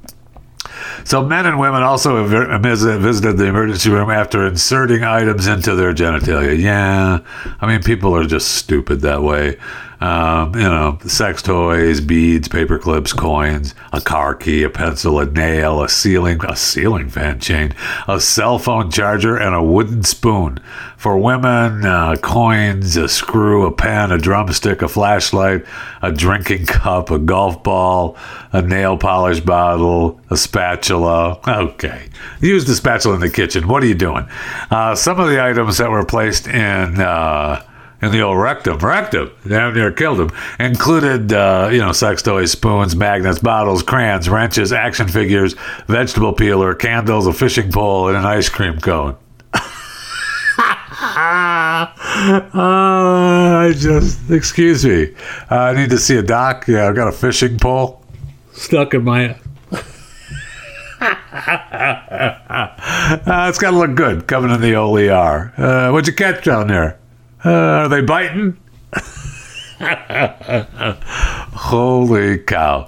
So, 1.03 1.23
men 1.23 1.45
and 1.45 1.59
women 1.59 1.83
also 1.83 2.25
visited 2.25 3.37
the 3.37 3.45
emergency 3.45 3.89
room 3.89 4.09
after 4.09 4.45
inserting 4.45 5.03
items 5.03 5.47
into 5.47 5.75
their 5.75 5.93
genitalia. 5.93 6.59
Yeah, 6.59 7.19
I 7.59 7.67
mean, 7.67 7.81
people 7.81 8.15
are 8.15 8.25
just 8.25 8.55
stupid 8.55 9.01
that 9.01 9.23
way. 9.23 9.57
Um, 10.01 10.55
you 10.55 10.61
know, 10.61 10.97
sex 11.05 11.43
toys, 11.43 12.01
beads, 12.01 12.47
paper 12.47 12.79
clips, 12.79 13.13
coins, 13.13 13.75
a 13.93 14.01
car 14.01 14.33
key, 14.33 14.63
a 14.63 14.69
pencil, 14.69 15.19
a 15.19 15.27
nail, 15.27 15.83
a 15.83 15.87
ceiling, 15.87 16.43
a 16.43 16.55
ceiling 16.55 17.07
fan 17.07 17.39
chain, 17.39 17.75
a 18.07 18.19
cell 18.19 18.57
phone 18.57 18.89
charger, 18.89 19.37
and 19.37 19.53
a 19.53 19.61
wooden 19.61 20.01
spoon. 20.03 20.59
For 20.97 21.17
women, 21.17 21.85
uh, 21.85 22.15
coins, 22.15 22.97
a 22.97 23.07
screw, 23.07 23.65
a 23.67 23.71
pen, 23.71 24.11
a 24.11 24.17
drumstick, 24.17 24.81
a 24.81 24.87
flashlight, 24.87 25.65
a 26.01 26.11
drinking 26.11 26.65
cup, 26.65 27.11
a 27.11 27.19
golf 27.19 27.61
ball, 27.63 28.17
a 28.51 28.61
nail 28.61 28.97
polish 28.97 29.39
bottle, 29.39 30.19
a 30.31 30.37
spatula. 30.37 31.39
Okay. 31.47 32.09
Use 32.39 32.65
the 32.65 32.75
spatula 32.75 33.15
in 33.15 33.21
the 33.21 33.29
kitchen. 33.29 33.67
What 33.67 33.83
are 33.83 33.87
you 33.87 33.95
doing? 33.95 34.27
Uh, 34.71 34.95
some 34.95 35.19
of 35.19 35.29
the 35.29 35.43
items 35.43 35.77
that 35.77 35.91
were 35.91 36.05
placed 36.05 36.47
in. 36.47 36.99
Uh, 36.99 37.63
in 38.01 38.11
the 38.11 38.21
old 38.21 38.37
rectum, 38.37 38.77
rectum, 38.79 39.31
damn 39.47 39.73
near 39.73 39.91
killed 39.91 40.19
him. 40.19 40.31
Included, 40.59 41.33
uh, 41.33 41.69
you 41.71 41.79
know, 41.79 41.91
sex 41.91 42.21
toys, 42.21 42.51
spoons, 42.51 42.95
magnets, 42.95 43.39
bottles, 43.39 43.83
crayons, 43.83 44.29
wrenches, 44.29 44.73
action 44.73 45.07
figures, 45.07 45.55
vegetable 45.87 46.33
peeler, 46.33 46.73
candles, 46.73 47.27
a 47.27 47.33
fishing 47.33 47.71
pole, 47.71 48.07
and 48.07 48.17
an 48.17 48.25
ice 48.25 48.49
cream 48.49 48.79
cone. 48.79 49.15
uh, 49.53 49.59
I 52.53 53.73
just, 53.75 54.29
excuse 54.29 54.85
me. 54.85 55.13
Uh, 55.49 55.55
I 55.55 55.73
need 55.73 55.89
to 55.91 55.97
see 55.97 56.17
a 56.17 56.23
doc. 56.23 56.67
Yeah, 56.67 56.87
I've 56.87 56.95
got 56.95 57.07
a 57.07 57.11
fishing 57.11 57.57
pole 57.57 58.01
stuck 58.61 58.93
in 58.93 59.03
my. 59.03 59.29
uh, 59.71 59.81
it's 63.49 63.59
got 63.59 63.71
to 63.71 63.77
look 63.77 63.95
good 63.95 64.27
coming 64.27 64.51
in 64.51 64.61
the 64.61 64.75
old 64.75 64.99
ER. 64.99 65.53
Uh, 65.57 65.91
what'd 65.91 66.07
you 66.07 66.13
catch 66.13 66.43
down 66.43 66.67
there? 66.67 66.99
Uh, 67.43 67.49
are 67.49 67.89
they 67.89 68.01
biting? 68.01 68.57
Holy 71.53 72.37
cow. 72.37 72.87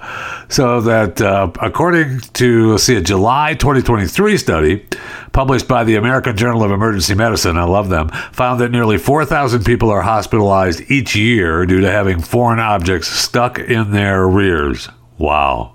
So, 0.49 0.82
that 0.82 1.20
uh, 1.22 1.51
according 1.62 2.20
to, 2.20 2.78
see, 2.78 2.95
a 2.95 3.01
July 3.01 3.56
2023 3.56 4.38
study 4.38 4.86
published 5.32 5.68
by 5.68 5.84
the 5.84 5.95
American 5.95 6.38
Journal 6.38 6.64
of 6.64 6.70
Emergency 6.70 7.16
Medicine, 7.16 7.58
I 7.58 7.64
love 7.64 7.89
them, 7.89 8.10
found 8.32 8.62
that 8.62 8.70
nearly 8.70 8.99
4,000 8.99 9.66
people 9.66 9.89
are 9.89 10.04
hospitalized 10.04 10.91
each 10.91 11.16
year 11.16 11.66
due 11.66 11.82
to 11.82 11.91
having 11.91 12.22
foreign 12.22 12.60
objects 12.60 13.08
stuck 13.08 13.58
in 13.58 13.91
their 13.91 14.28
rears. 14.28 14.89
Wow. 15.18 15.73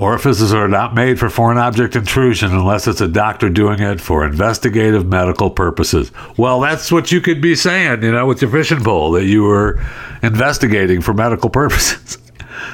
Orifices 0.00 0.54
are 0.54 0.66
not 0.66 0.94
made 0.94 1.18
for 1.18 1.28
foreign 1.28 1.58
object 1.58 1.94
intrusion 1.94 2.52
unless 2.52 2.88
it's 2.88 3.02
a 3.02 3.08
doctor 3.08 3.50
doing 3.50 3.80
it 3.80 4.00
for 4.00 4.24
investigative 4.24 5.06
medical 5.06 5.50
purposes. 5.50 6.10
Well, 6.38 6.58
that's 6.60 6.90
what 6.90 7.12
you 7.12 7.20
could 7.20 7.42
be 7.42 7.54
saying, 7.54 8.02
you 8.02 8.10
know, 8.10 8.26
with 8.26 8.40
your 8.40 8.50
fishing 8.50 8.82
pole, 8.82 9.12
that 9.12 9.26
you 9.26 9.42
were 9.42 9.78
investigating 10.22 11.02
for 11.02 11.12
medical 11.12 11.50
purposes. 11.50 12.18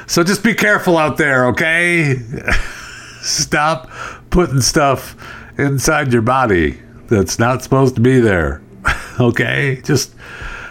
So 0.08 0.24
just 0.24 0.42
be 0.42 0.54
careful 0.54 0.98
out 0.98 1.16
there, 1.16 1.46
okay? 1.48 2.16
Stop 3.22 3.88
putting 4.30 4.60
stuff 4.60 5.16
inside 5.58 6.12
your 6.12 6.22
body 6.22 6.80
that's 7.08 7.38
not 7.38 7.62
supposed 7.62 7.94
to 7.96 8.00
be 8.00 8.20
there, 8.20 8.62
okay? 9.20 9.80
Just 9.84 10.14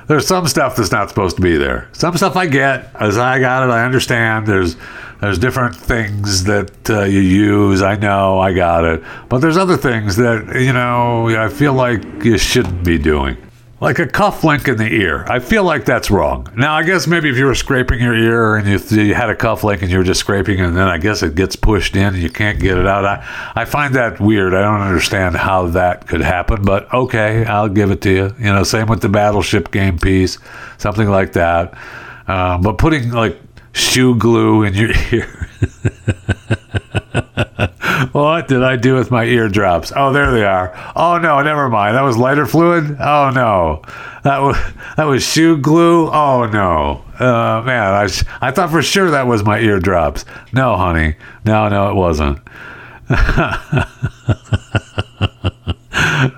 there's 0.08 0.28
some 0.28 0.48
stuff 0.48 0.76
that's 0.76 0.92
not 0.92 1.10
supposed 1.10 1.36
to 1.38 1.42
be 1.42 1.58
there. 1.58 1.90
Some 1.94 2.16
stuff 2.16 2.36
I 2.36 2.46
get, 2.46 2.92
as 2.96 3.18
I 3.18 3.40
got 3.40 3.68
it, 3.68 3.72
I 3.72 3.86
understand. 3.86 4.48
There's 4.48 4.76
there's 5.22 5.40
different 5.40 5.76
things 5.76 6.44
that 6.44 6.90
uh, 6.90 7.04
you 7.04 7.20
use. 7.20 7.82
I 7.82 7.96
know, 7.96 8.40
I 8.40 8.54
got 8.54 8.84
it. 8.84 9.04
But 9.30 9.40
there's 9.40 9.58
other 9.58 9.78
things 9.78 10.18
that, 10.18 10.60
you 10.60 10.74
know, 10.74 11.30
I 11.30 11.50
feel 11.50 11.74
like 11.74 12.04
you 12.24 12.38
shouldn't 12.38 12.84
be 12.84 12.98
doing. 12.98 13.38
Like 13.82 14.00
a 14.00 14.08
cuff 14.08 14.44
link 14.44 14.68
in 14.70 14.78
the 14.78 14.88
ear. 14.88 15.26
I 15.28 15.40
feel 15.40 15.64
like 15.64 15.84
that's 15.84 16.10
wrong. 16.10 16.48
Now, 16.56 16.76
I 16.76 16.84
guess 16.84 17.08
maybe 17.08 17.30
if 17.30 17.38
you 17.38 17.46
were 17.46 17.56
scraping 17.56 18.00
your 18.00 18.16
ear 18.16 18.56
and 18.56 18.68
you, 18.68 19.04
you 19.04 19.14
had 19.14 19.30
a 19.30 19.36
cuff 19.36 19.66
link 19.66 19.82
and 19.82 19.92
you 19.92 19.98
were 19.98 20.04
just 20.04 20.22
scraping 20.22 20.62
and 20.62 20.78
then 20.78 20.88
I 20.88 20.98
guess 20.98 21.22
it 21.22 21.36
gets 21.36 21.58
pushed 21.58 21.96
in 21.96 22.14
and 22.14 22.18
you 22.18 22.30
can't 22.30 22.60
get 22.60 22.78
it 22.78 22.88
out. 22.88 23.06
I, 23.06 23.52
I 23.54 23.66
find 23.66 23.94
that 23.96 24.20
weird. 24.20 24.54
I 24.54 24.62
don't 24.62 24.82
understand 24.82 25.36
how 25.36 25.68
that 25.68 26.08
could 26.08 26.22
happen, 26.22 26.64
but 26.64 26.92
okay, 26.94 27.46
I'll 27.46 27.68
give 27.70 27.92
it 27.92 28.02
to 28.02 28.10
you. 28.10 28.36
You 28.40 28.54
know, 28.54 28.64
same 28.64 28.88
with 28.88 29.02
the 29.02 29.10
battleship 29.10 29.72
game 29.72 30.00
piece, 30.00 30.38
something 30.78 31.10
like 31.10 31.34
that. 31.34 31.78
Um, 32.28 32.62
but 32.62 32.78
putting 32.78 33.12
like 33.12 33.38
shoe 33.76 34.16
glue 34.16 34.64
in 34.64 34.74
your 34.74 34.92
ear. 35.12 35.50
what 38.14 38.48
did 38.48 38.64
I 38.64 38.78
do 38.78 38.96
with 38.96 39.12
my 39.12 39.26
eardrops? 39.26 39.92
Oh, 39.96 40.14
there 40.14 40.32
they 40.32 40.46
are. 40.46 40.74
Oh 40.96 41.18
no, 41.18 41.42
never 41.42 41.70
mind. 41.70 41.96
That 41.96 42.02
was 42.02 42.18
lighter 42.18 42.46
fluid. 42.46 42.98
Oh 43.00 43.32
no, 43.36 43.82
that 44.24 44.40
was 44.40 44.58
that 44.98 45.04
was 45.04 45.24
shoe 45.24 45.58
glue. 45.58 46.10
Oh 46.10 46.50
no, 46.52 47.04
uh, 47.20 47.62
man, 47.66 47.94
I 47.94 48.08
I 48.42 48.52
thought 48.52 48.72
for 48.72 48.82
sure 48.82 49.12
that 49.12 49.28
was 49.28 49.44
my 49.44 49.60
eardrops. 49.60 50.26
No, 50.54 50.78
honey, 50.78 51.16
no, 51.44 51.68
no, 51.68 51.90
it 51.90 51.96
wasn't. 51.96 52.40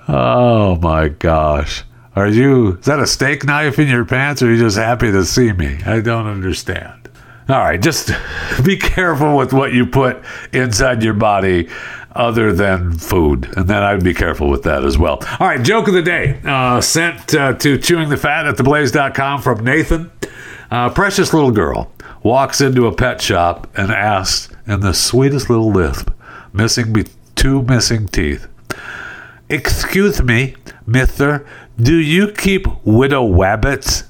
oh 0.10 0.78
my 0.82 1.08
gosh. 1.10 1.84
Are 2.16 2.28
you, 2.28 2.78
is 2.78 2.86
that 2.86 3.00
a 3.00 3.06
steak 3.06 3.46
knife 3.46 3.78
in 3.78 3.88
your 3.88 4.04
pants 4.04 4.42
or 4.42 4.48
are 4.48 4.52
you 4.52 4.58
just 4.58 4.76
happy 4.76 5.12
to 5.12 5.24
see 5.24 5.54
me? 5.54 5.78
I 5.86 6.00
don't 6.00 6.26
understand. 6.26 7.07
All 7.50 7.60
right, 7.60 7.82
just 7.82 8.12
be 8.64 8.78
careful 8.78 9.38
with 9.38 9.54
what 9.54 9.74
you 9.74 9.86
put 9.86 10.22
inside 10.54 11.02
your 11.04 11.14
body 11.14 11.70
other 12.12 12.52
than 12.52 12.98
food. 12.98 13.48
And 13.56 13.68
then 13.68 13.84
I'd 13.84 14.04
be 14.04 14.14
careful 14.14 14.50
with 14.50 14.64
that 14.64 14.84
as 14.84 14.98
well. 14.98 15.20
All 15.40 15.48
right, 15.48 15.62
joke 15.64 15.88
of 15.88 15.94
the 15.94 16.02
day 16.02 16.40
uh, 16.44 16.82
sent 16.82 17.34
uh, 17.34 17.54
to 17.54 17.78
chewing 17.78 18.10
the 18.10 18.18
fat 18.18 18.48
at 18.48 18.56
theblaze.com 18.56 19.42
from 19.42 19.64
Nathan. 19.64 20.12
Uh, 20.70 20.90
precious 20.90 21.34
little 21.34 21.52
girl 21.52 21.92
walks 22.24 22.60
into 22.60 22.88
a 22.88 22.94
pet 22.94 23.22
shop 23.22 23.68
and 23.78 23.92
asks 23.92 24.54
in 24.66 24.82
the 24.82 24.94
sweetest 24.94 25.50
little 25.50 25.72
lisp, 25.72 26.10
missing 26.52 26.92
be- 26.92 27.06
two 27.36 27.62
missing 27.62 28.08
teeth. 28.08 28.48
Excuse 29.50 30.22
me, 30.22 30.56
mister, 30.86 31.48
do 31.80 31.96
you 31.96 32.32
keep 32.32 32.68
widow 32.84 33.26
wabbits? 33.26 34.04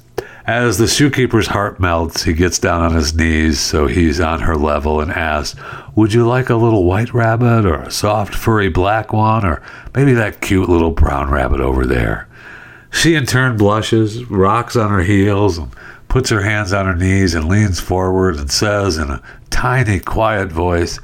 As 0.48 0.78
the 0.78 0.86
shoekeeper's 0.86 1.48
heart 1.48 1.78
melts, 1.78 2.22
he 2.22 2.32
gets 2.32 2.58
down 2.58 2.80
on 2.80 2.94
his 2.94 3.14
knees 3.14 3.60
so 3.60 3.86
he's 3.86 4.18
on 4.18 4.40
her 4.40 4.56
level 4.56 4.98
and 4.98 5.12
asks, 5.12 5.60
Would 5.94 6.14
you 6.14 6.26
like 6.26 6.48
a 6.48 6.56
little 6.56 6.84
white 6.84 7.12
rabbit 7.12 7.66
or 7.66 7.74
a 7.74 7.90
soft 7.90 8.34
furry 8.34 8.70
black 8.70 9.12
one 9.12 9.44
or 9.44 9.60
maybe 9.94 10.14
that 10.14 10.40
cute 10.40 10.70
little 10.70 10.92
brown 10.92 11.28
rabbit 11.28 11.60
over 11.60 11.84
there? 11.84 12.26
She 12.90 13.14
in 13.14 13.26
turn 13.26 13.58
blushes, 13.58 14.24
rocks 14.30 14.74
on 14.74 14.88
her 14.88 15.02
heels, 15.02 15.58
and 15.58 15.70
puts 16.08 16.30
her 16.30 16.40
hands 16.40 16.72
on 16.72 16.86
her 16.86 16.96
knees 16.96 17.34
and 17.34 17.46
leans 17.46 17.78
forward 17.78 18.36
and 18.36 18.50
says 18.50 18.96
in 18.96 19.10
a 19.10 19.22
tiny, 19.50 20.00
quiet 20.00 20.50
voice, 20.50 20.98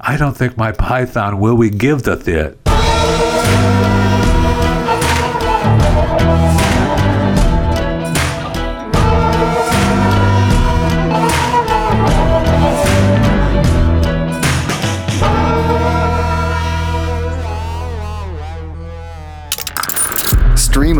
I 0.00 0.16
don't 0.16 0.36
think 0.36 0.56
my 0.56 0.70
python 0.70 1.40
will 1.40 1.56
we 1.56 1.68
give 1.68 2.04
the 2.04 2.14
thit. 2.14 2.60